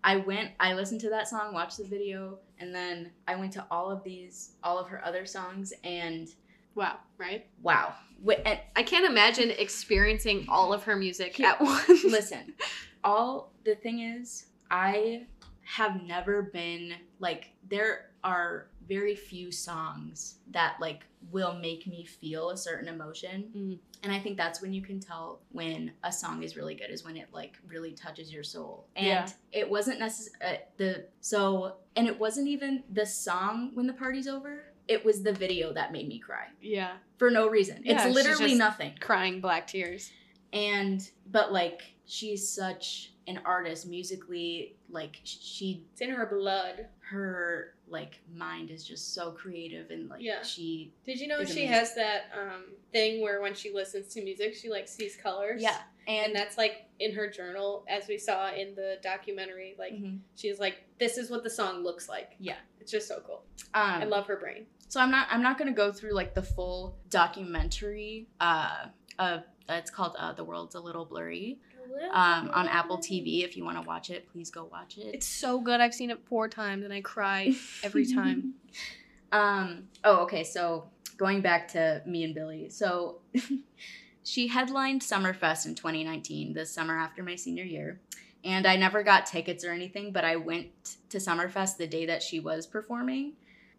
I 0.06 0.18
went, 0.18 0.52
I 0.60 0.72
listened 0.74 1.00
to 1.00 1.10
that 1.10 1.26
song, 1.26 1.52
watched 1.52 1.78
the 1.78 1.84
video, 1.84 2.38
and 2.60 2.72
then 2.72 3.10
I 3.26 3.34
went 3.34 3.52
to 3.54 3.66
all 3.72 3.90
of 3.90 4.04
these, 4.04 4.52
all 4.62 4.78
of 4.78 4.86
her 4.88 5.04
other 5.04 5.26
songs, 5.26 5.72
and 5.82 6.28
wow, 6.76 6.98
right? 7.18 7.44
wow. 7.60 7.92
And 8.24 8.60
I 8.76 8.84
can't 8.84 9.04
imagine 9.04 9.50
experiencing 9.50 10.46
all 10.48 10.72
of 10.72 10.84
her 10.84 10.94
music 10.94 11.40
at 11.40 11.60
once. 11.60 12.04
listen, 12.04 12.54
all 13.02 13.52
the 13.64 13.74
thing 13.74 13.98
is, 13.98 14.46
I 14.70 15.26
have 15.62 16.00
never 16.04 16.42
been 16.42 16.92
like, 17.18 17.50
there 17.68 18.10
are 18.26 18.66
very 18.88 19.14
few 19.16 19.50
songs 19.50 20.36
that 20.50 20.76
like 20.80 21.04
will 21.32 21.54
make 21.54 21.86
me 21.86 22.04
feel 22.04 22.50
a 22.50 22.56
certain 22.56 22.88
emotion. 22.88 23.50
Mm. 23.56 23.78
And 24.02 24.12
I 24.12 24.18
think 24.18 24.36
that's 24.36 24.60
when 24.62 24.72
you 24.72 24.82
can 24.82 25.00
tell 25.00 25.40
when 25.50 25.90
a 26.04 26.12
song 26.12 26.42
is 26.42 26.56
really 26.56 26.74
good 26.74 26.90
is 26.90 27.04
when 27.04 27.16
it 27.16 27.28
like 27.32 27.54
really 27.66 27.92
touches 27.92 28.32
your 28.32 28.44
soul. 28.44 28.86
And 28.96 29.06
Yeah. 29.06 29.28
it 29.52 29.68
wasn't 29.68 29.98
necessary 29.98 30.36
uh, 30.44 30.56
the 30.76 31.06
so 31.20 31.76
and 31.96 32.06
it 32.06 32.18
wasn't 32.18 32.48
even 32.48 32.84
the 32.92 33.06
song 33.06 33.70
when 33.74 33.86
the 33.86 33.92
party's 33.92 34.28
over. 34.28 34.64
It 34.88 35.04
was 35.04 35.22
the 35.22 35.32
video 35.32 35.72
that 35.72 35.90
made 35.92 36.06
me 36.08 36.18
cry 36.20 36.46
yeah, 36.60 36.92
for 37.18 37.28
no 37.30 37.48
reason. 37.48 37.82
Yeah, 37.84 37.94
it's 37.94 38.04
she's 38.04 38.14
literally 38.14 38.48
just- 38.50 38.58
nothing. 38.58 38.92
crying 39.00 39.40
black 39.40 39.66
tears. 39.66 40.10
And 40.52 41.08
but 41.30 41.52
like 41.52 41.82
she's 42.06 42.48
such 42.48 43.12
an 43.26 43.40
artist 43.44 43.88
musically 43.88 44.76
like 44.88 45.16
sh- 45.24 45.38
she 45.40 45.84
It's 45.92 46.00
in 46.00 46.10
her 46.10 46.26
blood. 46.26 46.86
her 47.10 47.74
like 47.88 48.20
mind 48.34 48.70
is 48.70 48.84
just 48.84 49.14
so 49.14 49.30
creative 49.30 49.90
and 49.90 50.08
like 50.10 50.20
Yeah. 50.22 50.42
she 50.42 50.92
Did 51.04 51.20
you 51.20 51.28
know 51.28 51.38
she 51.44 51.52
amazing. 51.64 51.68
has 51.68 51.94
that 51.94 52.22
um, 52.36 52.64
thing 52.92 53.20
where 53.22 53.40
when 53.40 53.54
she 53.54 53.72
listens 53.72 54.08
to 54.14 54.22
music, 54.24 54.54
she 54.54 54.68
like 54.68 54.88
sees 54.88 55.16
colors? 55.16 55.62
yeah 55.62 55.78
And 56.08 56.26
and 56.26 56.34
that's 56.34 56.56
like 56.58 56.86
in 56.98 57.12
her 57.14 57.28
journal, 57.30 57.84
as 57.88 58.08
we 58.08 58.16
saw 58.18 58.52
in 58.52 58.74
the 58.74 58.98
documentary. 59.02 59.74
Like 59.78 59.92
Mhm. 59.92 60.18
she's 60.36 60.58
like, 60.58 60.76
"This 60.98 61.16
is 61.18 61.30
what 61.30 61.42
the 61.44 61.50
song 61.50 61.82
looks 61.84 62.08
like." 62.08 62.34
Yeah. 62.38 62.56
it's 62.80 62.90
just 62.92 63.06
so 63.08 63.20
cool. 63.26 63.42
um 63.74 64.02
I 64.02 64.04
love 64.04 64.26
her 64.26 64.36
brain. 64.36 64.66
so 64.88 65.00
i'm 65.00 65.10
not 65.10 65.26
i'm 65.30 65.42
not 65.42 65.58
gonna 65.58 65.72
go 65.72 65.90
through 65.92 66.12
like 66.12 66.32
the 66.34 66.42
full 66.42 66.96
documentary 67.10 68.26
uh 68.40 68.86
uh 69.18 69.38
it's 69.68 69.90
called 69.90 70.14
uh, 70.18 70.32
the 70.32 70.44
world's 70.44 70.74
a 70.76 70.80
little 70.80 71.04
blurry 71.04 71.58
um 72.12 72.50
on 72.52 72.68
apple 72.68 72.98
tv 72.98 73.44
if 73.44 73.56
you 73.56 73.64
want 73.64 73.76
to 73.76 73.86
watch 73.86 74.10
it 74.10 74.26
please 74.32 74.50
go 74.50 74.64
watch 74.72 74.96
it 74.98 75.14
It's 75.14 75.26
so 75.26 75.60
good. 75.60 75.80
I've 75.80 75.94
seen 75.94 76.10
it 76.10 76.20
four 76.26 76.48
times 76.48 76.84
and 76.84 76.92
I 76.92 77.00
cry 77.00 77.54
every 77.82 78.06
time. 78.14 78.54
um 79.32 79.84
oh 80.04 80.18
okay 80.24 80.44
so 80.44 80.84
going 81.16 81.40
back 81.40 81.68
to 81.68 82.02
me 82.06 82.24
and 82.24 82.34
billie 82.34 82.68
so 82.68 83.20
she 84.22 84.48
headlined 84.48 85.00
summerfest 85.02 85.66
in 85.66 85.74
2019 85.74 86.52
the 86.52 86.66
summer 86.66 86.96
after 86.98 87.22
my 87.22 87.34
senior 87.36 87.64
year 87.64 88.00
and 88.44 88.66
i 88.66 88.76
never 88.76 89.02
got 89.02 89.26
tickets 89.26 89.64
or 89.64 89.72
anything 89.72 90.12
but 90.12 90.24
i 90.24 90.36
went 90.36 90.68
to 91.08 91.18
summerfest 91.18 91.76
the 91.76 91.86
day 91.86 92.06
that 92.06 92.22
she 92.22 92.38
was 92.40 92.66
performing 92.66 93.32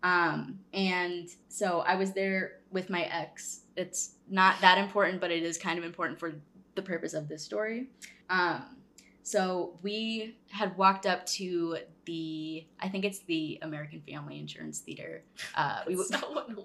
um 0.04 0.60
and 0.74 1.30
so 1.48 1.80
i 1.82 1.96
was 1.96 2.12
there 2.14 2.54
with 2.72 2.90
my 2.90 3.04
ex 3.04 3.62
it's 3.76 4.12
not 4.30 4.60
that 4.62 4.78
important 4.78 5.22
but 5.22 5.32
it 5.32 5.44
is 5.44 5.58
kind 5.58 5.78
of 5.80 5.86
important 5.86 6.20
for 6.20 6.34
the 6.78 6.82
purpose 6.82 7.14
of 7.14 7.28
this 7.28 7.44
story 7.44 7.90
um 8.30 8.78
so 9.28 9.78
we 9.82 10.38
had 10.50 10.78
walked 10.78 11.06
up 11.06 11.26
to 11.26 11.80
the 12.06 12.66
I 12.80 12.88
think 12.88 13.04
it's 13.04 13.20
the 13.20 13.60
American 13.62 14.02
Family 14.08 14.40
Insurance 14.40 14.80
Theater. 14.80 15.22
Uh, 15.54 15.82
we 15.88 15.98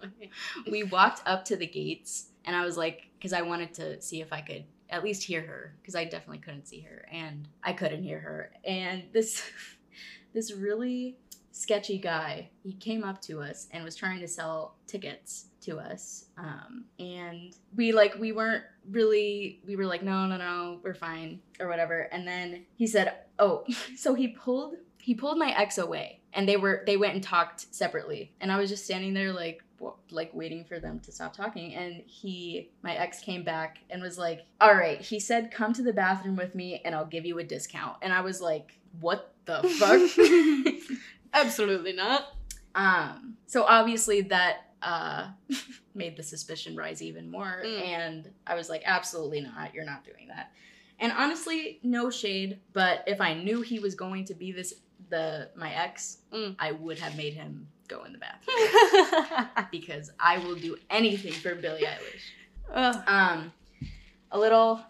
we 0.70 0.84
walked 0.84 1.22
up 1.26 1.44
to 1.46 1.56
the 1.56 1.66
gates, 1.66 2.28
and 2.44 2.54
I 2.54 2.64
was 2.64 2.76
like, 2.76 3.08
because 3.18 3.32
I 3.32 3.42
wanted 3.42 3.74
to 3.74 4.00
see 4.00 4.20
if 4.20 4.32
I 4.32 4.42
could 4.42 4.62
at 4.90 5.02
least 5.02 5.24
hear 5.24 5.40
her, 5.40 5.74
because 5.82 5.96
I 5.96 6.04
definitely 6.04 6.38
couldn't 6.38 6.68
see 6.68 6.82
her, 6.82 7.04
and 7.10 7.48
I 7.64 7.72
couldn't 7.72 8.04
hear 8.04 8.20
her. 8.20 8.52
And 8.64 9.02
this 9.12 9.42
this 10.32 10.52
really 10.52 11.18
sketchy 11.50 11.98
guy, 11.98 12.50
he 12.62 12.74
came 12.74 13.02
up 13.02 13.20
to 13.22 13.40
us 13.40 13.66
and 13.72 13.82
was 13.82 13.96
trying 13.96 14.20
to 14.20 14.28
sell 14.28 14.76
tickets 14.86 15.46
to 15.62 15.78
us. 15.78 16.26
Um, 16.38 16.84
and 16.98 17.54
we 17.76 17.92
like 17.92 18.14
we 18.18 18.32
weren't 18.32 18.64
really 18.90 19.60
we 19.66 19.76
were 19.76 19.86
like 19.86 20.02
no 20.02 20.26
no 20.26 20.36
no 20.36 20.80
we're 20.82 20.94
fine 20.94 21.40
or 21.60 21.68
whatever. 21.68 22.08
And 22.12 22.26
then 22.26 22.66
he 22.76 22.86
said 22.86 23.14
oh 23.38 23.64
so 23.96 24.14
he 24.14 24.28
pulled 24.28 24.74
he 24.98 25.14
pulled 25.14 25.36
my 25.36 25.52
ex 25.58 25.78
away 25.78 26.20
and 26.32 26.48
they 26.48 26.56
were 26.56 26.82
they 26.86 26.96
went 26.96 27.14
and 27.14 27.22
talked 27.22 27.74
separately 27.74 28.32
and 28.40 28.52
i 28.52 28.56
was 28.56 28.70
just 28.70 28.84
standing 28.84 29.12
there 29.12 29.32
like 29.32 29.62
like 30.12 30.30
waiting 30.32 30.64
for 30.64 30.78
them 30.78 31.00
to 31.00 31.10
stop 31.10 31.34
talking 31.34 31.74
and 31.74 32.02
he 32.06 32.70
my 32.82 32.94
ex 32.94 33.18
came 33.18 33.42
back 33.42 33.78
and 33.90 34.00
was 34.00 34.16
like 34.16 34.46
all 34.60 34.74
right 34.74 35.00
he 35.00 35.18
said 35.18 35.50
come 35.50 35.72
to 35.72 35.82
the 35.82 35.92
bathroom 35.92 36.36
with 36.36 36.54
me 36.54 36.80
and 36.84 36.94
i'll 36.94 37.04
give 37.04 37.26
you 37.26 37.38
a 37.38 37.44
discount 37.44 37.96
and 38.00 38.12
i 38.12 38.20
was 38.20 38.40
like 38.40 38.78
what 39.00 39.34
the 39.44 39.60
fuck 39.78 40.98
Absolutely 41.34 41.94
not. 41.94 42.26
um 42.74 43.36
so 43.46 43.64
obviously 43.64 44.20
that 44.20 44.71
uh 44.82 45.28
made 45.94 46.16
the 46.16 46.22
suspicion 46.22 46.76
rise 46.76 47.02
even 47.02 47.30
more 47.30 47.62
Mm. 47.64 47.80
and 47.82 48.30
i 48.46 48.54
was 48.54 48.68
like 48.68 48.82
absolutely 48.84 49.40
not 49.40 49.74
you're 49.74 49.84
not 49.84 50.04
doing 50.04 50.28
that 50.28 50.52
and 50.98 51.12
honestly 51.12 51.78
no 51.82 52.10
shade 52.10 52.58
but 52.72 53.04
if 53.06 53.20
i 53.20 53.34
knew 53.34 53.60
he 53.62 53.78
was 53.78 53.94
going 53.94 54.24
to 54.26 54.34
be 54.34 54.52
this 54.52 54.74
the 55.10 55.50
my 55.56 55.72
ex 55.74 56.18
Mm. 56.32 56.56
i 56.58 56.72
would 56.72 56.98
have 56.98 57.16
made 57.16 57.34
him 57.34 57.68
go 57.88 58.04
in 58.04 58.12
the 58.12 58.18
bathroom 58.18 59.66
because 59.70 60.10
i 60.18 60.38
will 60.38 60.56
do 60.56 60.76
anything 60.90 61.32
for 61.32 61.54
billie 61.54 61.82
eilish 61.82 62.22
Ugh. 62.72 63.02
um 63.06 63.52
a 64.30 64.38
little 64.38 64.80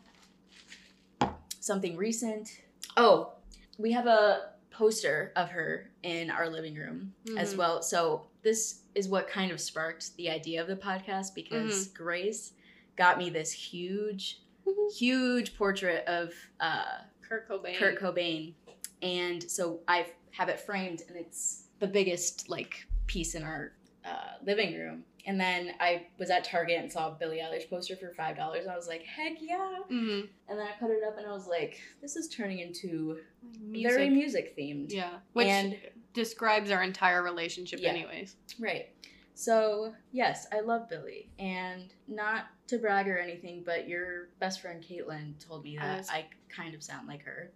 something 1.61 1.97
recent 1.97 2.49
oh 2.97 3.33
we 3.79 3.93
have 3.93 4.07
a 4.07 4.51
poster 4.71 5.33
of 5.37 5.49
her 5.51 5.91
in 6.03 6.31
our 6.31 6.49
living 6.49 6.75
room 6.75 7.13
as 7.37 7.55
Mhm. 7.55 7.59
well 7.59 7.83
so 7.83 8.27
this 8.43 8.81
is 8.95 9.09
what 9.09 9.29
kind 9.29 9.51
of 9.53 9.61
sparked 9.61 10.17
the 10.17 10.29
idea 10.31 10.61
of 10.61 10.69
the 10.69 10.77
podcast 10.77 11.35
because 11.35 11.87
grace 11.89 12.53
got 12.97 13.19
me 13.19 13.31
this 13.31 13.53
huge 13.53 14.41
Mhm. 14.67 14.93
huge 14.97 15.57
portrait 15.57 16.05
of 16.07 16.33
uh 16.61 16.99
Kurt 17.29 17.49
Cobain. 17.49 17.77
Kurt 17.79 17.99
Cobain. 18.01 18.55
And 19.01 19.43
so 19.51 19.81
I 19.89 20.07
have 20.33 20.49
it 20.49 20.61
framed 20.61 21.03
and 21.09 21.17
it's 21.17 21.65
the 21.81 21.87
biggest 21.87 22.49
like 22.49 22.87
piece 23.07 23.35
in 23.35 23.43
our 23.43 23.73
uh, 24.05 24.35
living 24.45 24.75
room. 24.75 25.05
And 25.27 25.41
then 25.41 25.73
I 25.79 26.07
was 26.19 26.29
at 26.31 26.43
Target 26.45 26.79
and 26.81 26.91
saw 26.91 27.09
a 27.09 27.13
Billie 27.19 27.39
Eilish 27.39 27.71
poster 27.71 27.95
for 27.97 28.13
five 28.15 28.37
dollars. 28.37 28.67
I 28.67 28.75
was 28.77 28.89
like, 28.89 29.03
heck 29.05 29.35
yeah! 29.41 29.79
Mhm. 29.91 30.29
And 30.49 30.59
then 30.59 30.67
I 30.67 30.73
put 30.81 30.91
it 30.91 31.03
up 31.07 31.17
and 31.19 31.27
I 31.27 31.33
was 31.33 31.47
like, 31.47 31.81
this 32.01 32.17
is 32.17 32.29
turning 32.29 32.59
into 32.59 33.19
Music. 33.61 33.91
very 33.93 34.11
music 34.11 34.57
themed. 34.57 34.93
Yeah. 34.93 35.19
Which 35.33 35.47
And- 35.47 35.77
describes 36.15 36.71
our 36.71 36.83
entire 36.83 37.23
relationship, 37.23 37.81
Yeah. 37.81 37.91
anyways. 37.91 38.37
Right. 38.61 38.91
So 39.35 39.95
yes, 40.13 40.47
I 40.53 40.61
love 40.61 40.89
Billie, 40.89 41.31
and 41.39 41.93
not 42.07 42.47
to 42.69 42.79
brag 42.79 43.09
or 43.09 43.19
anything, 43.19 43.63
but 43.65 43.89
your 43.89 44.29
best 44.41 44.61
friend 44.61 44.83
Caitlin 44.85 45.39
told 45.45 45.65
me 45.65 45.77
that 45.79 46.01
As- 46.01 46.11
I 46.11 46.27
kind 46.49 46.75
of 46.75 46.83
sound 46.83 47.09
like 47.09 47.23
her. 47.25 47.51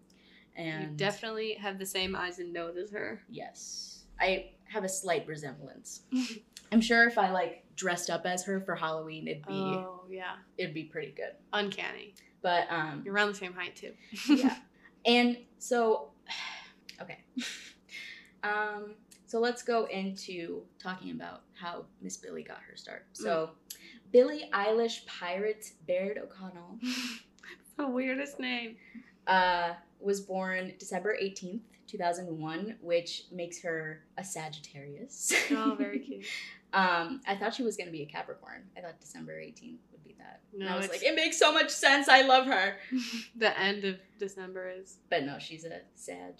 And 0.56 0.82
You 0.92 0.96
definitely 0.96 1.52
have 1.54 1.78
the 1.78 1.84
same 1.84 2.16
eyes 2.16 2.38
and 2.38 2.50
nose 2.52 2.76
as 2.78 2.90
her. 2.92 3.20
Yes. 3.28 4.04
I 4.18 4.52
have 4.64 4.84
a 4.84 4.88
slight 4.88 5.26
resemblance. 5.26 6.02
I'm 6.72 6.80
sure 6.80 7.06
if 7.06 7.18
I 7.18 7.30
like 7.30 7.64
dressed 7.76 8.08
up 8.08 8.24
as 8.24 8.42
her 8.44 8.60
for 8.62 8.74
Halloween, 8.74 9.28
it'd 9.28 9.42
be 9.46 9.52
Oh 9.52 10.04
yeah. 10.08 10.36
it'd 10.56 10.72
be 10.74 10.84
pretty 10.84 11.12
good. 11.12 11.32
Uncanny. 11.52 12.14
But 12.40 12.66
um 12.70 13.02
You're 13.04 13.12
around 13.14 13.28
the 13.28 13.34
same 13.34 13.52
height 13.52 13.76
too. 13.76 13.92
yeah. 14.28 14.56
And 15.04 15.36
so 15.58 16.10
okay. 17.02 17.18
Um 18.46 18.94
so 19.26 19.40
let's 19.40 19.62
go 19.62 19.86
into 19.86 20.62
talking 20.78 21.10
about 21.10 21.42
how 21.54 21.84
Miss 22.00 22.16
Billie 22.16 22.44
got 22.44 22.58
her 22.68 22.76
start. 22.76 23.06
So 23.12 23.50
Billie 24.12 24.48
Eilish 24.52 25.04
Pirate 25.06 25.72
Baird 25.88 26.18
O'Connell 26.18 26.78
the 27.76 27.86
weirdest 27.86 28.38
name. 28.40 28.76
uh, 29.26 29.72
was 30.00 30.20
born 30.20 30.72
December 30.78 31.16
18th, 31.20 31.60
2001, 31.88 32.76
which 32.80 33.24
makes 33.32 33.60
her 33.62 34.02
a 34.18 34.24
Sagittarius. 34.24 35.32
Oh, 35.50 35.74
very 35.76 35.98
cute. 36.06 36.24
Um, 36.72 37.20
I 37.26 37.34
thought 37.36 37.54
she 37.54 37.62
was 37.62 37.76
gonna 37.76 37.90
be 37.90 38.02
a 38.02 38.06
Capricorn. 38.06 38.62
I 38.76 38.80
thought 38.80 39.00
December 39.00 39.32
18th 39.40 39.78
would 39.92 40.04
be 40.04 40.14
that. 40.18 40.40
and 40.52 40.60
No, 40.62 40.68
I 40.68 40.76
was 40.76 40.88
like, 40.88 41.02
it 41.02 41.14
makes 41.14 41.38
so 41.38 41.52
much 41.52 41.70
sense. 41.70 42.08
I 42.08 42.22
love 42.22 42.46
her. 42.46 42.76
the 43.36 43.58
end 43.58 43.84
of 43.84 43.96
December 44.18 44.70
is. 44.70 44.98
But 45.10 45.24
no, 45.24 45.38
she's 45.38 45.64
a 45.64 45.80
Sag. 45.94 46.34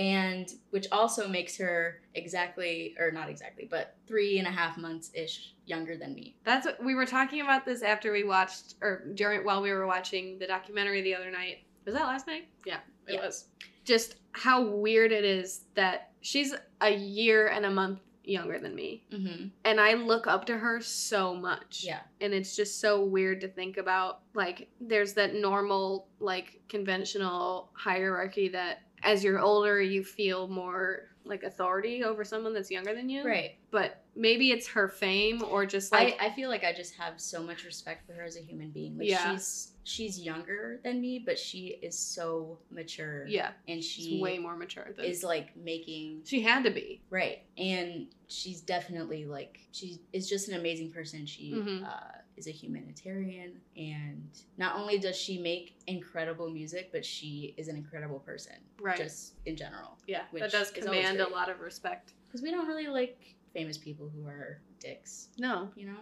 And 0.00 0.52
which 0.70 0.86
also 0.90 1.28
makes 1.28 1.56
her 1.58 2.00
exactly 2.14 2.94
or 2.98 3.10
not 3.10 3.28
exactly 3.28 3.66
but 3.70 3.96
three 4.08 4.38
and 4.38 4.48
a 4.48 4.50
half 4.50 4.78
months 4.78 5.10
ish 5.14 5.54
younger 5.66 5.96
than 5.96 6.14
me 6.14 6.34
That's 6.44 6.64
what 6.66 6.82
we 6.82 6.94
were 6.94 7.06
talking 7.06 7.40
about 7.42 7.64
this 7.64 7.82
after 7.82 8.10
we 8.12 8.24
watched 8.24 8.74
or 8.80 9.04
during 9.14 9.44
while 9.44 9.60
we 9.62 9.70
were 9.72 9.86
watching 9.86 10.38
the 10.38 10.46
documentary 10.46 11.02
the 11.02 11.14
other 11.14 11.30
night. 11.30 11.58
Was 11.84 11.94
that 11.94 12.06
last 12.06 12.26
night? 12.26 12.48
Yeah, 12.64 12.80
it 13.06 13.14
Yeah. 13.14 13.26
was. 13.26 13.46
Just 13.84 14.16
how 14.32 14.62
weird 14.62 15.12
it 15.12 15.24
is 15.24 15.64
that 15.74 16.12
she's 16.20 16.54
a 16.80 16.90
year 16.94 17.48
and 17.48 17.64
a 17.66 17.70
month 17.70 18.00
younger 18.24 18.58
than 18.58 18.74
me. 18.74 19.04
mm-hmm. 19.12 19.46
And 19.64 19.80
I 19.80 19.94
look 19.94 20.26
up 20.26 20.44
to 20.46 20.56
her 20.58 20.80
so 20.80 21.34
much. 21.34 21.82
yeah 21.84 22.00
And 22.20 22.32
it's 22.34 22.54
just 22.54 22.80
so 22.80 23.02
weird 23.04 23.40
to 23.40 23.48
think 23.48 23.76
about. 23.76 24.20
Like, 24.34 24.68
there's 24.80 25.14
that 25.14 25.34
normal, 25.34 26.06
like, 26.20 26.60
conventional 26.68 27.70
hierarchy 27.72 28.48
that 28.48 28.82
as 29.02 29.22
you're 29.24 29.40
older, 29.40 29.80
you 29.80 30.04
feel 30.04 30.48
more 30.48 31.02
like 31.24 31.42
authority 31.42 32.02
over 32.02 32.24
someone 32.24 32.54
that's 32.54 32.70
younger 32.70 32.94
than 32.94 33.08
you. 33.10 33.24
right 33.24 33.56
But 33.70 34.02
maybe 34.16 34.50
it's 34.50 34.66
her 34.68 34.88
fame 34.88 35.42
or 35.42 35.66
just 35.66 35.92
like. 35.92 36.16
I, 36.20 36.26
I 36.26 36.30
feel 36.30 36.48
like 36.48 36.64
I 36.64 36.72
just 36.72 36.94
have 36.96 37.20
so 37.20 37.42
much 37.42 37.64
respect 37.64 38.06
for 38.06 38.14
her 38.14 38.22
as 38.24 38.36
a 38.36 38.40
human 38.40 38.70
being. 38.70 38.96
Like 38.98 39.08
Yeah. 39.08 39.32
she's 39.32 39.72
she's 39.84 40.18
younger 40.20 40.80
than 40.82 41.00
me, 41.00 41.18
but 41.24 41.38
she 41.38 41.78
is 41.82 41.98
so 41.98 42.58
mature. 42.70 43.26
yeah, 43.26 43.50
And 43.68 43.82
she's 43.84 44.20
way 44.20 44.38
more 44.38 44.56
mature 44.56 44.88
than. 44.96 45.04
is 45.04 45.22
like 45.22 45.54
making 45.56 46.22
she 46.24 46.40
had 46.40 46.64
to 46.64 46.70
be. 46.70 47.02
right. 47.10 47.40
And 47.58 48.06
she's 48.28 48.60
definitely 48.62 49.24
like 49.26 49.60
she 49.72 50.00
is 50.12 50.28
just 50.28 50.48
an 50.48 50.54
amazing 50.58 50.90
person. 50.90 51.26
She 51.26 51.52
Mhm. 51.52 51.84
uh, 51.86 52.18
is 52.40 52.46
a 52.46 52.50
humanitarian 52.50 53.60
and 53.76 54.28
not 54.56 54.76
only 54.76 54.98
does 54.98 55.16
she 55.16 55.38
make 55.38 55.76
incredible 55.86 56.50
music, 56.50 56.90
but 56.90 57.04
she 57.04 57.54
is 57.56 57.68
an 57.68 57.76
incredible 57.76 58.18
person. 58.18 58.54
Right. 58.80 58.96
Just 58.96 59.34
in 59.46 59.56
general. 59.56 59.98
yeah, 60.06 60.22
which 60.30 60.42
that 60.42 60.50
does 60.50 60.70
command 60.70 61.20
a 61.20 61.28
lot 61.28 61.48
of 61.50 61.60
respect. 61.60 62.14
Because 62.26 62.42
we 62.42 62.50
don't 62.50 62.66
really 62.66 62.86
like 62.88 63.18
famous 63.52 63.76
people 63.76 64.10
who 64.14 64.26
are 64.26 64.60
dicks, 64.80 65.28
No, 65.38 65.68
you 65.76 65.86
know? 65.86 65.98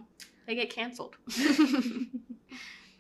they 0.47 0.55
get 0.55 0.71
canceled. 0.71 1.17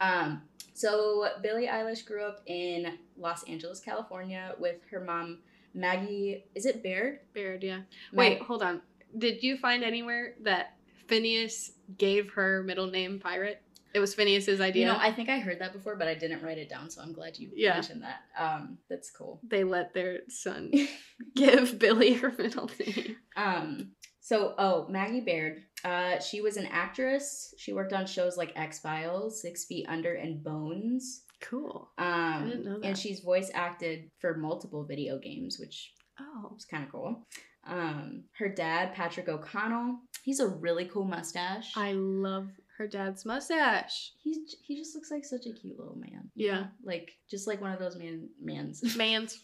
Um, 0.00 0.42
so 0.74 1.26
Billie 1.42 1.66
Eilish 1.66 2.06
grew 2.06 2.22
up 2.22 2.40
in 2.46 2.98
Los 3.16 3.42
Angeles, 3.44 3.80
California, 3.80 4.54
with 4.58 4.76
her 4.92 5.00
mom 5.00 5.38
Maggie. 5.74 6.44
Is 6.54 6.66
it 6.66 6.84
Baird? 6.84 7.18
Baird, 7.34 7.64
yeah. 7.64 7.78
Mag- 8.12 8.38
Wait, 8.38 8.42
hold 8.42 8.62
on. 8.62 8.80
Did 9.16 9.42
you 9.42 9.56
find 9.56 9.82
anywhere 9.82 10.34
that 10.42 10.76
Phineas 11.08 11.72
gave 11.96 12.30
her 12.32 12.62
middle 12.62 12.86
name 12.86 13.18
Pirate? 13.18 13.62
It 13.94 14.00
was 14.00 14.14
Phineas's 14.14 14.60
idea. 14.60 14.86
You 14.86 14.92
know, 14.92 14.98
I 15.00 15.10
think 15.12 15.28
I 15.30 15.38
heard 15.38 15.60
that 15.60 15.72
before, 15.72 15.96
but 15.96 16.06
I 16.08 16.14
didn't 16.14 16.42
write 16.42 16.58
it 16.58 16.68
down, 16.68 16.90
so 16.90 17.00
I'm 17.02 17.12
glad 17.12 17.38
you 17.38 17.50
Yeah. 17.54 17.74
mentioned 17.74 18.02
that. 18.02 18.20
Um, 18.38 18.78
that's 18.88 19.10
cool. 19.10 19.40
they 19.42 19.64
let 19.64 19.94
their 19.94 20.20
son 20.28 20.70
give 21.34 21.78
Billie 21.78 22.12
her 22.14 22.32
middle 22.36 22.70
name. 22.78 23.16
Um, 23.36 23.92
so 24.20 24.54
oh, 24.58 24.86
Maggie 24.88 25.22
Baird. 25.22 25.62
Uh, 25.84 26.18
she 26.20 26.40
was 26.42 26.56
an 26.58 26.66
actress. 26.66 27.54
She 27.56 27.72
worked 27.72 27.92
on 27.94 28.04
shows 28.06 28.36
like 28.36 28.52
X 28.56 28.78
Files, 28.78 29.40
Six 29.40 29.64
Feet 29.64 29.86
Under, 29.88 30.14
and 30.14 30.44
Bones. 30.44 31.22
Cool. 31.40 31.88
Um, 31.98 32.46
didn't 32.48 32.64
know 32.64 32.80
and 32.82 32.98
she's 32.98 33.20
voice 33.20 33.50
acted 33.54 34.10
for 34.18 34.36
multiple 34.36 34.84
video 34.84 35.18
games, 35.18 35.56
which 35.58 35.94
Oh. 36.20 36.50
was 36.52 36.64
kind 36.66 36.84
of 36.84 36.90
cool. 36.92 37.24
Um, 37.68 38.24
her 38.38 38.48
dad, 38.48 38.94
Patrick 38.94 39.28
O'Connell, 39.28 39.98
he's 40.22 40.40
a 40.40 40.48
really 40.48 40.86
cool 40.86 41.04
mustache. 41.04 41.72
I 41.76 41.92
love 41.92 42.48
her 42.78 42.86
dad's 42.86 43.26
mustache. 43.26 44.12
He's 44.22 44.54
he 44.62 44.76
just 44.76 44.94
looks 44.94 45.10
like 45.10 45.24
such 45.24 45.46
a 45.46 45.52
cute 45.52 45.78
little 45.78 45.96
man. 45.96 46.30
Yeah. 46.34 46.60
know? 46.60 46.66
like 46.84 47.12
just 47.28 47.46
like 47.46 47.60
one 47.60 47.72
of 47.72 47.80
those 47.80 47.96
man 47.96 48.28
mans. 48.40 48.82
Man's. 48.96 49.42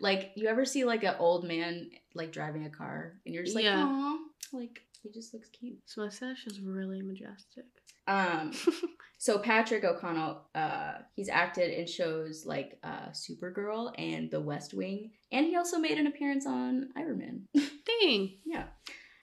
like 0.00 0.32
you 0.34 0.48
ever 0.48 0.64
see 0.64 0.84
like 0.84 1.04
an 1.04 1.14
old 1.18 1.46
man 1.46 1.90
like 2.14 2.32
driving 2.32 2.64
a 2.64 2.70
car 2.70 3.14
and 3.24 3.34
you're 3.34 3.44
just 3.44 3.54
like, 3.54 3.64
Yeah. 3.64 4.16
Like 4.52 4.80
he 5.02 5.10
just 5.10 5.34
looks 5.34 5.48
cute. 5.50 5.78
His 5.84 5.96
mustache 5.96 6.46
is 6.46 6.60
really 6.60 7.02
majestic. 7.02 7.66
Um, 8.10 8.52
so 9.18 9.38
Patrick 9.38 9.84
O'Connell, 9.84 10.42
uh, 10.54 10.94
he's 11.14 11.28
acted 11.28 11.70
in 11.70 11.86
shows 11.86 12.44
like 12.44 12.78
uh, 12.82 13.10
Supergirl 13.12 13.92
and 13.96 14.30
The 14.30 14.40
West 14.40 14.74
Wing, 14.74 15.12
and 15.32 15.46
he 15.46 15.56
also 15.56 15.78
made 15.78 15.98
an 15.98 16.08
appearance 16.08 16.46
on 16.46 16.90
Iron 16.96 17.18
Man. 17.18 17.48
Dang. 18.02 18.32
Yeah. 18.44 18.64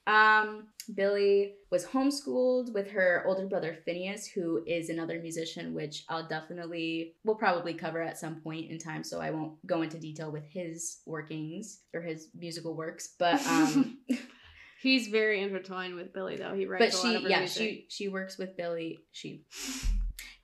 Um, 0.08 0.68
Billie 0.96 1.56
was 1.70 1.86
homeschooled 1.86 2.74
with 2.74 2.90
her 2.92 3.26
older 3.28 3.46
brother 3.46 3.78
Phineas, 3.84 4.26
who 4.26 4.64
is 4.66 4.90
another 4.90 5.20
musician, 5.20 5.74
which 5.74 6.06
I'll 6.08 6.26
definitely 6.26 7.16
will 7.26 7.36
probably 7.36 7.74
cover 7.74 8.02
at 8.02 8.18
some 8.18 8.36
point 8.36 8.72
in 8.72 8.80
time. 8.80 9.04
So 9.04 9.20
I 9.20 9.32
won't 9.32 9.66
go 9.68 9.82
into 9.82 10.00
detail 10.00 10.32
with 10.32 10.46
his 10.46 11.00
workings 11.06 11.82
or 11.94 12.02
his 12.02 12.30
musical 12.34 12.74
works, 12.74 13.16
but 13.20 13.46
um, 13.48 13.98
He's 14.82 15.08
very 15.08 15.42
intertwined 15.42 15.96
with 15.96 16.14
Billie 16.14 16.38
though. 16.38 16.54
He 16.54 16.66
writes 16.66 17.00
but 17.02 17.04
a 17.04 17.08
lot 17.08 17.12
she 17.12 17.16
of 17.18 17.24
her 17.24 17.30
yeah 17.30 17.40
music. 17.40 17.62
she 17.62 17.86
she 17.90 18.08
works 18.10 18.38
with 18.38 18.56
Billie. 18.58 19.00
She 19.12 19.44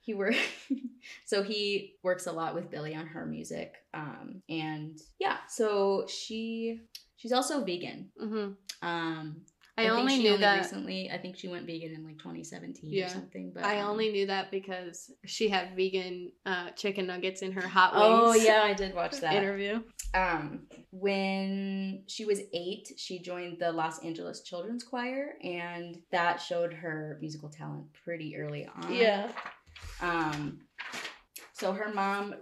he 0.00 0.14
work 0.14 0.34
so 1.24 1.42
he 1.42 1.94
works 2.02 2.26
a 2.26 2.32
lot 2.32 2.54
with 2.54 2.70
Billie 2.70 2.94
on 2.94 3.06
her 3.06 3.24
music. 3.26 3.74
Um, 3.94 4.42
and 4.48 4.98
yeah, 5.18 5.38
so 5.48 6.06
she 6.08 6.80
she's 7.16 7.32
also 7.32 7.64
vegan. 7.64 8.10
hmm 8.18 8.48
Um, 8.82 9.42
I, 9.76 9.82
think 9.82 9.92
only 9.98 10.18
knew 10.18 10.36
that. 10.38 10.58
recently. 10.58 11.10
I 11.10 11.18
think 11.18 11.36
she 11.36 11.48
went 11.48 11.66
vegan 11.66 11.92
in 11.94 12.04
like 12.04 12.18
2017 12.18 12.92
Yeah. 12.92 13.06
or 13.06 13.08
something. 13.08 13.52
But 13.54 13.64
I 13.64 13.80
um, 13.80 13.90
only 13.90 14.12
knew 14.12 14.26
that 14.26 14.50
because 14.50 15.10
she 15.26 15.48
had 15.48 15.74
vegan 15.74 16.30
uh, 16.46 16.70
chicken 16.70 17.06
nuggets 17.06 17.42
in 17.42 17.52
her 17.52 17.66
hot 17.66 17.92
wings. 17.94 18.04
Oh 18.06 18.30
wings. 18.30 18.44
yeah, 18.44 18.62
I 18.64 18.72
did 18.72 18.94
watch 18.94 19.18
that. 19.20 19.34
interview. 19.34 19.82
Um, 20.14 20.66
when 20.92 22.04
she 22.06 22.24
was 22.24 22.40
eight, 22.52 22.92
she 22.96 23.18
joined 23.18 23.58
the 23.58 23.72
Los 23.72 23.98
Angeles 24.04 24.42
Children's 24.42 24.84
Choir, 24.84 25.34
and 25.42 25.98
that 26.12 26.40
showed 26.40 26.72
her 26.72 27.18
musical 27.20 27.48
talent 27.48 27.86
pretty 28.04 28.36
early 28.36 28.68
on. 28.76 28.94
Yeah. 28.94 29.28
Um, 30.00 30.60
so 31.52 31.72
her 31.72 31.92
mom 31.92 32.34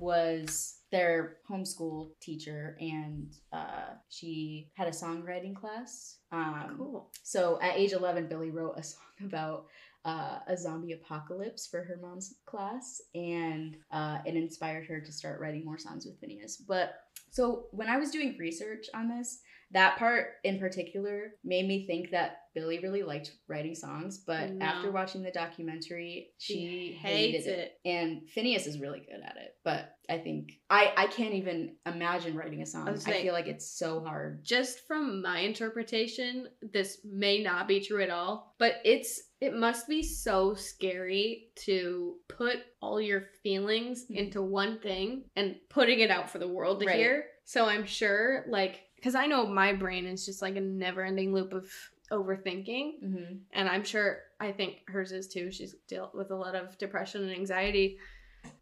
was 0.00 0.79
their 0.90 1.36
homeschool 1.48 2.10
teacher, 2.20 2.76
and 2.80 3.32
uh, 3.52 3.94
she 4.08 4.70
had 4.74 4.88
a 4.88 4.90
songwriting 4.90 5.54
class. 5.54 6.18
Um, 6.32 6.74
Cool. 6.76 7.10
So 7.22 7.58
at 7.62 7.76
age 7.76 7.92
11, 7.92 8.28
Billie 8.28 8.50
wrote 8.50 8.74
a 8.76 8.82
song 8.82 9.02
about 9.24 9.66
uh, 10.04 10.38
a 10.46 10.56
zombie 10.56 10.92
apocalypse 10.92 11.66
for 11.66 11.82
her 11.84 11.98
mom's 12.00 12.34
class, 12.46 13.00
and 13.14 13.76
uh, 13.90 14.18
it 14.24 14.34
inspired 14.34 14.86
her 14.86 15.00
to 15.00 15.12
start 15.12 15.40
writing 15.40 15.64
more 15.64 15.78
songs 15.78 16.06
with 16.06 16.18
Phineas. 16.20 16.56
But 16.56 16.94
so 17.30 17.66
when 17.70 17.88
I 17.88 17.96
was 17.98 18.10
doing 18.10 18.36
research 18.38 18.86
on 18.94 19.08
this, 19.08 19.40
that 19.72 19.98
part 19.98 20.28
in 20.42 20.58
particular 20.58 21.34
made 21.44 21.68
me 21.68 21.86
think 21.86 22.10
that 22.10 22.38
Billie 22.56 22.80
really 22.80 23.04
liked 23.04 23.30
writing 23.46 23.76
songs, 23.76 24.18
but 24.26 24.50
No. 24.50 24.64
after 24.66 24.90
watching 24.90 25.22
the 25.22 25.30
documentary, 25.30 26.30
she, 26.38 26.54
She 26.54 26.92
hated 27.00 27.32
hates 27.34 27.46
it. 27.46 27.58
it. 27.58 27.72
And 27.88 28.28
Phineas 28.30 28.66
is 28.66 28.80
really 28.80 28.98
good 28.98 29.20
at 29.24 29.36
it, 29.36 29.54
but 29.62 29.94
I 30.08 30.18
think 30.18 30.54
I 30.68 30.92
I 30.96 31.06
can't 31.06 31.34
even 31.34 31.76
imagine 31.86 32.36
writing 32.36 32.62
a 32.62 32.66
song. 32.66 32.88
I 32.88 32.90
was 32.90 33.06
I 33.06 33.22
feel 33.22 33.32
like 33.32 33.46
it's 33.46 33.70
so 33.78 34.00
hard. 34.00 34.42
Just 34.44 34.80
from 34.88 35.22
my 35.22 35.38
interpretation, 35.40 36.48
this 36.72 36.98
may 37.04 37.40
not 37.40 37.68
be 37.68 37.78
true 37.80 38.02
at 38.02 38.10
all, 38.10 38.56
but 38.58 38.76
it's 38.84 39.22
it 39.40 39.54
must 39.54 39.88
be 39.88 40.02
so 40.02 40.54
scary 40.54 41.48
to 41.56 42.16
put 42.28 42.58
all 42.82 43.00
your 43.00 43.22
feelings 43.42 44.06
Mhm. 44.06 44.16
into 44.16 44.42
one 44.42 44.78
thing 44.80 45.24
and 45.36 45.56
putting 45.70 46.00
it 46.00 46.10
out 46.10 46.28
for 46.28 46.38
the 46.38 46.48
world 46.48 46.80
to 46.80 46.86
Right. 46.86 46.96
hear. 46.96 47.26
So 47.44 47.64
I'm 47.66 47.84
sure 47.86 48.44
like 48.48 48.82
cuz 49.02 49.14
I 49.14 49.26
know 49.26 49.46
my 49.46 49.72
brain 49.72 50.04
is 50.06 50.26
just 50.26 50.42
like 50.42 50.56
a 50.56 50.60
never-ending 50.60 51.32
loop 51.32 51.54
of 51.54 51.72
overthinking 52.10 53.02
Mm-hmm. 53.02 53.34
and 53.52 53.68
I'm 53.68 53.84
sure 53.84 54.22
I 54.38 54.52
think 54.52 54.82
hers 54.88 55.12
is 55.12 55.28
too. 55.28 55.50
She's 55.50 55.74
dealt 55.88 56.14
with 56.14 56.30
a 56.30 56.36
lot 56.36 56.54
of 56.54 56.76
depression 56.78 57.22
and 57.22 57.32
anxiety. 57.32 57.98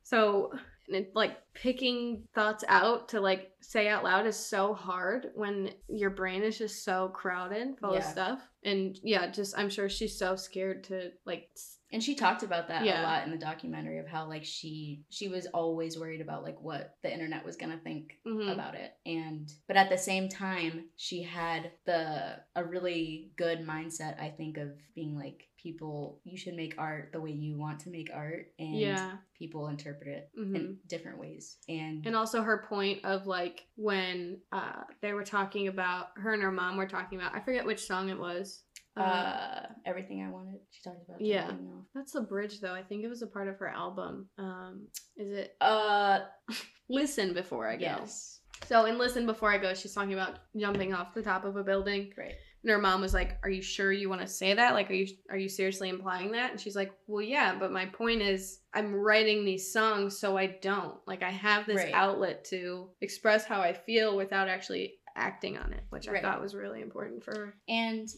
So 0.03 0.53
and 0.89 0.97
it, 0.97 1.13
like 1.15 1.37
picking 1.55 2.25
thoughts 2.35 2.65
out 2.69 3.09
to 3.11 3.21
like 3.21 3.53
say 3.61 3.89
out 3.89 4.05
loud 4.05 4.27
is 4.27 4.37
so 4.37 4.75
hard 4.75 5.29
when 5.35 5.71
your 5.89 6.11
brain 6.11 6.43
is 6.43 6.59
just 6.59 6.85
so 6.85 7.09
crowded 7.09 7.79
full 7.81 7.95
of 7.95 8.05
stuff. 8.05 8.41
And 8.65 8.99
yeah, 9.03 9.31
just 9.31 9.57
I'm 9.59 9.71
sure 9.71 9.89
she's 9.89 10.19
so 10.19 10.37
scared 10.37 10.85
to 10.85 11.11
like 11.25 11.49
And 11.93 12.03
she 12.03 12.15
talked 12.15 12.43
about 12.43 12.69
that 12.69 12.85
Yeah. 12.85 13.01
a 13.01 13.05
lot 13.05 13.25
in 13.25 13.31
the 13.31 13.39
documentary 13.39 13.99
of 13.99 14.07
how 14.07 14.27
like 14.29 14.45
she 14.45 15.05
she 15.11 15.29
was 15.29 15.47
always 15.47 15.99
worried 15.99 16.21
about 16.21 16.43
like 16.45 16.61
what 16.61 16.95
the 17.03 17.13
internet 17.13 17.45
was 17.45 17.57
gonna 17.57 17.81
think 17.83 18.19
mhm. 18.27 18.53
about 18.53 18.75
it. 18.75 18.93
And 19.07 19.51
but 19.67 19.77
at 19.77 19.91
the 19.91 19.99
same 19.99 20.29
time, 20.29 20.87
she 20.97 21.23
had 21.23 21.73
the 21.87 22.41
a 22.55 22.65
really 22.65 23.31
good 23.37 23.61
mindset, 23.67 24.21
I 24.21 24.31
think, 24.31 24.57
of 24.59 24.71
being 24.95 25.17
like 25.17 25.48
people 25.63 26.21
you 26.25 26.37
should 26.39 26.55
make 26.55 26.75
art 26.79 27.11
the 27.13 27.21
way 27.21 27.31
you 27.31 27.59
want 27.59 27.81
to 27.81 27.91
make 27.91 28.09
art 28.15 28.47
and 28.59 28.79
yeah. 28.79 29.13
people 29.37 29.69
interpret 29.69 30.09
it 30.09 30.31
Mhm. 30.39 30.55
in 30.55 30.79
different 30.87 31.19
ways. 31.19 31.57
And, 31.69 32.07
And 32.07 32.15
also 32.17 32.43
her 32.43 32.65
point 32.69 33.05
of 33.05 33.27
like 33.27 33.67
when 33.77 34.41
uh 34.53 34.85
they 35.03 35.13
were 35.13 35.25
talking 35.25 35.69
about 35.69 36.09
her 36.17 36.33
and 36.33 36.43
her 36.43 36.53
mom 36.53 36.77
were 36.77 36.87
talking 36.89 37.19
about 37.19 37.35
I 37.35 37.41
forget 37.41 37.67
which 37.67 37.81
song 37.87 38.09
it 38.09 38.19
was. 38.19 38.63
Uh, 38.97 39.01
uh 39.01 39.67
everything 39.87 40.23
I 40.25 40.31
wanted. 40.31 40.61
She 40.71 40.83
talked 40.83 41.03
about 41.09 41.21
Yeah. 41.21 41.49
off. 41.51 41.85
that's 41.95 42.13
the 42.13 42.23
bridge 42.23 42.61
though. 42.61 42.75
I 42.75 42.83
think 42.83 43.05
it 43.05 43.09
was 43.09 43.23
a 43.23 43.27
part 43.27 43.49
of 43.49 43.57
her 43.59 43.69
album. 43.69 44.29
Um 44.39 44.89
is 45.17 45.31
it 45.33 45.57
Uh 45.61 46.21
Listen 46.89 47.35
before 47.35 47.69
I 47.69 47.77
go? 47.77 47.83
yes. 47.83 48.41
So 48.67 48.87
in 48.87 48.99
Listen 48.99 49.25
Before 49.25 49.53
I 49.53 49.59
Go, 49.59 49.73
she's 49.73 49.95
talking 49.95 50.15
about 50.15 50.39
jumping 50.57 50.93
off 50.93 51.15
the 51.15 51.23
top 51.23 51.45
of 51.45 51.55
a 51.57 51.63
building. 51.63 52.13
Right. 52.19 52.35
And 52.63 52.71
her 52.71 52.79
mom 52.79 53.01
was 53.01 53.15
like, 53.15 53.39
"Are 53.43 53.51
you 53.51 53.63
sure 53.63 53.93
you 53.93 54.09
want 54.09 54.21
to 54.21 54.27
say 54.27 54.55
that? 54.55 54.75
Like, 54.75 54.91
are 54.91 54.95
you 54.95 55.07
are 55.31 55.37
you 55.37 55.49
seriously 55.49 55.89
implying 55.89 56.33
that?" 56.33 56.51
And 56.51 56.61
she's 56.61 56.77
like, 56.77 56.93
"Well, 57.07 57.23
yeah, 57.23 57.57
but 57.59 57.73
my 57.73 57.87
point 57.87 58.23
is, 58.23 58.61
I'm 58.75 58.95
writing 58.95 59.45
these 59.45 59.73
songs 59.73 60.19
so 60.19 60.37
I 60.37 60.59
don't. 60.61 60.97
Like, 61.07 61.23
I 61.23 61.31
have 61.31 61.67
this 61.67 61.77
Right. 61.77 61.95
outlet 61.95 62.45
to 62.47 62.91
express 63.01 63.45
how 63.45 63.61
I 63.61 63.73
feel 63.73 64.17
without 64.17 64.49
actually 64.49 64.95
acting 65.15 65.57
on 65.57 65.73
it, 65.73 65.83
which 65.91 66.09
I 66.09 66.21
thought 66.21 66.41
was 66.41 66.55
really 66.55 66.81
important 66.81 67.25
for 67.25 67.33
her." 67.37 67.55
And 67.69 68.09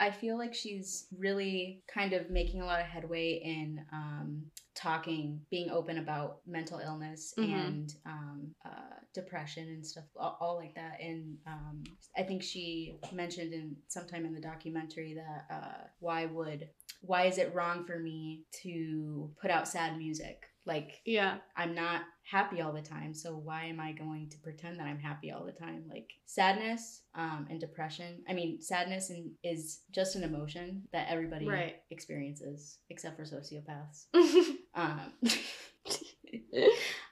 I 0.00 0.10
feel 0.10 0.36
like 0.36 0.54
she's 0.54 1.06
really 1.16 1.82
kind 1.86 2.12
of 2.14 2.30
making 2.30 2.60
a 2.60 2.66
lot 2.66 2.80
of 2.80 2.86
headway 2.86 3.40
in 3.44 3.84
um, 3.92 4.50
talking, 4.74 5.40
being 5.50 5.70
open 5.70 5.98
about 5.98 6.40
mental 6.46 6.78
illness 6.78 7.32
Mhm. 7.38 7.52
and 7.52 7.94
um, 8.06 8.54
uh, 8.64 8.96
depression 9.14 9.68
and 9.68 9.86
stuff, 9.86 10.04
all, 10.16 10.36
all 10.40 10.56
like 10.56 10.74
that. 10.74 11.00
And 11.00 11.38
um, 11.46 11.84
I 12.16 12.22
think 12.24 12.42
she 12.42 12.98
mentioned 13.12 13.52
in 13.52 13.76
sometime 13.88 14.24
in 14.26 14.34
the 14.34 14.40
documentary 14.40 15.14
that 15.14 15.46
uh, 15.54 15.86
why 16.00 16.26
would 16.26 16.68
why 17.02 17.24
is 17.26 17.36
it 17.38 17.54
wrong 17.54 17.84
for 17.84 17.98
me 17.98 18.44
to 18.62 19.30
put 19.40 19.50
out 19.50 19.68
sad 19.68 19.98
music? 19.98 20.42
Like 20.66 21.02
Yeah, 21.04 21.38
I'm 21.56 21.74
not 21.74 22.02
happy 22.22 22.62
all 22.62 22.72
the 22.72 22.80
time, 22.80 23.12
so 23.12 23.36
why 23.36 23.64
am 23.64 23.78
I 23.78 23.92
going 23.92 24.30
to 24.30 24.38
pretend 24.38 24.80
that 24.80 24.86
I'm 24.86 24.98
happy 24.98 25.30
all 25.30 25.44
the 25.44 25.52
time? 25.52 25.84
Like 25.90 26.10
sadness 26.24 27.02
um, 27.14 27.46
and 27.50 27.60
depression. 27.60 28.24
I 28.26 28.32
mean, 28.32 28.62
sadness 28.62 29.10
and, 29.10 29.32
is 29.44 29.82
just 29.90 30.16
an 30.16 30.24
emotion 30.24 30.84
that 30.94 31.08
everybody 31.10 31.46
Right. 31.46 31.76
experiences, 31.90 32.78
except 32.88 33.16
for 33.18 33.24
sociopaths. 33.24 34.06
Um, 34.74 35.00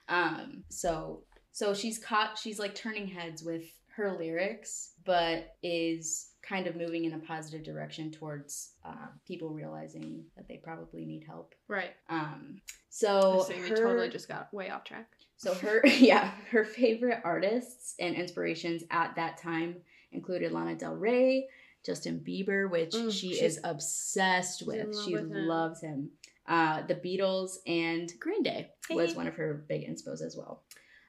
um, 0.09 0.63
so 0.69 1.21
so 1.51 1.73
she's 1.73 1.97
caught. 1.99 2.37
She's 2.37 2.59
like 2.59 2.75
turning 2.75 3.07
heads 3.07 3.43
with 3.43 3.63
her 3.95 4.11
lyrics, 4.17 4.91
but 5.05 5.55
is 5.61 6.29
kind 6.41 6.67
of 6.67 6.75
moving 6.75 7.05
in 7.05 7.13
a 7.13 7.19
positive 7.19 7.63
direction 7.63 8.11
towards 8.11 8.71
uh, 8.83 9.07
people 9.25 9.49
realizing 9.51 10.23
that 10.35 10.47
they 10.47 10.57
probably 10.57 11.05
need 11.05 11.23
help. 11.25 11.53
right. 11.67 11.91
Um, 12.09 12.59
so 12.89 13.45
so 13.47 13.53
you 13.53 13.69
totally 13.75 14.09
just 14.09 14.27
got 14.27 14.53
way 14.53 14.69
off 14.69 14.83
track. 14.83 15.07
so 15.37 15.53
her 15.55 15.81
yeah, 15.87 16.31
her 16.51 16.65
favorite 16.65 17.21
artists 17.23 17.95
and 17.99 18.15
inspirations 18.15 18.83
at 18.91 19.15
that 19.15 19.37
time 19.37 19.75
included 20.11 20.51
Lana 20.51 20.75
Del 20.75 20.95
Rey, 20.95 21.47
Justin 21.85 22.19
Bieber, 22.27 22.69
which 22.69 22.91
Mm, 22.91 23.11
she 23.11 23.29
is 23.39 23.59
obsessed 23.63 24.63
with. 24.65 24.95
She 25.05 25.13
with 25.13 25.31
him. 25.31 25.47
loves 25.47 25.81
him. 25.81 26.09
Uh, 26.47 26.81
the 26.85 26.95
Beatles 26.95 27.57
and 27.65 28.11
Green 28.19 28.43
Day 28.43 28.71
was 28.89 29.15
one 29.15 29.27
of 29.27 29.35
her 29.35 29.65
big 29.67 29.87
inspos 29.87 30.21
as 30.21 30.35
well. 30.37 30.63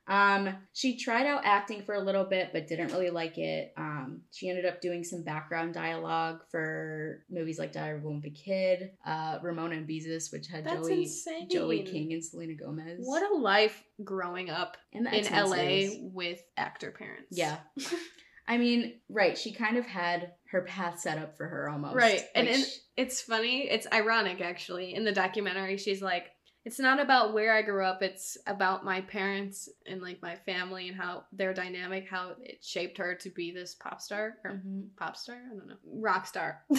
Um, 0.07 0.55
she 0.75 0.99
tried 0.99 1.27
out 1.27 1.43
acting 1.45 1.83
for 1.83 1.95
a 1.95 2.01
little 2.01 2.25
bit, 2.25 2.51
but 2.53 2.67
didn't 2.67 2.93
really 2.93 3.11
like 3.11 3.39
it. 3.39 3.73
Um, 3.77 4.21
she 4.31 4.51
ended 4.51 4.67
up 4.67 4.81
doing 4.81 5.03
some 5.03 5.23
background 5.23 5.73
dialogue 5.73 6.43
for 6.51 7.25
movies 7.31 7.59
like 7.59 7.73
Diary 7.73 7.99
of 7.99 8.05
a 8.05 8.09
Wimpy 8.09 8.35
Kid, 8.35 8.91
uh, 9.07 9.39
Ramona 9.43 9.77
and 9.77 9.89
Beezus, 9.89 10.31
which 10.31 10.47
had 10.47 10.65
That's 10.65 10.87
Joey 10.87 11.03
insane. 11.05 11.49
Joey 11.51 11.83
King 11.85 12.13
and 12.13 12.23
Selena 12.23 12.55
Gomez. 12.55 12.99
What 13.01 13.23
a 13.23 13.35
life 13.35 13.83
growing 14.03 14.51
up 14.51 14.77
in 14.93 15.05
LA 15.05 15.97
with 16.13 16.43
actor 16.57 16.91
parents. 16.91 17.29
Yeah. 17.31 17.57
I 18.47 18.59
mean, 18.59 19.01
right. 19.09 19.39
She 19.39 19.53
kind 19.53 19.79
of 19.79 19.87
had 19.87 20.33
her 20.55 20.63
path 20.63 21.01
set 21.01 21.19
up 21.19 21.37
for 21.37 21.49
her 21.49 21.69
almost. 21.69 21.97
Right. 21.97 22.23
And 22.37 22.47
in, 22.47 22.63
it's 22.97 23.21
funny. 23.21 23.69
It's 23.69 23.89
ironic, 23.93 24.41
actually. 24.41 24.95
In 24.95 25.05
the 25.05 25.11
documentary, 25.11 25.77
she's 25.79 26.01
like, 26.01 26.31
it's 26.65 26.79
not 26.79 27.01
about 27.01 27.35
where 27.35 27.53
I 27.53 27.63
grew 27.63 27.85
up. 27.85 28.03
It's 28.03 28.39
about 28.47 28.85
my 28.85 29.01
parents 29.01 29.69
and 29.85 30.01
like 30.01 30.23
my 30.23 30.37
family 30.37 30.89
and 30.89 30.97
how 30.97 31.25
their 31.33 31.53
dynamic, 31.55 32.09
how 32.09 32.37
it 32.41 32.65
shaped 32.65 32.99
her 32.99 33.17
to 33.17 33.31
be 33.31 33.51
this 33.51 33.75
pop 33.75 34.01
star 34.01 34.37
or 34.45 34.53
Mhm. 34.53 34.91
pop 34.97 35.17
star. 35.17 35.35
I 35.37 35.57
don't 35.57 35.67
know, 35.67 35.77
rock 35.85 36.25
star. 36.25 36.63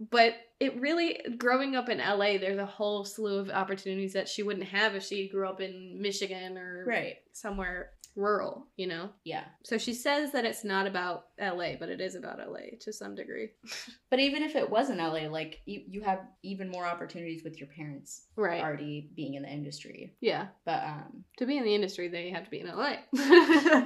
but 0.00 0.34
it 0.60 0.80
really, 0.80 1.20
growing 1.36 1.76
up 1.76 1.90
in 1.90 1.98
LA, 1.98 2.38
there's 2.38 2.58
a 2.58 2.64
whole 2.64 3.04
slew 3.04 3.38
of 3.38 3.50
opportunities 3.50 4.14
that 4.14 4.30
she 4.30 4.42
wouldn't 4.42 4.68
have 4.68 4.94
if 4.94 5.04
she 5.04 5.28
grew 5.28 5.46
up 5.46 5.60
in 5.60 6.00
Michigan 6.00 6.56
or 6.56 6.86
right. 6.88 7.18
somewhere 7.32 7.90
rural. 8.16 8.66
You 8.76 8.86
know. 8.88 9.10
Yeah. 9.24 9.44
So 9.64 9.78
she 9.78 9.94
says 9.94 10.32
that 10.32 10.44
it's 10.44 10.64
not 10.64 10.86
about 10.86 11.26
LA, 11.40 11.76
but 11.78 11.88
it 11.88 12.00
is 12.00 12.14
about 12.14 12.38
LA 12.38 12.76
to 12.80 12.92
some 12.92 13.14
degree. 13.14 13.50
But 14.10 14.18
even 14.18 14.42
if 14.42 14.56
it 14.56 14.68
wasn't 14.68 14.98
LA, 14.98 15.28
like 15.28 15.60
you, 15.66 15.82
you 15.88 16.00
have 16.02 16.20
even 16.42 16.68
more 16.68 16.84
opportunities 16.84 17.44
with 17.44 17.58
your 17.60 17.68
parents 17.68 18.26
Right. 18.34 18.60
already 18.60 19.08
being 19.14 19.34
in 19.34 19.42
the 19.42 19.48
industry. 19.48 20.16
Yeah. 20.20 20.48
But 20.64 20.82
um 20.84 21.24
To 21.38 21.46
be 21.46 21.56
in 21.58 21.64
the 21.64 21.74
industry, 21.74 22.08
they 22.08 22.30
have 22.30 22.44
to 22.44 22.50
be 22.50 22.58
in 22.60 22.66
LA. 22.66 22.96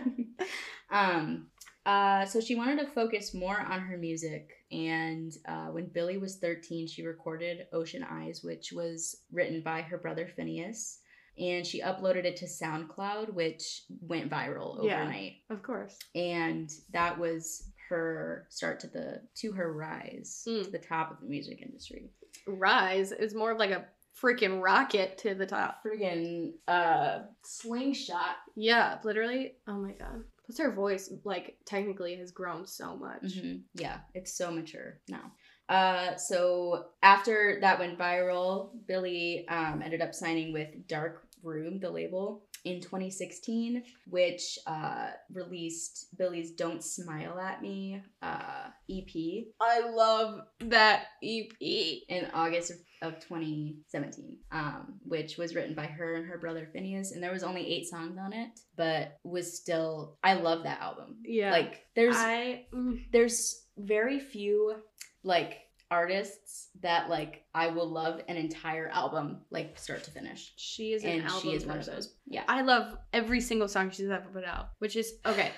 um 0.90 1.48
uh 1.86 2.24
so 2.24 2.40
she 2.40 2.54
wanted 2.54 2.78
to 2.80 2.86
focus 2.92 3.34
more 3.34 3.58
on 3.60 3.80
her 3.80 3.98
music 3.98 4.50
and 4.72 5.32
uh, 5.46 5.66
when 5.66 5.86
billie 5.86 6.16
was 6.18 6.36
13 6.36 6.86
she 6.88 7.04
recorded 7.04 7.66
ocean 7.72 8.04
eyes 8.08 8.40
which 8.42 8.72
was 8.72 9.16
written 9.30 9.60
by 9.60 9.82
her 9.82 9.98
brother 9.98 10.26
phineas 10.34 11.00
and 11.38 11.66
she 11.66 11.80
uploaded 11.82 12.24
it 12.24 12.36
to 12.36 12.46
soundcloud 12.46 13.32
which 13.32 13.82
went 14.00 14.30
viral 14.30 14.78
overnight. 14.78 15.34
Yeah. 15.48 15.54
of 15.56 15.62
course. 15.62 15.98
and 16.14 16.72
that 16.92 17.18
was 17.18 17.70
her 17.88 18.46
start 18.48 18.80
to 18.80 18.86
the 18.88 19.20
to 19.34 19.52
her 19.52 19.72
rise 19.72 20.44
Mm. 20.48 20.64
to 20.64 20.70
the 20.70 20.78
top 20.78 21.10
of 21.10 21.20
the 21.20 21.26
music 21.26 21.60
industry 21.62 22.10
Rise 22.46 23.12
is 23.12 23.34
more 23.34 23.52
of 23.52 23.58
like 23.58 23.70
a 23.70 23.84
freaking 24.20 24.62
rocket 24.62 25.18
to 25.18 25.34
the 25.34 25.46
top. 25.46 25.82
Freaking 25.84 26.52
uh 26.68 27.20
slingshot 27.42 28.36
Yeah, 28.54 28.98
literally. 29.04 29.54
Oh 29.66 29.74
my 29.78 29.92
god. 29.92 30.24
Plus 30.46 30.58
her 30.58 30.70
voice, 30.72 31.10
like, 31.24 31.56
technically 31.64 32.16
has 32.16 32.30
grown 32.30 32.66
so 32.66 32.96
much. 32.96 33.22
Mhm. 33.22 33.62
Yeah, 33.74 34.00
it's 34.14 34.32
so 34.36 34.50
mature 34.50 35.00
now. 35.08 35.32
Uh, 35.68 36.16
so 36.16 36.86
after 37.02 37.58
that 37.60 37.78
went 37.78 37.98
viral, 37.98 38.70
Billie 38.86 39.46
um, 39.48 39.82
ended 39.82 40.02
up 40.02 40.14
signing 40.14 40.52
with 40.52 40.68
Dark 40.86 41.26
Room, 41.42 41.78
the 41.80 41.90
label, 41.90 42.42
in 42.64 42.80
2016, 42.80 43.82
which 44.08 44.58
uh, 44.66 45.10
released 45.32 46.16
Billie's 46.16 46.52
"Don't 46.52 46.82
Smile 46.82 47.38
at 47.38 47.62
Me" 47.62 48.00
uh, 48.22 48.68
EP 48.90 49.44
I 49.60 49.80
love 49.90 50.40
that 50.60 51.04
EP. 51.22 51.50
in 51.60 52.28
August 52.32 52.72
of, 53.02 53.14
of 53.14 53.20
2017, 53.20 54.38
um, 54.50 54.94
which 55.02 55.36
was 55.36 55.54
written 55.54 55.74
by 55.74 55.86
her 55.86 56.14
and 56.14 56.26
her 56.26 56.38
brother 56.38 56.68
Phineas, 56.72 57.12
and 57.12 57.22
there 57.22 57.32
was 57.32 57.42
only 57.42 57.66
eight 57.66 57.86
songs 57.86 58.18
on 58.18 58.32
it, 58.32 58.48
but 58.76 59.18
was 59.24 59.58
still 59.58 60.16
I 60.22 60.34
love 60.34 60.64
that 60.64 60.80
album. 60.80 61.16
Yeah. 61.24 61.50
Like 61.50 61.84
there's 61.94 62.16
I. 62.16 62.66
mm, 62.72 63.04
there's 63.12 63.64
very 63.76 64.20
few 64.20 64.76
like 65.24 65.60
artists 65.90 66.68
that 66.82 67.08
like 67.08 67.44
I 67.54 67.68
will 67.68 67.88
love 67.88 68.20
an 68.28 68.36
entire 68.36 68.88
album 68.88 69.38
like 69.50 69.78
start 69.78 70.02
to 70.04 70.10
finish. 70.10 70.52
She 70.56 70.92
is 70.92 71.04
an 71.04 71.10
and 71.10 71.22
album 71.26 71.40
she 71.42 71.56
is 71.56 71.66
one 71.66 71.78
of 71.78 71.86
those. 71.86 72.14
Yeah. 72.26 72.44
I 72.48 72.62
love 72.62 72.96
every 73.12 73.40
single 73.40 73.68
song 73.68 73.90
she's 73.90 74.08
ever 74.10 74.28
put 74.32 74.44
out, 74.44 74.70
which 74.78 74.96
is 74.96 75.14
okay. 75.26 75.50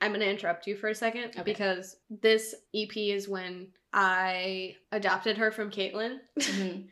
I'm 0.00 0.12
gonna 0.12 0.24
interrupt 0.26 0.66
you 0.66 0.76
for 0.76 0.88
a 0.88 0.94
second 0.94 1.30
Okay. 1.30 1.42
because 1.42 1.96
this 2.10 2.54
EP 2.74 2.96
is 2.96 3.28
when 3.28 3.68
I 3.92 4.74
adopted 4.92 5.38
her 5.38 5.50
from 5.50 5.70
Caitlyn. 5.70 6.18
Mhm. 6.38 6.88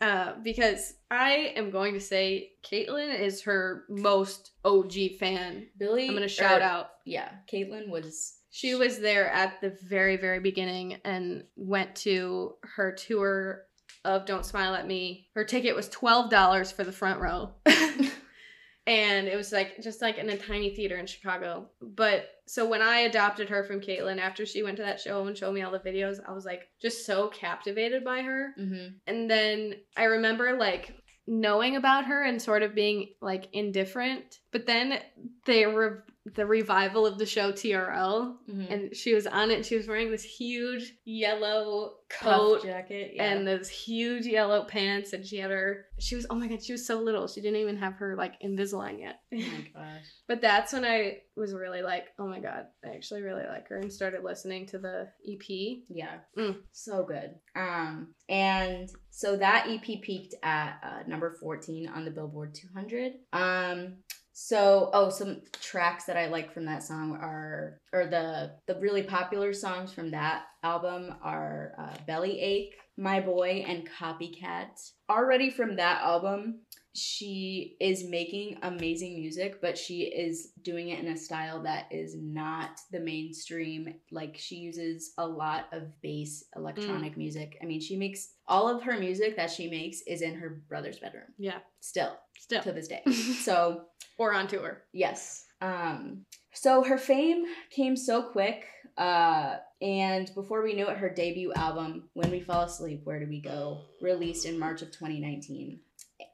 uh, 0.00 0.32
because 0.42 0.94
I 1.10 1.52
am 1.56 1.70
going 1.70 1.92
to 1.94 2.00
say 2.00 2.52
Caitlyn 2.64 3.20
is 3.20 3.42
her 3.42 3.84
most 3.90 4.52
OG 4.64 5.18
fan. 5.20 5.66
Billie 5.76 6.08
I'm 6.08 6.14
gonna 6.14 6.26
shout 6.28 6.60
or- 6.62 6.64
out. 6.64 6.90
Yeah, 7.04 7.28
Caitlyn 7.52 7.88
was 7.90 8.38
She 8.54 8.76
was 8.76 9.00
there 9.00 9.28
at 9.30 9.60
the 9.60 9.76
very, 9.82 10.16
very 10.16 10.38
beginning 10.38 11.00
and 11.04 11.42
went 11.56 11.96
to 11.96 12.54
her 12.76 12.92
tour 12.92 13.64
of 14.04 14.26
Don't 14.26 14.46
Smile 14.46 14.76
at 14.76 14.86
Me. 14.86 15.26
Her 15.34 15.44
ticket 15.44 15.74
was 15.74 15.88
twelve 15.88 16.30
dollars 16.30 16.70
for 16.70 16.84
the 16.84 16.92
front 16.92 17.18
row. 17.18 17.50
and 18.86 19.26
it 19.26 19.34
was 19.34 19.50
like 19.50 19.82
just 19.82 20.00
like 20.00 20.18
in 20.18 20.30
a 20.30 20.36
tiny 20.36 20.72
theater 20.72 20.96
in 20.98 21.06
Chicago. 21.06 21.68
But 21.82 22.28
so 22.46 22.64
when 22.68 22.80
I 22.80 23.00
adopted 23.00 23.48
her 23.48 23.64
from 23.64 23.80
Caitlin 23.80 24.20
after 24.20 24.46
she 24.46 24.62
went 24.62 24.76
to 24.76 24.84
that 24.84 25.00
show 25.00 25.26
and 25.26 25.36
showed 25.36 25.52
me 25.52 25.62
all 25.62 25.72
the 25.72 25.80
videos, 25.80 26.20
I 26.24 26.30
was 26.30 26.44
like 26.44 26.68
just 26.80 27.04
so 27.04 27.26
captivated 27.26 28.04
by 28.04 28.22
her. 28.22 28.54
Mhm. 28.56 29.00
And 29.08 29.28
then 29.28 29.80
I 29.96 30.04
remember 30.04 30.56
like 30.56 30.94
knowing 31.26 31.74
about 31.74 32.04
her 32.04 32.22
and 32.22 32.40
sort 32.40 32.62
of 32.62 32.72
being 32.72 33.14
like 33.20 33.48
indifferent. 33.52 34.38
But 34.52 34.66
then 34.66 35.00
they 35.44 35.66
were 35.66 36.04
the 36.34 36.46
revival 36.46 37.06
of 37.06 37.18
the 37.18 37.26
show 37.26 37.52
TRL 37.52 38.38
Mhm. 38.48 38.70
and 38.72 38.96
she 38.96 39.12
was 39.14 39.26
on 39.26 39.50
it. 39.50 39.66
She 39.66 39.76
was 39.76 39.86
wearing 39.86 40.10
this 40.10 40.22
huge 40.24 40.94
yellow 41.04 41.96
Puff 42.08 42.20
coat 42.22 42.62
jacket 42.62 43.12
yeah. 43.14 43.24
and 43.32 43.46
those 43.46 43.68
huge 43.68 44.24
yellow 44.24 44.64
pants 44.64 45.12
and 45.14 45.26
she 45.26 45.36
had 45.38 45.50
her 45.50 45.86
she 45.98 46.14
was 46.14 46.26
oh 46.30 46.34
my 46.36 46.46
god 46.46 46.62
she 46.62 46.70
was 46.72 46.86
so 46.86 47.00
little 47.00 47.26
she 47.26 47.40
didn't 47.40 47.58
even 47.60 47.76
have 47.76 47.94
her 47.94 48.14
like 48.14 48.40
Invisalign 48.40 49.00
yet 49.00 49.20
oh 49.32 49.36
my 49.36 49.70
gosh. 49.74 50.04
but 50.28 50.40
that's 50.40 50.72
when 50.72 50.84
I 50.84 51.18
was 51.34 51.52
really 51.54 51.82
like 51.82 52.08
oh 52.18 52.26
my 52.28 52.38
god 52.40 52.66
I 52.84 52.90
actually 52.90 53.22
really 53.22 53.42
like 53.48 53.66
her 53.68 53.78
and 53.78 53.92
started 53.92 54.22
listening 54.22 54.66
to 54.66 54.78
the 54.78 55.08
EP 55.28 55.78
Yeah. 55.88 56.18
Mm. 56.38 56.58
So 56.72 57.04
good. 57.04 57.34
Um 57.56 58.14
and 58.28 58.88
so 59.10 59.36
that 59.36 59.66
EP 59.68 60.00
peaked 60.00 60.34
at 60.42 60.78
uh, 60.84 61.08
number 61.08 61.36
14 61.40 61.88
on 61.88 62.04
the 62.04 62.10
Billboard 62.12 62.54
200. 62.54 63.12
Um 63.32 63.96
So, 64.36 64.90
oh, 64.92 65.10
some 65.10 65.42
tracks 65.60 66.06
that 66.06 66.16
I 66.16 66.26
like 66.26 66.52
from 66.52 66.64
that 66.64 66.82
song 66.82 67.16
are, 67.22 67.78
or 67.92 68.06
the 68.06 68.56
the 68.66 68.80
really 68.80 69.04
popular 69.04 69.52
songs 69.52 69.92
from 69.92 70.10
that 70.10 70.42
album 70.64 71.14
are 71.22 71.72
uh, 71.78 71.96
"Belly 72.04 72.40
Ache," 72.40 72.74
"My 72.96 73.20
Boy," 73.20 73.64
and 73.66 73.88
"Copycat." 73.88 74.90
Already 75.08 75.50
from 75.50 75.76
that 75.76 76.02
album, 76.02 76.62
she 76.94 77.76
is 77.80 78.04
making 78.04 78.56
amazing 78.62 79.16
music, 79.16 79.60
but 79.60 79.76
she 79.76 80.02
is 80.02 80.52
doing 80.62 80.90
it 80.90 81.00
in 81.00 81.08
a 81.08 81.16
style 81.16 81.60
that 81.64 81.86
is 81.90 82.14
not 82.16 82.80
the 82.92 83.00
mainstream. 83.00 83.94
Like 84.12 84.36
she 84.38 84.56
uses 84.56 85.12
a 85.18 85.26
lot 85.26 85.66
of 85.72 86.00
bass 86.02 86.44
electronic 86.54 87.16
music. 87.16 87.58
I 87.60 87.66
mean, 87.66 87.80
she 87.80 87.96
makes 87.96 88.28
all 88.46 88.68
of 88.68 88.82
her 88.84 88.98
music 88.98 89.36
that 89.36 89.50
she 89.50 89.68
makes 89.68 90.02
is 90.02 90.22
in 90.22 90.34
her 90.36 90.62
brother's 90.68 90.98
bedroom 91.00 91.24
Yeah. 91.38 91.58
still 91.80 92.16
Still. 92.38 92.62
to 92.62 92.72
this 92.72 92.88
day. 92.88 93.02
so, 93.42 93.82
or 94.18 94.32
on 94.32 94.46
tour. 94.46 94.82
yes. 94.92 95.46
Um 95.60 96.24
so 96.52 96.84
her 96.84 96.98
fame 96.98 97.44
came 97.70 97.96
so 97.96 98.22
quick 98.22 98.66
uh 98.98 99.56
and 99.82 100.30
before 100.34 100.62
we 100.62 100.74
knew 100.74 100.86
it 100.88 100.96
her 100.98 101.08
debut 101.08 101.52
album 101.54 102.08
When 102.14 102.30
We 102.30 102.40
Fall 102.40 102.62
Asleep 102.62 103.00
Where 103.04 103.18
Do 103.18 103.26
We 103.28 103.40
Go 103.40 103.80
released 104.00 104.46
in 104.46 104.58
March 104.58 104.82
of 104.82 104.88
2019 104.92 105.80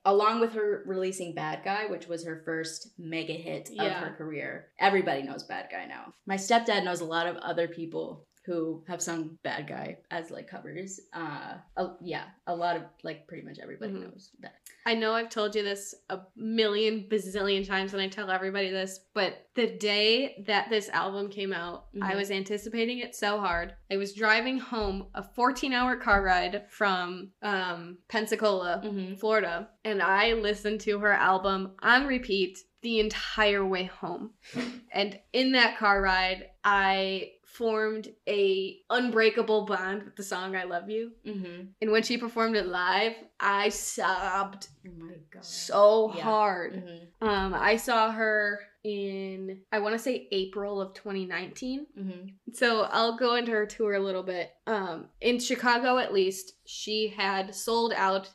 along 0.05 0.41
with 0.41 0.53
her 0.55 0.83
releasing 0.87 1.35
Bad 1.35 1.63
Guy, 1.65 1.87
which 1.87 2.07
was 2.07 2.25
her 2.25 2.43
first 2.45 2.91
mega 2.99 3.33
hit 3.33 3.71
of 3.79 3.93
her 3.93 4.15
career. 4.17 4.69
Everybody 4.79 5.23
knows 5.23 5.45
Bad 5.45 5.69
Guy 5.71 5.87
now. 5.87 6.13
My 6.27 6.37
stepdad 6.37 6.85
knows 6.85 7.01
a 7.01 7.07
lot 7.07 7.27
of 7.27 7.37
other 7.37 7.69
people 7.69 8.27
who 8.51 8.83
have 8.89 9.01
sung 9.01 9.39
Bad 9.45 9.69
Guy 9.69 9.97
as 10.11 10.33
like 10.33 10.49
covers. 10.49 10.99
Uh, 11.13 11.55
yeah, 12.01 12.25
a 12.49 12.55
lot 12.57 12.75
of 12.75 12.83
like 13.05 13.29
pretty 13.29 13.47
much 13.47 13.59
everybody 13.63 13.93
Mhm. 13.93 14.03
knows 14.11 14.31
that. 14.41 14.55
I 14.85 14.95
know 14.95 15.13
I've 15.13 15.29
told 15.29 15.55
you 15.55 15.63
this 15.63 15.95
a 16.09 16.21
million 16.35 17.07
bazillion 17.09 17.65
times 17.65 17.93
and 17.93 18.03
I 18.03 18.09
tell 18.09 18.29
everybody 18.29 18.71
this, 18.71 18.99
but 19.15 19.47
the 19.55 19.69
day 19.77 20.43
that 20.49 20.69
this 20.69 20.89
album 20.89 21.29
came 21.31 21.53
out, 21.53 21.87
I 22.03 22.15
Mhm. 22.15 22.17
was 22.17 22.31
anticipating 22.33 22.99
it 22.99 23.15
so 23.15 23.39
hard. 23.39 23.77
I 23.89 23.97
was 23.99 24.15
driving 24.15 24.59
home 24.59 25.11
a 25.15 25.23
14 25.23 25.73
hour 25.73 25.95
car 25.97 26.21
ride 26.23 26.65
from 26.71 27.31
um, 27.43 27.99
Pensacola, 28.09 28.83
Mm-hmm. 28.85 29.15
Florida, 29.15 29.69
and 29.85 30.03
I 30.03 30.33
listened 30.33 30.81
to 30.83 30.99
her 30.99 31.13
album 31.13 31.77
on 31.83 32.07
repeat 32.09 32.59
the 32.83 32.99
entire 32.99 33.65
way 33.65 33.85
home. 33.85 34.33
And 34.93 35.21
in 35.33 35.53
that 35.53 35.79
car 35.79 36.03
ride, 36.03 36.49
I 36.65 37.31
formed 37.53 38.09
a 38.29 38.79
unbreakable 38.91 39.67
bond 39.67 40.05
with 40.05 40.17
the 40.17 40.23
song 40.23 40.55
I 40.57 40.65
Love 40.65 40.89
You. 40.89 41.13
Mm-hmm. 41.27 41.63
And 41.83 41.91
when 41.91 42.03
she 42.03 42.17
performed 42.17 42.57
it 42.57 42.67
live, 42.67 43.15
I 43.39 43.69
sobbed 43.71 44.69
Oh 44.87 44.91
my 44.97 45.15
god. 45.31 45.45
so 45.45 46.13
Yeah. 46.17 46.23
hard. 46.23 46.75
Mm-hmm. 46.75 47.29
Um, 47.29 47.55
I 47.55 47.77
saw 47.77 48.13
her 48.13 48.61
in 48.85 49.61
I 49.73 49.81
want 49.81 49.95
to 49.95 49.99
say 49.99 50.29
April 50.33 50.81
of 50.81 50.95
2019. 50.95 51.87
Mm-hmm. 51.99 52.29
So 52.55 52.83
I'll 52.91 53.17
go 53.17 53.35
into 53.35 53.51
her 53.53 53.67
tour 53.67 53.95
a 53.95 54.01
little 54.01 54.23
bit. 54.23 54.51
Um, 54.67 55.07
in 55.21 55.39
Chicago, 55.39 55.99
at 55.99 56.15
least, 56.15 56.55
she 56.67 57.09
had 57.15 57.55
sold 57.55 57.93
out 57.97 58.31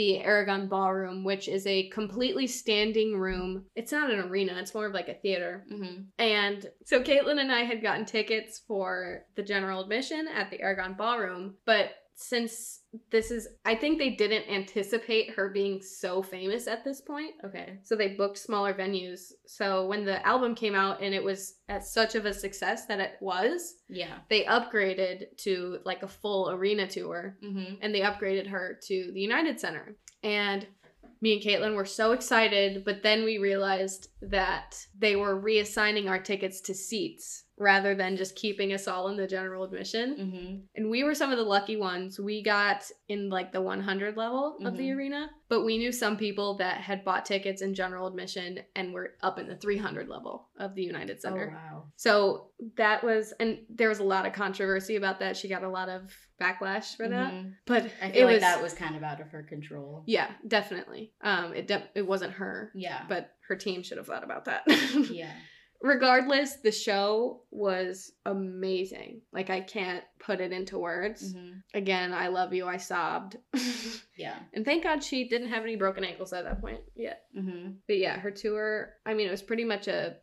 the 0.00 0.18
Aragon 0.20 0.66
Ballroom, 0.66 1.24
which 1.24 1.46
is 1.46 1.66
a 1.66 1.90
completely 1.90 2.46
standing 2.46 3.18
room. 3.18 3.66
It's 3.76 3.92
not 3.92 4.10
an 4.10 4.20
arena; 4.20 4.56
it's 4.58 4.72
more 4.72 4.86
of 4.86 4.94
like 4.94 5.08
a 5.08 5.14
theater. 5.14 5.66
Mm-hmm. 5.70 6.04
And 6.18 6.66
so 6.86 7.02
Caitlin 7.02 7.38
and 7.38 7.52
I 7.52 7.64
had 7.64 7.82
gotten 7.82 8.06
tickets 8.06 8.62
for 8.66 9.26
the 9.36 9.42
general 9.42 9.82
admission 9.82 10.26
at 10.34 10.50
the 10.50 10.58
Aragon 10.62 10.94
Ballroom, 10.94 11.56
but 11.66 11.90
since 12.22 12.80
this 13.10 13.30
is, 13.30 13.48
I 13.64 13.74
think 13.74 13.98
they 13.98 14.10
didn't 14.10 14.48
anticipate 14.50 15.30
her 15.30 15.48
being 15.48 15.80
so 15.80 16.22
famous 16.22 16.66
at 16.66 16.84
this 16.84 17.00
point. 17.00 17.32
Okay. 17.44 17.78
So 17.84 17.96
they 17.96 18.08
booked 18.08 18.36
smaller 18.38 18.74
venues. 18.74 19.32
So 19.46 19.86
when 19.86 20.04
the 20.04 20.24
album 20.26 20.54
came 20.54 20.74
out 20.74 21.00
and 21.02 21.14
it 21.14 21.24
was 21.24 21.54
at 21.68 21.84
such 21.84 22.14
of 22.14 22.26
a 22.26 22.34
success 22.34 22.86
that 22.86 23.00
it 23.00 23.12
was, 23.20 23.76
Yeah. 23.88 24.18
they 24.28 24.44
upgraded 24.44 25.36
to 25.38 25.78
like 25.84 26.02
a 26.02 26.08
full 26.08 26.50
arena 26.50 26.86
tour 26.86 27.38
Mm-hmm. 27.42 27.76
and 27.80 27.94
they 27.94 28.00
upgraded 28.00 28.48
her 28.48 28.78
to 28.88 29.10
the 29.14 29.20
United 29.20 29.58
Center. 29.58 29.96
And 30.22 30.66
me 31.22 31.34
and 31.34 31.42
Caitlin 31.42 31.74
were 31.76 31.84
so 31.86 32.12
excited, 32.12 32.82
but 32.84 33.02
then 33.02 33.24
we 33.24 33.38
realized 33.38 34.08
that 34.22 34.76
they 34.98 35.16
were 35.16 35.40
reassigning 35.40 36.08
our 36.08 36.18
tickets 36.18 36.60
to 36.62 36.74
seats 36.74 37.44
rather 37.60 37.94
than 37.94 38.16
just 38.16 38.34
keeping 38.36 38.72
us 38.72 38.88
all 38.88 39.08
in 39.08 39.16
the 39.18 39.26
general 39.26 39.62
admission. 39.64 40.16
Mm-hmm. 40.18 40.56
And 40.76 40.90
we 40.90 41.04
were 41.04 41.14
some 41.14 41.30
of 41.30 41.36
the 41.36 41.44
lucky 41.44 41.76
ones. 41.76 42.18
We 42.18 42.42
got 42.42 42.82
in 43.06 43.28
like 43.28 43.52
the 43.52 43.60
100 43.60 44.16
level 44.16 44.56
of 44.64 44.78
the 44.78 44.88
Mhm. 44.88 44.96
arena, 44.96 45.30
but 45.50 45.62
we 45.62 45.76
knew 45.76 45.92
some 45.92 46.16
people 46.16 46.54
that 46.56 46.78
had 46.80 47.04
bought 47.04 47.26
tickets 47.26 47.60
in 47.60 47.74
general 47.74 48.06
admission 48.06 48.60
and 48.74 48.94
were 48.94 49.12
up 49.22 49.38
in 49.38 49.46
the 49.46 49.56
300 49.56 50.08
level 50.08 50.48
of 50.58 50.74
the 50.74 50.82
United 50.82 51.18
Oh 51.18 51.20
Center. 51.20 51.48
wow. 51.50 51.84
So 51.96 52.50
that 52.76 53.04
was, 53.04 53.32
and 53.38 53.58
there 53.68 53.90
was 53.90 53.98
a 53.98 54.04
lot 54.04 54.24
of 54.24 54.32
controversy 54.32 54.96
about 54.96 55.20
that. 55.20 55.36
She 55.36 55.46
got 55.48 55.62
a 55.62 55.68
lot 55.68 55.90
of 55.90 56.10
backlash 56.40 56.96
for 56.96 57.08
that, 57.08 57.32
Mhm. 57.34 57.56
but 57.66 57.90
I 58.00 58.06
it 58.06 58.12
feel 58.14 58.26
like 58.26 58.34
was 58.36 58.40
that 58.40 58.62
was 58.62 58.72
kind 58.72 58.96
of 58.96 59.02
out 59.02 59.20
of 59.20 59.28
her 59.32 59.42
control. 59.42 60.02
yeah, 60.06 60.30
definitely. 60.48 61.12
Um, 61.20 61.52
it 61.52 61.66
de- 61.66 61.88
it 61.94 62.06
wasn't 62.06 62.32
her, 62.32 62.72
Yeah. 62.74 63.04
but 63.06 63.34
her 63.48 63.56
team 63.56 63.82
should 63.82 63.98
have 63.98 64.06
thought 64.06 64.24
about 64.24 64.46
that. 64.46 64.62
yeah. 65.12 65.32
Regardless, 65.82 66.56
the 66.56 66.72
show 66.72 67.42
was 67.50 68.12
amazing. 68.26 69.22
Like 69.32 69.48
I 69.48 69.60
can't 69.62 70.04
put 70.18 70.40
it 70.40 70.52
into 70.52 70.78
words. 70.78 71.32
Mm-hmm. 71.34 71.52
Again, 71.72 72.12
I 72.12 72.28
love 72.28 72.52
you. 72.52 72.66
I 72.66 72.76
sobbed, 72.76 73.38
Yeah. 74.18 74.36
and 74.52 74.64
thank 74.64 74.84
God 74.84 75.02
she 75.02 75.26
didn't 75.26 75.48
have 75.48 75.62
any 75.62 75.76
broken 75.76 76.04
ankles 76.04 76.34
at 76.34 76.44
that 76.44 76.60
point 76.60 76.80
yet. 76.94 77.22
Mm-hmm. 77.34 77.70
But 77.86 77.96
yeah, 77.96 78.18
her 78.18 78.30
tour. 78.30 78.90
I 79.06 79.14
mean, 79.14 79.26
it 79.26 79.30
was 79.30 79.40
pretty 79.42 79.64
much 79.64 79.88
a 79.88 80.16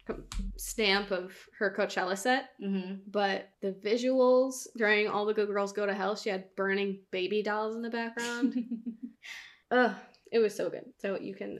stamp 0.57 1.09
of 1.09 1.33
her 1.57 1.73
Coachella 1.75 2.15
set. 2.17 2.49
Mm-hmm. 2.63 2.95
But 3.09 3.49
the 3.63 3.71
visuals 3.83 4.67
during 4.77 5.07
All 5.07 5.25
the 5.25 5.33
Good 5.33 5.47
Girls 5.47 5.73
Go 5.73 5.87
to 5.87 5.93
Hell, 5.93 6.15
she 6.15 6.29
had 6.29 6.53
burning 6.55 6.99
baby 7.11 7.41
dolls 7.41 7.75
in 7.75 7.81
the 7.81 7.89
background. 7.89 8.53
Ugh, 9.71 9.95
it 10.31 10.37
was 10.37 10.55
so 10.55 10.69
good. 10.69 10.85
So 10.99 11.17
you 11.19 11.33
can 11.33 11.59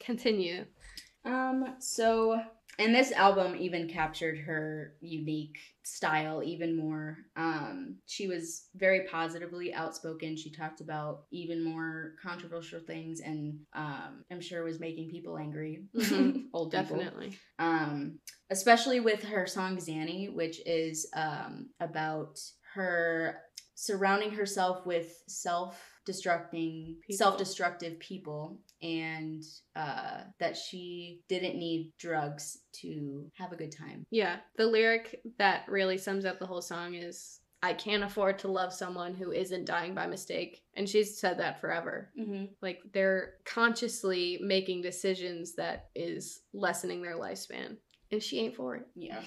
continue. 0.00 0.64
Um, 1.24 1.76
so 1.78 2.40
and 2.78 2.94
this 2.94 3.12
album 3.12 3.56
even 3.56 3.88
captured 3.88 4.38
her 4.38 4.94
unique 5.00 5.58
style 5.82 6.42
even 6.44 6.76
more. 6.76 7.18
Um, 7.36 7.96
she 8.06 8.26
was 8.28 8.66
very 8.74 9.06
positively 9.10 9.72
outspoken. 9.72 10.36
She 10.36 10.50
talked 10.50 10.80
about 10.80 11.24
even 11.30 11.62
more 11.64 12.12
controversial 12.22 12.80
things 12.80 13.20
and 13.20 13.60
um 13.74 14.24
I'm 14.30 14.40
sure 14.40 14.64
was 14.64 14.80
making 14.80 15.10
people 15.10 15.38
angry. 15.38 15.84
Mhm. 15.94 16.44
Old 16.52 16.72
people. 16.72 16.96
Definitely. 16.98 17.38
um, 17.58 18.18
especially 18.50 19.00
with 19.00 19.22
her 19.24 19.46
song 19.46 19.76
Xanny, 19.78 20.32
which 20.32 20.60
is 20.66 21.08
um, 21.14 21.70
about 21.80 22.38
her 22.74 23.40
surrounding 23.74 24.30
herself 24.32 24.86
with 24.86 25.22
self 25.28 25.80
destructing 26.08 27.00
People. 27.00 27.16
self-destructive 27.16 27.98
people 27.98 28.58
and 28.82 29.42
uh, 29.74 30.20
that 30.38 30.56
she 30.56 31.20
didn't 31.28 31.58
need 31.58 31.92
drugs 31.98 32.58
to 32.72 33.30
have 33.34 33.52
a 33.52 33.56
good 33.56 33.72
time 33.72 34.06
Yeah. 34.10 34.36
The 34.56 34.66
lyric 34.66 35.20
that 35.38 35.64
really 35.68 35.98
sums 35.98 36.24
up 36.24 36.38
the 36.38 36.46
whole 36.46 36.62
song 36.62 36.94
is 36.94 37.40
I 37.62 37.72
can't 37.72 38.04
afford 38.04 38.38
to 38.40 38.48
love 38.48 38.72
someone 38.72 39.14
who 39.14 39.32
isn't 39.32 39.64
dying 39.64 39.94
by 39.94 40.06
mistake. 40.06 40.62
And 40.74 40.88
she's 40.88 41.18
said 41.18 41.38
that 41.38 41.60
forever. 41.60 42.10
mm-hmm. 42.18 42.44
Like 42.62 42.80
they're 42.92 43.34
consciously 43.44 44.38
making 44.42 44.82
decisions 44.82 45.54
that 45.56 45.88
is 45.94 46.40
lessening 46.52 47.02
their 47.02 47.16
lifespan. 47.16 47.76
And 48.12 48.22
she 48.22 48.40
ain't 48.40 48.54
for 48.54 48.76
it. 48.76 48.86
yeah 48.94 49.22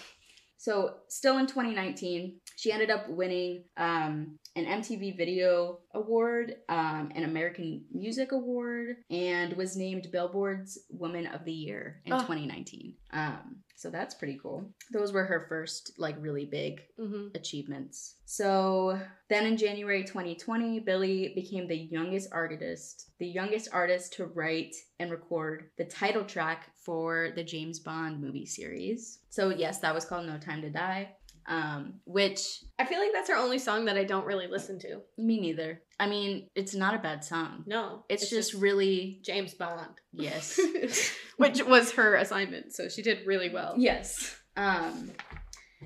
so 0.60 0.96
still 1.08 1.38
in 1.38 1.48
2019 1.48 2.36
she 2.58 2.72
ended 2.72 2.92
up 2.92 3.10
winning 3.10 3.64
um, 3.78 4.38
an 4.56 4.66
mtv 4.66 5.18
video 5.18 5.80
award 5.96 6.56
um, 6.68 7.10
an 7.16 7.24
american 7.24 7.84
music 7.94 8.32
award 8.34 8.98
and 9.10 9.54
was 9.54 9.76
named 9.78 10.12
billboard's 10.12 10.78
woman 10.92 11.26
of 11.28 11.46
the 11.46 11.54
year 11.54 12.02
in 12.06 12.14
Oh. 12.14 12.20
2019 12.20 12.94
um, 13.14 13.56
so 13.80 13.90
that's 13.90 14.14
pretty 14.14 14.38
cool. 14.44 14.70
Those 14.92 15.14
were 15.14 15.24
her 15.26 15.46
first 15.48 15.94
like 15.98 16.16
really 16.20 16.46
big 16.46 16.82
Mm-hmm. 17.00 17.28
achievements. 17.34 18.16
So 18.26 19.00
then 19.30 19.46
in 19.46 19.56
january 19.58 20.04
2020 20.04 20.80
billie 20.82 21.32
became 21.34 21.66
the 21.68 21.78
youngest 21.78 22.28
artist 22.32 23.12
the 23.20 23.26
youngest 23.28 23.70
artist 23.72 24.14
to 24.14 24.26
write 24.26 24.76
and 25.00 25.10
record 25.12 25.70
the 25.78 25.86
title 25.86 26.26
track 26.26 26.72
for 26.76 27.30
the 27.36 27.44
james 27.44 27.80
bond 27.80 28.20
movie 28.22 28.46
series. 28.46 29.20
So 29.30 29.50
yes 29.50 29.80
that 29.80 29.96
was 29.96 30.06
called 30.06 30.26
no 30.28 30.38
time 30.38 30.62
to 30.62 30.70
die 30.70 31.16
um, 31.48 31.96
which 32.06 32.40
I 32.78 32.86
feel 32.86 33.00
like 33.00 33.12
that's 33.14 33.30
her 33.30 33.36
only 33.36 33.60
song 33.60 33.86
that 33.86 33.98
I 33.98 34.04
don't 34.04 34.26
really 34.26 34.48
listen 34.48 34.80
to. 34.80 35.02
me 35.18 35.40
neither 35.40 35.82
i 36.00 36.08
mean 36.08 36.48
it's 36.56 36.74
not 36.74 36.94
a 36.94 37.00
bad 37.00 37.24
song 37.26 37.64
No. 37.68 38.06
it's, 38.10 38.30
just, 38.30 38.54
really 38.54 39.20
James 39.24 39.54
Bond. 39.54 39.96
yes 40.14 40.60
Which 41.38 41.64
was 41.66 41.92
her 41.94 42.16
assignment, 42.16 42.74
so 42.74 42.88
she 42.90 43.02
did 43.02 43.26
really 43.28 43.50
well. 43.50 43.74
yes 43.78 44.36
um 44.58 45.12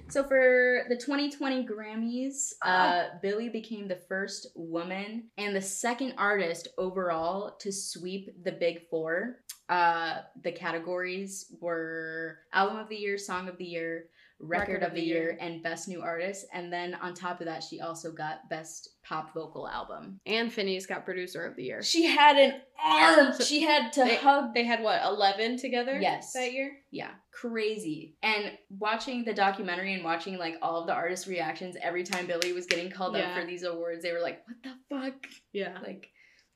So 0.09 0.23
for 0.23 0.85
the 0.89 0.95
2020 0.97 1.67
Grammys, 1.67 2.53
uh, 2.65 3.03
Billie 3.21 3.49
became 3.49 3.87
the 3.87 4.01
first 4.09 4.47
woman 4.55 5.29
and 5.37 5.55
the 5.55 5.61
second 5.61 6.13
artist 6.17 6.67
overall 6.79 7.55
to 7.61 7.71
sweep 7.71 8.29
the 8.43 8.51
Big 8.53 8.89
Four. 8.89 9.37
Uh, 9.69 10.21
the 10.43 10.51
categories 10.51 11.45
were 11.61 12.39
Album 12.51 12.77
of 12.77 12.89
the 12.89 12.95
Year, 12.95 13.17
Song 13.19 13.47
of 13.47 13.57
the 13.59 13.65
Year, 13.65 14.05
Record, 14.39 14.83
of, 14.83 14.93
the, 14.93 15.01
year, 15.01 15.37
and 15.39 15.63
Best 15.63 15.87
New 15.87 16.01
Artist. 16.01 16.45
And 16.53 16.71
then 16.71 16.95
on 16.95 17.13
top 17.13 17.39
of 17.39 17.45
that, 17.45 17.63
she 17.63 17.79
also 17.79 18.11
got 18.11 18.49
Best 18.49 18.89
Pop 19.03 19.33
Vocal 19.33 19.67
Album. 19.67 20.19
And 20.25 20.51
Phineas 20.51 20.85
got 20.85 21.05
producer 21.05 21.45
of 21.45 21.55
the 21.55 21.63
year. 21.63 21.81
She 21.81 22.05
had 22.05 22.35
an 22.37 22.61
arm. 22.83 23.33
She 23.41 23.61
had 23.61 23.93
to 23.93 24.03
They, 24.03 24.15
hug 24.17 24.53
they 24.53 24.65
had 24.65 24.81
what, 24.83 25.01
11 25.05 25.57
together? 25.57 25.97
Yes. 25.99 26.33
That 26.33 26.51
year? 26.51 26.71
Yeah, 26.91 27.11
crazy. 27.31 28.15
And 28.21 28.51
watching 28.69 29.23
the 29.23 29.33
documentary 29.33 29.93
and 29.93 30.03
watching 30.03 30.37
like 30.37 30.55
all 30.61 30.81
of 30.81 30.87
the 30.87 30.93
artists' 30.93 31.27
reactions 31.27 31.77
every 31.81 32.03
time 32.03 32.25
Billy 32.27 32.51
was 32.53 32.65
getting 32.65 32.89
called 32.91 33.15
Yeah. 33.15 33.29
up 33.29 33.39
for 33.39 33.45
these 33.45 33.63
awards, 33.63 34.03
they 34.03 34.11
were 34.11 34.21
like, 34.21 34.41
"What 34.47 34.57
the 34.63 34.75
fuck?" 34.89 35.27
Yeah. 35.53 35.77
Like 35.81 36.09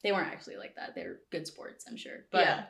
they 0.04 0.12
weren't 0.12 0.32
actually 0.32 0.58
like 0.58 0.76
that. 0.76 0.94
They're 0.96 1.20
good 1.32 1.48
sports, 1.48 1.86
I'm 1.90 1.98
sure. 1.98 2.26
But 2.32 2.42
Yeah. 2.42 2.64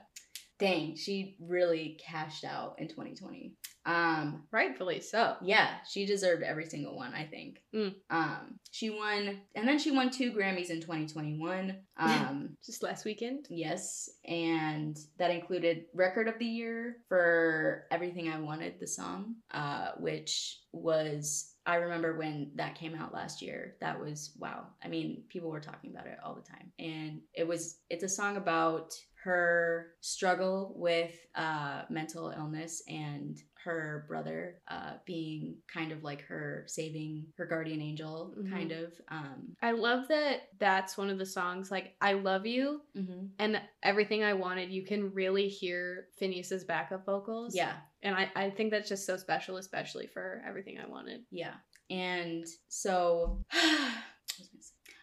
Dang, 0.59 0.95
she 0.95 1.35
really 1.39 1.99
cashed 2.03 2.43
out 2.43 2.75
in 2.79 2.87
2020. 2.87 3.53
Um, 3.85 4.43
Rightfully 4.51 4.99
so. 4.99 5.37
yeah, 5.41 5.75
she 5.89 6.05
deserved 6.05 6.43
every 6.43 6.65
single 6.65 6.97
one, 6.97 7.13
I 7.13 7.23
think. 7.23 7.61
Mm. 7.73 7.95
Um, 8.09 8.59
she 8.71 8.89
won, 8.89 9.39
and 9.55 9.67
then 9.67 9.79
she 9.79 9.91
won 9.91 10.09
two 10.09 10.33
Grammys 10.33 10.69
in 10.69 10.81
2021. 10.81 11.77
Um, 11.99 12.55
Just 12.63 12.83
last 12.83 13.05
weekend. 13.05 13.47
Yes, 13.49 14.07
and 14.23 14.95
that 15.17 15.31
included 15.31 15.85
Record 15.95 16.27
of 16.27 16.37
the 16.37 16.45
Year 16.45 16.97
for 17.09 17.87
Everything 17.89 18.29
I 18.29 18.39
Wanted, 18.39 18.75
the 18.79 18.85
song, 18.85 19.33
uh, 19.49 19.93
which 19.97 20.59
was, 20.71 21.55
I 21.65 21.77
remember 21.77 22.15
when 22.15 22.51
that 22.53 22.75
came 22.75 22.93
out 22.93 23.15
last 23.15 23.41
year. 23.41 23.77
That 23.81 23.99
was, 23.99 24.33
wow. 24.37 24.67
I 24.83 24.89
mean, 24.89 25.23
people 25.27 25.49
were 25.49 25.59
talking 25.59 25.89
about 25.89 26.05
it 26.05 26.19
all 26.23 26.35
the 26.35 26.47
time. 26.47 26.71
And 26.77 27.21
it 27.33 27.47
was, 27.47 27.79
it's 27.89 28.03
a 28.03 28.09
song 28.09 28.37
about 28.37 28.93
her 29.27 29.87
struggle 29.99 30.73
with 30.77 31.13
uh, 31.35 31.83
mental 31.89 32.29
illness 32.35 32.81
and 32.87 33.37
her 33.63 34.05
brother 34.07 34.61
uh, 34.69 34.93
being 35.05 35.55
kind 35.71 35.91
of 35.91 36.01
like 36.01 36.21
her 36.21 36.63
saving 36.67 37.25
her 37.37 37.45
guardian 37.45 37.81
angel, 37.81 38.33
Mhm. 38.37 38.49
kind 38.49 38.71
of. 38.71 38.93
Um, 39.09 39.55
I 39.61 39.71
love 39.71 40.07
that 40.07 40.43
that's 40.57 40.97
one 40.97 41.09
of 41.09 41.17
the 41.17 41.25
songs, 41.25 41.69
like, 41.69 41.95
I 41.99 42.13
Love 42.13 42.45
You 42.45 42.81
mhm. 42.95 43.29
and 43.39 43.61
Everything 43.83 44.23
I 44.23 44.33
Wanted. 44.33 44.71
You 44.71 44.85
can 44.85 45.13
really 45.13 45.49
hear 45.49 46.07
Finneas's 46.17 46.63
backup 46.63 47.05
vocals. 47.05 47.53
Yeah. 47.55 47.75
And 48.03 48.15
I, 48.15 48.31
I 48.35 48.49
think 48.49 48.71
that's 48.71 48.87
just 48.87 49.05
so 49.05 49.17
special, 49.17 49.57
especially 49.57 50.07
for 50.07 50.41
Everything 50.47 50.79
I 50.79 50.87
Wanted. 50.87 51.25
Yeah. 51.29 51.55
And 51.89 52.45
so 52.69 53.43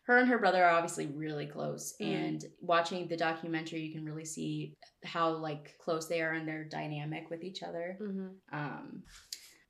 her 0.07 0.19
and 0.19 0.29
her 0.29 0.39
brother 0.39 0.63
are 0.65 0.71
obviously 0.77 1.07
really 1.07 1.47
close 1.47 1.95
Mm. 2.01 2.07
and 2.27 2.45
watching 2.61 3.09
the 3.09 3.17
documentary 3.17 3.81
you 3.81 3.93
can 3.93 4.05
really 4.05 4.25
see 4.27 4.75
how 5.05 5.31
like 5.37 5.77
close 5.79 6.07
they 6.09 6.21
are 6.23 6.35
in 6.35 6.47
their 6.47 6.65
dynamic 6.65 7.31
with 7.31 7.43
each 7.43 7.63
other. 7.63 7.97
Mm-hmm. 8.01 8.29
Um 8.53 9.03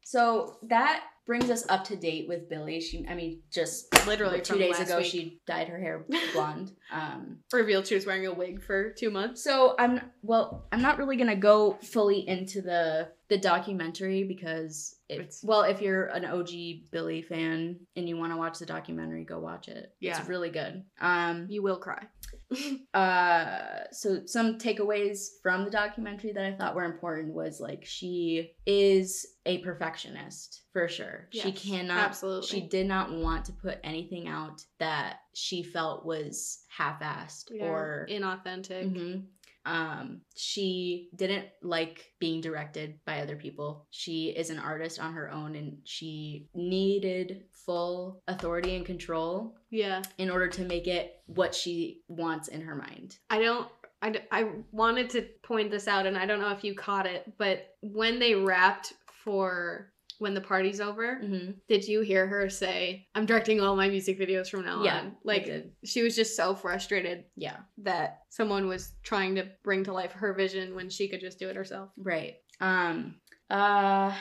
so 0.07 0.59
that 0.69 1.03
brings 1.27 1.49
us 1.49 1.65
up 1.71 1.85
to 1.85 1.97
date 1.97 2.29
with 2.29 2.49
Billie. 2.51 2.81
She 2.81 3.07
I 3.09 3.15
mean 3.15 3.41
just 3.51 3.87
Literally 4.07 4.41
two 4.43 4.59
days 4.59 4.79
ago 4.79 4.99
week. 4.99 5.07
she 5.07 5.41
dyed 5.47 5.69
her 5.69 5.79
hair 5.79 6.05
blonde. 6.35 6.73
Um 6.93 7.39
Revealed 7.53 7.87
she 7.87 7.95
was 7.95 8.05
wearing 8.07 8.27
a 8.27 8.33
wig 8.33 8.63
for 8.63 8.91
two 8.93 9.11
months. 9.11 9.43
so 9.43 9.75
I'm 9.79 10.01
well, 10.23 10.67
I'm 10.73 10.83
not 10.83 10.99
really 10.99 11.17
gonna 11.17 11.37
go 11.37 11.79
fully 11.83 12.29
into 12.29 12.61
the 12.61 13.09
the 13.29 13.39
documentary 13.39 14.25
because 14.25 14.94
it's 15.09 15.21
It's- 15.21 15.45
well, 15.45 15.63
if 15.63 15.81
you're 15.83 16.07
an 16.07 16.25
OG 16.25 16.85
Billie 16.91 17.23
fan 17.23 17.79
and 17.97 18.09
you 18.09 18.17
want 18.17 18.33
to 18.33 18.37
watch 18.39 18.59
the 18.59 18.67
documentary, 18.67 19.25
go 19.25 19.39
watch 19.39 19.69
it. 19.69 19.95
Yeah. 20.01 20.19
It's 20.19 20.29
really 20.29 20.51
good. 20.51 20.83
Um 21.01 21.47
You 21.51 21.63
will 21.63 21.79
cry. 21.79 22.07
uh 22.95 23.85
so 23.91 24.25
some 24.27 24.59
takeaways 24.59 25.29
from 25.43 25.65
the 25.65 25.71
documentary 25.71 26.33
that 26.33 26.45
I 26.45 26.53
thought 26.57 26.75
were 26.75 26.85
important 26.85 27.35
was 27.35 27.61
like 27.61 27.85
she 27.85 28.53
is 28.67 29.27
a 29.47 29.59
perfectionist 29.59 30.63
for 30.73 30.89
sure. 30.89 31.29
she 31.31 31.53
cannot 31.53 31.99
absolutely. 31.99 32.47
she 32.49 32.61
did 32.67 32.87
not 32.87 33.13
want 33.13 33.45
to 33.47 33.53
put 33.53 33.79
anything 33.85 34.29
out 34.29 34.65
that 34.79 35.19
she 35.35 35.63
felt 35.63 36.05
was 36.07 36.65
half-assed 36.69 37.51
Yeah, 37.51 37.67
or 37.67 38.07
inauthentic. 38.11 38.91
Mhm. 38.93 39.25
Um, 39.67 40.21
she 40.37 41.09
didn't 41.17 41.47
like 41.63 42.13
being 42.21 42.41
directed 42.41 42.99
by 43.07 43.21
other 43.21 43.37
people. 43.37 43.87
She 43.91 44.29
is 44.29 44.51
an 44.51 44.59
artist 44.59 45.01
on 45.01 45.15
her 45.15 45.31
own 45.31 45.55
and 45.55 45.79
she 45.85 46.49
needed 46.55 47.45
full 47.65 48.23
authority 48.29 48.77
and 48.77 48.85
control 48.85 49.55
Yeah. 49.71 50.03
in 50.19 50.29
order 50.31 50.49
to 50.49 50.63
make 50.65 50.87
it 50.87 51.23
what 51.27 51.55
she 51.55 52.03
wants 52.09 52.49
in 52.49 52.61
her 52.61 52.75
mind. 52.75 53.17
I 53.31 53.41
don't. 53.41 53.69
I, 54.03 54.21
I 54.31 54.51
wanted 54.71 55.09
to 55.11 55.23
point 55.43 55.71
this 55.71 55.89
out, 55.89 56.05
and 56.05 56.19
I 56.19 56.27
don't 56.27 56.41
know 56.41 56.51
if 56.51 56.63
you 56.63 56.75
caught 56.75 57.07
it, 57.07 57.33
but 57.39 57.69
when 57.81 58.19
they 58.19 58.35
wrapped 58.35 58.93
for 59.25 59.94
when 60.19 60.35
the 60.35 60.41
party's 60.41 60.81
over, 60.81 61.21
Mm-hmm. 61.23 61.53
did 61.69 61.87
you 61.89 62.01
hear 62.03 62.27
her 62.27 62.49
say, 62.49 63.07
"I'm 63.15 63.27
directing 63.27 63.61
all 63.61 63.75
my 63.77 63.89
music 63.89 64.19
videos 64.19 64.49
from 64.49 64.65
now 64.65 64.83
Yeah, 64.85 64.99
on"? 65.01 65.17
Like 65.25 65.51
she 65.85 66.03
was 66.03 66.15
just 66.17 66.37
so 66.37 66.55
frustrated 66.55 67.25
Yeah, 67.37 67.57
that 67.79 68.21
someone 68.31 68.69
was 68.69 68.93
trying 69.03 69.35
to 69.37 69.49
bring 69.63 69.85
to 69.85 69.93
life 69.93 70.13
her 70.13 70.33
vision 70.35 70.75
when 70.75 70.89
she 70.91 71.09
could 71.09 71.21
just 71.21 71.39
do 71.39 71.49
it 71.49 71.57
herself. 71.57 71.91
right. 71.97 72.35
Um, 72.61 73.17
uh, 73.51 74.15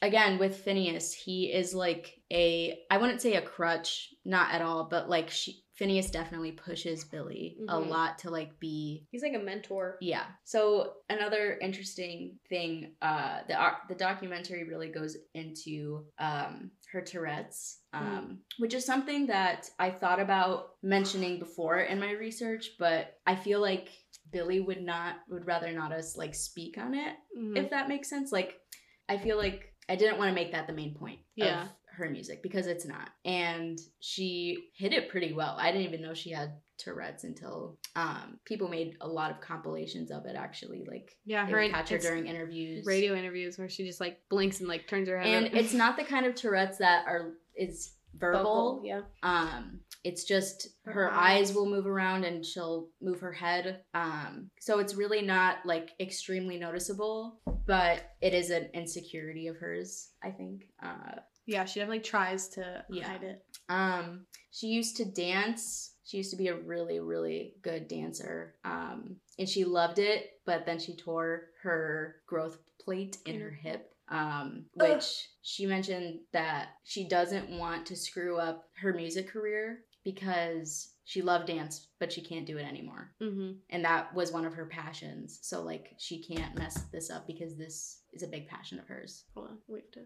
again 0.00 0.38
with 0.38 0.64
Finneas, 0.64 1.12
he 1.12 1.52
is 1.52 1.74
like 1.74 2.14
a 2.32 2.78
I 2.90 2.98
wouldn't 2.98 3.20
say 3.22 3.34
a 3.34 3.42
crutch, 3.42 4.10
not 4.24 4.52
at 4.52 4.62
all, 4.62 4.84
but 4.84 5.08
like 5.10 5.30
she 5.30 5.63
Finneas 5.78 6.10
definitely 6.10 6.52
pushes 6.52 7.04
Billie 7.04 7.56
a 7.68 7.76
Mhm. 7.76 7.88
lot 7.88 8.18
to 8.20 8.30
like 8.30 8.58
be 8.60 9.06
He's 9.10 9.22
like 9.22 9.34
a 9.34 9.38
mentor. 9.40 9.98
Yeah. 10.00 10.26
So 10.44 10.94
another 11.10 11.58
interesting 11.58 12.38
thing, 12.48 12.94
uh, 13.02 13.42
the 13.48 13.54
doc- 13.54 13.88
the 13.88 13.94
documentary 13.96 14.64
really 14.64 14.88
goes 14.88 15.16
into 15.34 16.06
um, 16.18 16.70
her 16.92 17.00
Tourette's, 17.00 17.80
um, 17.92 18.42
which 18.58 18.72
is 18.72 18.84
something 18.86 19.26
that 19.26 19.68
I 19.80 19.90
thought 19.90 20.20
about 20.20 20.76
mentioning 20.82 21.40
before 21.40 21.80
in 21.80 21.98
my 21.98 22.12
research, 22.12 22.70
but 22.78 23.18
I 23.26 23.34
feel 23.34 23.60
like 23.60 23.88
Billie 24.30 24.60
would 24.60 24.80
not 24.82 25.16
would 25.28 25.44
rather 25.46 25.72
not 25.72 25.90
us 25.92 26.16
like 26.16 26.34
speak 26.36 26.78
on 26.78 26.94
it, 26.94 27.16
Mhm. 27.36 27.58
if 27.58 27.70
that 27.70 27.88
makes 27.88 28.08
sense. 28.08 28.30
Like, 28.30 28.60
I 29.08 29.18
feel 29.18 29.36
like 29.36 29.74
I 29.88 29.96
didn't 29.96 30.18
want 30.18 30.30
to 30.30 30.34
make 30.34 30.52
that 30.52 30.66
the 30.66 30.72
main 30.72 30.94
point 30.94 31.20
Yeah. 31.34 31.68
Of 31.94 32.04
her 32.04 32.10
music 32.10 32.42
because 32.42 32.66
it's 32.66 32.84
not, 32.86 33.10
and 33.24 33.78
she 34.00 34.68
hit 34.76 34.92
it 34.92 35.08
pretty 35.08 35.32
well. 35.32 35.56
I 35.58 35.70
didn't 35.72 35.86
even 35.86 36.02
know 36.02 36.14
she 36.14 36.30
had 36.30 36.54
Tourette's 36.78 37.24
until 37.24 37.78
um, 37.96 38.38
people 38.44 38.68
made 38.68 38.96
a 39.00 39.08
lot 39.08 39.30
of 39.30 39.40
compilations 39.40 40.10
of 40.10 40.26
it. 40.26 40.34
Actually, 40.36 40.84
like 40.88 41.16
yeah, 41.24 41.46
they 41.46 41.52
her 41.52 41.60
would 41.62 41.70
catch 41.70 41.90
her 41.90 41.98
during 41.98 42.26
interviews, 42.26 42.84
radio 42.86 43.14
interviews 43.14 43.58
where 43.58 43.68
she 43.68 43.86
just 43.86 44.00
like 44.00 44.18
blinks 44.28 44.60
and 44.60 44.68
like 44.68 44.88
turns 44.88 45.08
her 45.08 45.18
head. 45.18 45.44
and 45.44 45.56
it's 45.56 45.72
not 45.72 45.96
the 45.96 46.04
kind 46.04 46.26
of 46.26 46.34
Tourette's 46.34 46.78
that 46.78 47.06
are 47.06 47.34
is 47.56 47.92
verbal. 48.16 48.42
Vocal, 48.42 48.82
yeah. 48.84 49.00
Um, 49.22 49.80
it's 50.04 50.24
just 50.24 50.68
Her 50.84 50.92
her, 50.92 51.12
eyes. 51.12 51.50
eyes. 51.50 51.54
will 51.56 51.66
move 51.66 51.86
around 51.86 52.24
and 52.24 52.44
she'll 52.44 52.88
move 53.00 53.20
her 53.20 53.32
head. 53.32 53.80
Um, 53.94 54.50
so 54.60 54.78
it's 54.78 54.94
really 54.94 55.22
not 55.22 55.58
like 55.64 55.90
extremely 55.98 56.58
noticeable, 56.58 57.40
but 57.66 58.02
it 58.20 58.34
is 58.34 58.50
an 58.50 58.68
insecurity 58.74 59.46
of 59.48 59.56
hers, 59.56 60.10
I 60.22 60.30
think. 60.30 60.64
Uh, 60.82 61.20
Yeah, 61.46 61.64
she 61.64 61.80
definitely 61.80 62.00
tries 62.00 62.48
to 62.50 62.84
Yeah. 62.90 63.08
hide 63.08 63.22
it. 63.24 63.44
um, 63.68 64.26
she 64.50 64.68
used 64.68 64.96
to 64.98 65.04
dance. 65.04 65.94
She 66.04 66.18
used 66.18 66.30
to 66.30 66.36
be 66.36 66.48
a 66.48 66.56
really, 66.56 67.00
really 67.00 67.54
good 67.62 67.88
dancer. 67.88 68.54
Um, 68.64 69.16
and 69.38 69.48
she 69.48 69.64
loved 69.64 69.98
it, 69.98 70.32
but 70.44 70.64
then 70.66 70.78
she 70.78 70.94
tore 70.96 71.48
her 71.62 72.16
growth 72.26 72.58
plate 72.80 73.18
in 73.26 73.40
her 73.40 73.50
hip. 73.50 73.90
Um, 74.08 74.66
Ugh. 74.80 74.90
which 74.96 75.28
she 75.42 75.64
mentioned 75.66 76.20
that 76.32 76.68
she 76.84 77.08
doesn't 77.08 77.48
want 77.58 77.86
to 77.86 77.96
screw 77.96 78.36
up 78.36 78.68
her 78.80 78.92
music 78.92 79.28
career 79.30 79.80
because 80.04 80.90
she 81.06 81.22
loved 81.22 81.46
dance, 81.46 81.88
but 81.98 82.12
she 82.12 82.20
can't 82.22 82.46
do 82.46 82.58
it 82.58 82.66
anymore. 82.66 83.12
Mm-hmm. 83.22 83.52
And 83.70 83.84
that 83.86 84.14
was 84.14 84.30
one 84.30 84.44
of 84.44 84.52
her 84.54 84.66
passions. 84.66 85.38
So 85.42 85.62
like 85.62 85.94
she 85.98 86.22
can't 86.22 86.54
mess 86.56 86.82
this 86.92 87.10
up 87.10 87.26
because 87.26 87.56
this 87.56 88.00
is 88.14 88.22
a 88.22 88.28
big 88.28 88.48
passion 88.48 88.78
of 88.78 88.86
hers. 88.86 89.24
Hold 89.34 89.48
on, 89.48 89.58
wait. 89.68 89.92
To... 89.92 90.00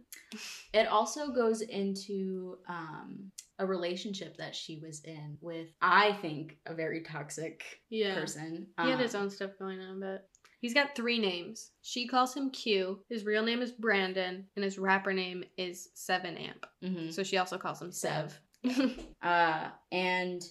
It 0.75 0.87
also 0.89 1.31
goes 1.33 1.61
into 1.61 2.57
um, 2.69 3.31
a 3.59 3.67
relationship 3.67 4.37
that 4.39 4.55
she 4.57 4.79
was 4.79 5.01
in 5.05 5.39
with, 5.41 5.69
I 5.83 6.13
think, 6.23 6.59
a 6.67 6.75
very 6.75 7.03
toxic 7.03 7.63
Yeah. 7.91 8.15
person. 8.15 8.69
He 8.83 8.91
had 8.91 9.01
his 9.01 9.15
Um, 9.15 9.23
own 9.23 9.31
stuff 9.31 9.53
going 9.59 9.81
on, 9.81 10.01
but 10.01 10.29
he's 10.61 10.75
got 10.75 10.95
three 10.97 11.19
names. 11.19 11.71
She 11.83 12.07
calls 12.09 12.35
him 12.35 12.51
Q. 12.51 13.05
His 13.09 13.25
real 13.25 13.45
name 13.45 13.63
is 13.63 13.73
Brandon, 13.73 14.47
and 14.57 14.65
his 14.65 14.79
rapper 14.79 15.13
name 15.13 15.45
is 15.57 15.89
Seven 15.95 16.37
Amp. 16.37 16.67
mhm. 16.83 17.13
So 17.13 17.23
she 17.23 17.37
also 17.37 17.59
calls 17.59 17.81
him 17.83 17.93
Sev. 17.93 18.41
Uh, 19.23 19.69
and 19.93 20.43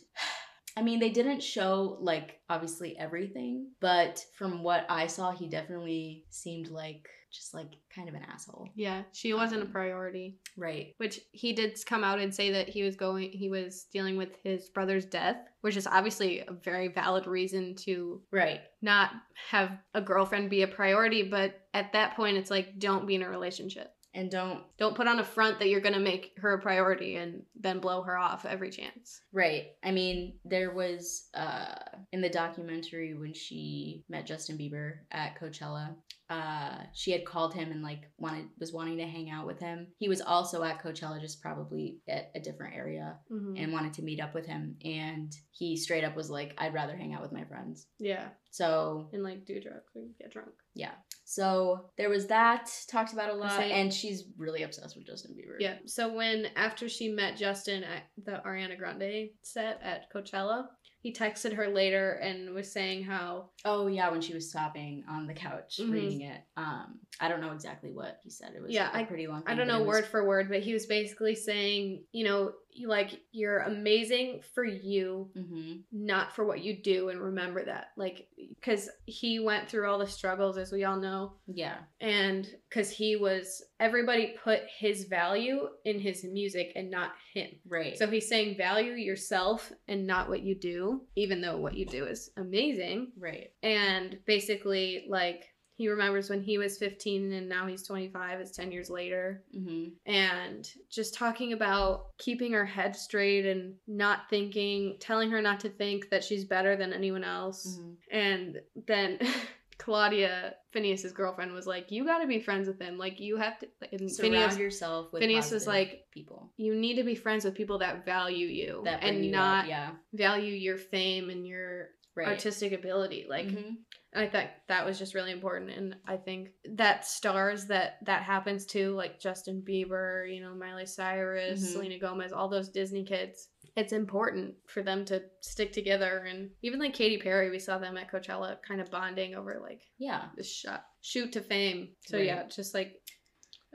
I 0.77 0.81
mean, 0.81 0.99
they 0.99 1.09
didn't 1.09 1.41
show 1.41 1.97
like 2.01 2.39
obviously 2.49 2.97
everything, 2.97 3.71
but 3.79 4.23
from 4.37 4.61
what 4.63 4.85
I 4.89 5.07
saw, 5.07 5.31
he 5.31 5.47
definitely 5.47 6.25
seemed 6.29 6.69
like 6.69 7.09
just 7.37 7.53
like 7.53 7.67
kind 7.93 8.09
of 8.09 8.15
an 8.15 8.23
asshole. 8.23 8.67
Yeah, 8.75 9.03
she 9.13 9.33
wasn't 9.33 9.61
a 9.61 9.65
Um, 9.65 9.71
priority. 9.71 10.39
Right. 10.57 10.93
Which 10.97 11.19
he 11.31 11.53
did 11.53 11.77
come 11.85 12.03
out 12.03 12.19
and 12.19 12.33
say 12.33 12.51
that 12.51 12.67
he 12.67 12.83
was 12.83 12.95
going, 12.95 13.31
he 13.31 13.49
was 13.49 13.85
dealing 13.93 14.17
with 14.17 14.35
his 14.43 14.69
brother's 14.69 15.05
death, 15.05 15.37
which 15.61 15.77
is 15.77 15.87
obviously 15.87 16.39
a 16.41 16.51
very 16.51 16.87
valid 16.87 17.27
reason 17.27 17.75
to 17.85 18.21
Right. 18.31 18.61
not 18.81 19.11
have 19.49 19.71
a 19.93 20.01
girlfriend 20.01 20.49
be 20.49 20.63
a 20.63 20.67
priority. 20.67 21.23
But 21.23 21.61
at 21.73 21.93
that 21.93 22.15
point, 22.15 22.37
it's 22.37 22.51
like, 22.51 22.79
don't 22.79 23.07
be 23.07 23.15
in 23.15 23.21
a 23.23 23.29
relationship. 23.29 23.93
And 24.13 24.31
don't 24.31 24.63
Don't 24.79 24.95
put 24.95 25.07
on 25.07 25.19
a 25.19 25.23
front 25.23 25.59
that 25.59 25.67
you're 25.69 25.81
going 25.81 25.93
to 25.93 25.99
make 25.99 26.31
her 26.37 26.53
a 26.53 26.61
priority 26.61 27.17
and 27.17 27.43
then 27.59 27.79
blow 27.79 28.01
her 28.01 28.17
off 28.17 28.45
every 28.45 28.71
chance. 28.71 29.21
Right. 29.31 29.73
I 29.83 29.91
mean, 29.91 30.39
there 30.43 30.71
was 30.73 31.29
uh 31.35 31.75
in 32.11 32.21
the 32.21 32.29
documentary 32.29 33.13
when 33.13 33.33
she 33.35 34.05
met 34.09 34.25
Justin 34.25 34.57
Bieber 34.57 34.99
at 35.11 35.39
Coachella, 35.39 35.95
uh 36.29 36.77
she 36.93 37.11
had 37.11 37.25
called 37.25 37.53
him 37.53 37.71
and 37.71 37.81
like 37.81 38.09
wanted 38.17 38.47
was 38.59 38.73
wanting 38.73 38.97
to 38.97 39.05
hang 39.07 39.29
out 39.29 39.45
with 39.47 39.59
him. 39.59 39.87
He 39.97 40.09
was 40.09 40.21
also 40.21 40.63
at 40.63 40.81
Coachella 40.83 41.21
just 41.21 41.41
probably 41.41 41.99
at 42.07 42.31
a 42.35 42.39
different 42.39 42.75
area 42.75 43.17
Mhm. 43.31 43.61
and 43.61 43.71
wanted 43.73 43.93
to 43.93 44.01
meet 44.03 44.19
up 44.19 44.33
with 44.33 44.45
him 44.45 44.75
and 44.83 45.33
he 45.51 45.77
straight 45.77 46.03
up 46.03 46.15
was 46.15 46.29
like 46.29 46.53
I'd 46.57 46.73
rather 46.73 46.95
hang 46.97 47.13
out 47.13 47.21
with 47.21 47.31
my 47.31 47.45
friends. 47.45 47.87
yeah. 47.99 48.29
So, 48.49 49.09
And 49.13 49.21
like 49.23 49.45
do 49.45 49.61
drugs 49.61 49.91
and 49.95 50.09
get 50.19 50.31
drunk. 50.31 50.49
yeah. 50.73 50.93
So, 51.25 51.89
there 51.97 52.09
was 52.09 52.27
that 52.27 52.71
talked 52.89 53.11
about 53.13 53.29
a 53.29 53.33
lot 53.33 53.59
and 53.61 53.93
she's 53.93 54.23
really 54.37 54.63
obsessed 54.63 54.95
with 54.95 55.05
Justin 55.05 55.35
Bieber. 55.35 55.57
Yeah. 55.59 55.75
So 55.85 56.13
when 56.13 56.47
after 56.55 56.87
she 56.89 57.09
met 57.09 57.37
Justin 57.37 57.83
at 57.83 58.03
the 58.23 58.41
Ariana 58.45 58.77
Grande 58.77 59.29
set 59.43 59.79
at 59.83 60.11
Coachella, 60.11 60.67
he 60.99 61.13
texted 61.13 61.53
her 61.53 61.67
later 61.67 62.13
and 62.13 62.53
was 62.53 62.71
saying 62.71 63.03
how 63.03 63.49
Oh 63.63 63.87
yeah, 63.87 64.09
when 64.09 64.21
she 64.21 64.33
was 64.33 64.51
sobbing 64.51 65.03
on 65.07 65.27
the 65.27 65.33
couch 65.33 65.77
Mhm. 65.81 65.91
reading 65.91 66.21
it. 66.21 66.41
Um, 66.57 66.99
I 67.19 67.27
don't 67.27 67.41
know 67.41 67.51
exactly 67.53 67.91
what 67.91 68.19
he 68.23 68.29
said. 68.29 68.53
It 68.55 68.61
was 68.61 68.71
Yeah, 68.71 68.89
a 68.91 68.97
I- 68.97 69.03
pretty 69.05 69.27
long. 69.27 69.43
I 69.45 69.53
don't 69.55 69.67
know 69.67 69.79
was- 69.79 69.87
word 69.87 70.05
for 70.05 70.25
word, 70.25 70.49
but 70.49 70.61
he 70.61 70.73
was 70.73 70.85
basically 70.85 71.35
saying, 71.35 72.03
you 72.11 72.25
know, 72.25 72.53
like 72.85 73.21
you're 73.31 73.59
amazing 73.59 74.41
for 74.53 74.63
you, 74.63 75.31
Mhm. 75.35 75.83
not 75.91 76.35
for 76.35 76.45
what 76.45 76.61
you 76.63 76.81
do, 76.81 77.09
and 77.09 77.19
remember 77.21 77.63
that, 77.65 77.87
like, 77.97 78.27
because 78.37 78.89
he 79.05 79.39
went 79.39 79.67
through 79.69 79.87
all 79.89 79.97
the 79.99 80.07
struggles, 80.07 80.57
as 80.57 80.71
we 80.71 80.83
all 80.83 80.99
know, 80.99 81.33
Yeah, 81.47 81.77
and 81.99 82.47
because 82.69 82.89
he 82.91 83.15
was 83.15 83.63
everybody 83.79 84.35
put 84.43 84.61
his 84.79 85.05
value 85.05 85.69
in 85.85 85.99
his 85.99 86.23
music 86.23 86.71
and 86.75 86.89
not 86.91 87.11
him. 87.33 87.49
right. 87.67 87.97
So 87.97 88.07
he's 88.07 88.27
saying 88.27 88.57
value 88.57 88.93
yourself 88.93 89.71
and 89.87 90.05
not 90.05 90.29
what 90.29 90.41
you 90.43 90.55
do, 90.55 91.07
even 91.15 91.41
though 91.41 91.57
what 91.57 91.75
you 91.75 91.85
do 91.85 92.05
is 92.05 92.31
amazing. 92.37 93.11
right. 93.17 93.51
And 93.63 94.19
basically, 94.25 95.05
like, 95.09 95.43
he 95.77 95.87
remembers 95.87 96.27
when 96.29 96.41
he 96.41 96.57
was 96.57 96.79
15 96.79 97.31
and 97.31 97.47
now 97.47 97.67
he's 97.67 97.83
25, 97.83 98.39
it's 98.39 98.51
10 98.51 98.71
years 98.71 98.89
later. 98.89 99.43
hmm 99.53 99.89
And 100.07 100.69
just 100.89 101.13
talking 101.13 101.53
about 101.53 102.17
keeping 102.17 102.51
her 102.53 102.65
head 102.65 102.95
straight 102.95 103.45
and 103.45 103.75
not 103.87 104.27
thinking, 104.29 104.97
telling 104.99 105.29
her 105.29 105.41
not 105.41 105.59
to 105.61 105.69
think 105.69 106.09
that 106.09 106.23
she's 106.23 106.45
better 106.45 106.75
than 106.75 106.93
anyone 106.93 107.23
else. 107.23 107.77
hmm 107.79 107.93
And 108.11 108.59
then 108.87 109.19
Claudia, 109.77 110.55
Finneas's 110.73 111.11
girlfriend, 111.13 111.53
was 111.53 111.67
like, 111.67 111.91
You 111.91 112.03
gotta 112.03 112.25
be 112.25 112.39
friends 112.39 112.67
with 112.67 112.81
him. 112.81 112.97
Like, 112.97 113.19
you 113.19 113.37
have 113.37 113.59
to. 113.59 113.67
And 113.91 114.11
Surround 114.11 114.33
Finneas, 114.33 114.57
yourself 114.57 115.13
with. 115.13 115.21
Finneas 115.21 115.51
was 115.51 115.67
like, 115.67 116.05
people 116.11 116.51
you 116.57 116.73
need 116.73 116.95
to 116.95 117.03
be 117.03 117.13
friends 117.13 117.45
with 117.45 117.53
people 117.53 117.77
that 117.77 118.03
value 118.03 118.47
you 118.47 118.81
that 118.85 119.03
and 119.03 119.23
you 119.23 119.31
not 119.31 119.65
up. 119.65 119.69
Yeah, 119.69 119.91
value 120.13 120.53
your 120.53 120.77
fame 120.77 121.29
and 121.29 121.45
your 121.47 121.89
right. 122.17 122.27
artistic 122.27 122.73
ability 122.73 123.25
like 123.29 123.47
Mhm. 123.47 123.77
i 124.15 124.27
thought 124.27 124.49
that 124.67 124.85
was 124.85 124.97
just 124.97 125.13
really 125.13 125.31
important 125.31 125.69
and 125.69 125.95
i 126.05 126.17
think 126.17 126.49
that 126.65 127.05
stars 127.05 127.67
that 127.67 127.97
that 128.05 128.23
happens 128.23 128.65
to 128.67 128.91
like 128.95 129.19
justin 129.19 129.61
bieber 129.67 130.33
you 130.33 130.41
know 130.41 130.53
miley 130.55 130.85
cyrus 130.85 131.61
Mhm. 131.61 131.71
selena 131.73 131.99
gomez 131.99 132.31
all 132.33 132.49
those 132.49 132.69
disney 132.69 133.03
kids 133.03 133.49
it's 133.75 133.93
important 133.93 134.55
for 134.67 134.81
them 134.81 135.05
to 135.05 135.21
stick 135.41 135.71
together 135.71 136.25
and 136.27 136.49
even 136.63 136.79
like 136.79 136.95
Katy 136.95 137.19
Perry 137.19 137.51
we 137.51 137.59
saw 137.59 137.77
them 137.77 137.95
at 137.95 138.09
Coachella 138.11 138.57
kind 138.67 138.81
of 138.81 138.89
bonding 138.89 139.35
over 139.35 139.59
like 139.61 139.81
Yeah, 139.99 140.29
this 140.35 140.51
shot 140.51 140.83
shoot 141.01 141.31
to 141.33 141.41
fame 141.41 141.89
so 142.07 142.17
Right. 142.17 142.25
yeah 142.25 142.47
just 142.47 142.73
like 142.73 142.99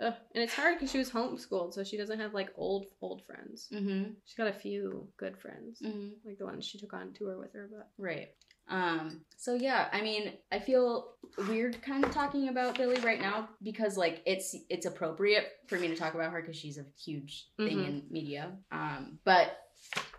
ugh. 0.01 0.15
and 0.35 0.43
it's 0.45 0.55
hard 0.55 0.77
because 0.77 0.91
she 0.91 0.99
was 0.99 1.11
homeschooled 1.11 1.73
so 1.75 1.83
she 1.85 1.97
doesn't 1.97 2.21
have 2.21 2.33
like 2.35 2.51
old 2.57 2.87
old 3.01 3.23
friends 3.27 3.69
hmm 3.71 4.05
she's 4.25 4.37
got 4.37 4.47
a 4.47 4.53
few 4.53 5.07
good 5.17 5.37
friends 5.39 5.79
hmm 5.85 6.11
like 6.25 6.39
the 6.39 6.45
ones 6.45 6.65
she 6.65 6.79
took 6.79 6.93
on 6.95 7.13
tour 7.13 7.39
with 7.39 7.53
her 7.53 7.69
but 7.71 7.89
right. 7.99 8.29
Um. 8.69 9.23
So 9.37 9.55
yeah, 9.55 9.89
I 9.93 10.01
mean, 10.03 10.33
I 10.53 10.61
feel 10.61 11.15
weird 11.49 11.83
kind 11.83 12.05
of 12.05 12.13
talking 12.13 12.49
about 12.49 12.77
Billie 12.79 13.01
right 13.01 13.21
now 13.21 13.49
because 13.61 13.97
like 13.99 14.23
it's 14.25 14.55
it's 14.71 14.87
appropriate 14.87 15.49
for 15.67 15.77
me 15.81 15.89
to 15.89 15.97
talk 15.97 16.15
about 16.15 16.31
her 16.31 16.41
because 16.41 16.57
she's 16.57 16.79
a 16.79 16.85
huge 16.97 17.49
thing 17.57 17.79
Mhm. 17.79 17.87
in 17.89 18.03
media. 18.09 18.53
Um. 18.71 19.19
But 19.25 19.59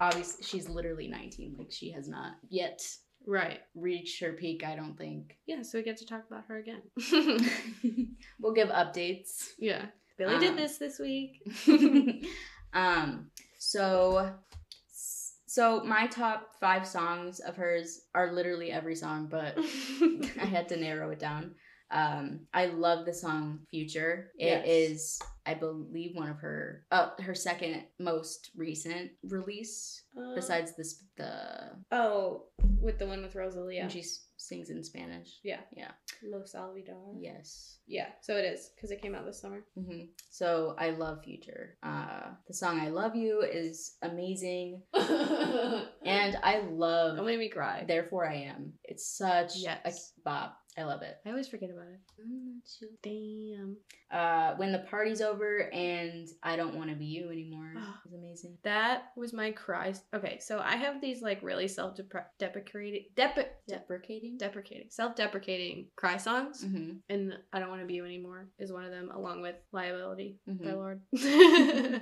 obviously, 0.02 0.44
she's 0.44 0.68
literally 0.68 1.08
19. 1.08 1.56
Like 1.58 1.72
she 1.72 1.90
has 1.92 2.10
not 2.10 2.34
yet 2.50 2.82
right 3.26 3.60
reached 3.76 4.22
her 4.22 4.34
peak. 4.34 4.64
I 4.66 4.76
don't 4.76 4.98
think. 4.98 5.38
yeah 5.48 5.62
so 5.64 5.78
we 5.78 5.84
get 5.84 5.98
to 5.98 6.06
talk 6.06 6.24
about 6.30 6.44
her 6.48 6.58
again 6.58 6.82
we'll 8.40 8.54
give 8.54 8.70
updates. 8.70 9.50
yeah 9.60 9.86
billie 10.18 10.36
Um, 10.36 10.42
did 10.42 10.58
this 10.58 10.78
this 10.78 11.00
week 11.00 11.42
um 12.74 13.30
so 13.60 14.34
so 15.46 15.84
my 15.84 16.08
top 16.08 16.56
five 16.60 16.86
songs 16.88 17.40
of 17.40 17.56
hers 17.56 18.02
are 18.16 18.32
literally 18.34 18.72
every 18.72 18.96
song 18.96 19.28
but 19.30 19.58
i 20.42 20.46
had 20.46 20.68
to 20.70 20.78
narrow 20.78 21.12
it 21.12 21.20
down 21.20 21.54
um 21.92 22.42
i 22.54 22.66
love 22.66 23.06
the 23.06 23.14
song 23.14 23.60
future 23.70 24.32
It 24.38 24.66
is, 24.66 25.20
Yes. 25.22 25.30
I 25.46 25.54
believe 25.54 26.16
one 26.16 26.30
of 26.30 26.38
her 26.38 26.86
uh 26.92 27.10
her 27.22 27.36
second 27.36 27.84
most 28.00 28.52
recent 28.56 29.12
release 29.24 30.04
Uh, 30.18 30.36
besides 30.36 30.76
this 30.78 31.04
the 31.18 31.34
oh 31.92 32.46
with 32.80 33.00
the 33.00 33.06
one 33.08 33.22
with 33.24 33.34
rosalia. 33.36 33.82
And 33.82 33.92
she 33.92 34.02
s- 34.02 34.28
sings 34.38 34.70
in 34.70 34.84
spanish. 34.84 35.40
Yeah. 35.44 35.62
Yeah. 35.72 35.92
Los 36.22 36.54
olvidar 36.54 37.16
yes. 37.18 37.80
Yeah 37.88 38.10
so 38.22 38.36
it 38.38 38.46
is 38.46 38.72
because 38.76 38.92
it 38.92 39.02
came 39.02 39.16
out 39.16 39.26
this 39.26 39.42
summer. 39.42 39.64
Hmm 39.76 40.06
So 40.30 40.76
I 40.78 40.90
love 40.92 41.24
Future. 41.24 41.78
Uh, 41.82 42.36
the 42.48 42.54
song 42.54 42.80
"I 42.80 42.90
Love 42.90 43.16
You" 43.16 43.42
is 43.42 43.96
amazing, 44.02 44.82
and 44.94 46.38
I 46.44 46.60
love 46.72 47.18
don't 47.18 47.26
make 47.26 47.40
me 47.40 47.50
cry. 47.50 47.86
"Therefore 47.88 48.28
I 48.28 48.36
Am." 48.52 48.74
It's 48.84 49.08
such 49.08 49.56
Yes. 49.58 50.14
a 50.18 50.22
bop. 50.26 50.58
I 50.78 50.84
love 50.84 51.02
it. 51.04 51.18
i 51.26 51.30
always 51.30 51.48
forget 51.48 51.70
about 51.70 51.86
it 51.88 52.00
damn 53.04 53.78
Uh, 54.12 54.56
when 54.56 54.72
the 54.72 54.80
party's 54.90 55.22
over 55.22 55.70
and 55.74 56.28
I 56.42 56.56
don't 56.56 56.76
want 56.76 56.90
to 56.90 56.96
be 56.96 57.06
you 57.06 57.30
anymore 57.30 57.74
is 58.06 58.14
amazing. 58.14 58.58
that 58.64 59.12
was 59.16 59.34
my 59.34 59.52
cry 59.52 59.94
okay 60.16 60.38
so 60.40 60.60
i 60.60 60.76
have 60.76 61.00
these 61.02 61.22
like 61.22 61.42
really 61.44 61.68
self-deprecating 61.68 63.06
dep- 63.16 63.66
Deprecating. 63.68 64.38
deprecating 64.38 64.88
self-deprecating 64.90 65.88
cry 65.96 66.18
songs 66.18 66.64
hmm 66.64 66.94
and 67.10 67.34
I 67.52 67.60
don't 67.60 67.70
want 67.70 67.82
to 67.82 67.88
be 67.88 67.96
you 67.96 68.06
anymore 68.06 68.48
is 68.60 68.72
one 68.72 68.86
of 68.86 68.92
them, 68.92 69.12
along 69.14 69.42
with 69.42 69.56
liability 69.72 70.38
by 70.48 70.54
Mhm. 70.72 70.76
Lorde. 70.76 71.02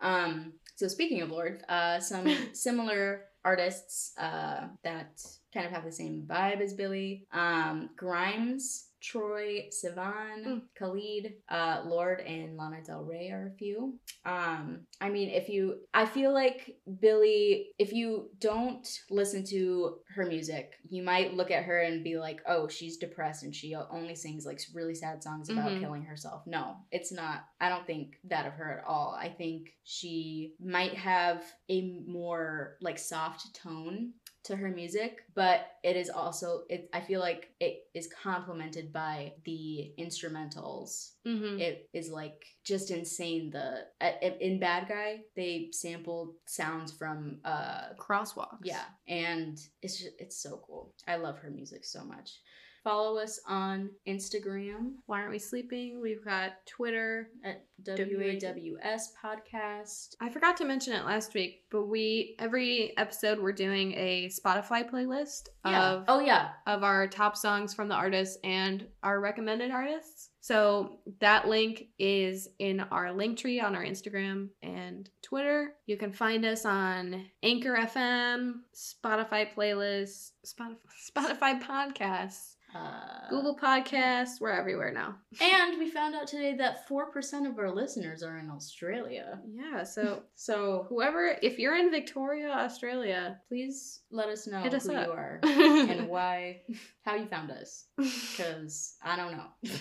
Um. 0.00 0.52
So 0.76 0.86
speaking 0.86 1.22
of 1.22 1.30
Lorde, 1.30 1.62
uh, 1.68 1.98
some 1.98 2.24
similar 2.52 3.22
artists 3.44 4.12
uh, 4.18 4.68
that 4.84 5.22
kind 5.54 5.66
of 5.66 5.72
have 5.72 5.84
the 5.84 5.92
same 5.92 6.24
vibe 6.26 6.60
as 6.60 6.74
Billie. 6.74 7.26
Um, 7.32 7.90
Grimes, 7.96 8.87
Troye 9.02 9.68
Sivan, 9.72 10.44
Mm. 10.44 10.62
Khalid, 10.78 11.34
uh, 11.48 11.82
Lorde, 11.86 12.20
and 12.20 12.56
Lana 12.56 12.82
Del 12.84 13.04
Rey 13.04 13.30
are 13.30 13.46
a 13.46 13.56
few. 13.56 13.98
Um, 14.24 14.86
I 15.00 15.08
mean, 15.08 15.30
if 15.30 15.48
you, 15.48 15.80
I 15.94 16.04
feel 16.06 16.32
like 16.32 16.76
Billie, 17.00 17.70
if 17.78 17.92
you 17.92 18.30
don't 18.40 18.86
listen 19.10 19.44
to 19.46 19.98
her 20.14 20.24
music, 20.26 20.74
you 20.88 21.02
might 21.02 21.34
look 21.34 21.50
at 21.50 21.64
her 21.64 21.78
and 21.80 22.02
be 22.02 22.18
like, 22.18 22.40
oh, 22.46 22.68
she's 22.68 22.96
depressed 22.96 23.42
and 23.44 23.54
she 23.54 23.74
only 23.74 24.14
sings 24.14 24.44
like 24.44 24.60
really 24.74 24.94
sad 24.94 25.22
songs 25.22 25.48
about 25.48 25.70
Mhm. 25.70 25.80
killing 25.80 26.02
herself. 26.02 26.46
No, 26.46 26.76
it's 26.90 27.12
not. 27.12 27.44
I 27.60 27.68
don't 27.68 27.86
think 27.86 28.18
that 28.24 28.46
of 28.46 28.54
her 28.54 28.78
at 28.80 28.84
all. 28.84 29.14
I 29.18 29.28
think 29.28 29.76
she 29.84 30.54
might 30.60 30.94
have 30.94 31.44
a 31.68 31.82
more 32.06 32.76
like 32.80 32.98
soft 32.98 33.54
tone 33.54 34.12
to 34.48 34.56
her 34.56 34.70
music, 34.70 35.22
but 35.34 35.66
it 35.82 35.96
is 35.96 36.10
also 36.10 36.64
it 36.68 36.90
I 36.92 37.00
feel 37.00 37.20
like 37.20 37.50
it 37.60 37.84
is 37.94 38.08
complemented 38.22 38.92
by 38.92 39.32
the 39.44 39.92
instrumentals. 39.98 41.12
mm-hmm. 41.26 41.58
It 41.60 41.88
is 41.92 42.10
like 42.10 42.44
just 42.64 42.90
insane 42.90 43.50
the 43.50 43.86
uh, 44.00 44.12
in 44.40 44.58
Bad 44.58 44.88
Guy, 44.88 45.20
they 45.36 45.68
sampled 45.72 46.34
sounds 46.46 46.92
from 46.92 47.38
uh 47.44 47.94
Crosswalks. 47.98 48.64
yeah, 48.64 48.84
and 49.06 49.58
it's 49.82 49.98
just, 49.98 50.12
it's 50.18 50.42
so 50.42 50.60
cool. 50.66 50.94
I 51.06 51.16
love 51.16 51.38
her 51.38 51.50
music 51.50 51.84
so 51.84 52.04
much. 52.04 52.40
Follow 52.88 53.18
us 53.18 53.38
on 53.46 53.90
Instagram 54.08 54.92
Why 55.04 55.18
aren't 55.18 55.30
we 55.32 55.38
sleeping? 55.38 56.00
We've 56.00 56.24
got 56.24 56.52
Twitter. 56.64 57.28
at 57.44 57.62
WAWS 57.84 59.12
Podcast. 59.22 60.14
I 60.22 60.30
forgot 60.30 60.56
to 60.56 60.64
mention 60.64 60.94
it 60.94 61.04
last 61.04 61.34
week, 61.34 61.64
but 61.70 61.84
we 61.84 62.34
every 62.38 62.96
episode 62.96 63.40
we're 63.40 63.52
doing 63.52 63.92
a 63.92 64.30
Spotify 64.30 64.88
playlist 64.90 65.48
Yeah. 65.66 65.90
of 65.92 66.04
oh 66.08 66.20
yeah. 66.20 66.52
of 66.66 66.82
our 66.82 67.06
top 67.08 67.36
songs 67.36 67.74
from 67.74 67.88
the 67.88 67.94
artists 67.94 68.38
and 68.42 68.86
our 69.02 69.20
recommended 69.20 69.70
artists. 69.70 70.30
So 70.40 71.00
that 71.20 71.46
link 71.46 71.88
is 71.98 72.48
in 72.58 72.80
our 72.80 73.12
link 73.12 73.36
tree 73.38 73.60
on 73.60 73.76
our 73.76 73.84
Instagram 73.84 74.48
and 74.62 75.10
Twitter. 75.20 75.74
You 75.84 75.98
can 75.98 76.14
find 76.14 76.46
us 76.46 76.64
on 76.64 77.26
Anchor 77.42 77.76
FM, 77.76 78.60
Spotify 78.74 79.46
playlists, 79.54 80.30
Spotify, 80.46 80.76
Spotify 81.14 81.62
podcasts, 81.62 82.54
Uh, 82.74 83.28
Google 83.30 83.56
Podcasts. 83.56 84.40
We're 84.40 84.50
everywhere 84.50 84.92
now. 84.92 85.16
And 85.40 85.78
we 85.78 85.90
found 85.90 86.14
out 86.14 86.26
today 86.26 86.54
that 86.56 86.86
four 86.88 87.10
percent 87.10 87.46
of 87.46 87.58
our 87.58 87.70
listeners 87.74 88.22
are 88.22 88.38
in 88.38 88.50
Australia. 88.50 89.40
Yeah. 89.50 89.84
So 89.84 90.22
so 90.34 90.86
whoever, 90.88 91.36
if 91.42 91.58
you're 91.58 91.76
in 91.76 91.90
Victoria, 91.90 92.50
Australia, 92.50 93.40
Please 93.48 94.00
let 94.10 94.28
us 94.28 94.46
know 94.46 94.58
us 94.62 94.86
who 94.86 94.94
up. 94.94 95.06
you 95.06 95.12
are 95.12 95.40
and 95.44 96.08
why, 96.08 96.60
how 97.04 97.14
you 97.16 97.26
found 97.26 97.50
us. 97.50 97.86
Because 97.96 98.96
I 99.02 99.16
don't 99.16 99.32
know. 99.36 99.72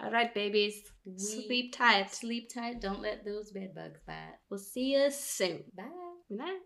All 0.00 0.10
right, 0.10 0.32
babies. 0.34 0.82
We- 1.06 1.18
Sleep 1.18 1.74
tight. 1.74 2.14
Sleep 2.14 2.50
tight. 2.52 2.80
Don't 2.82 3.00
let 3.00 3.24
those 3.24 3.50
bed 3.50 3.74
bugs 3.74 4.00
bite. 4.06 4.36
We'll 4.50 4.58
see 4.60 4.92
you 4.94 5.10
soon. 5.10 5.64
Bye. 5.74 5.84
Good 6.28 6.38
night. 6.38 6.60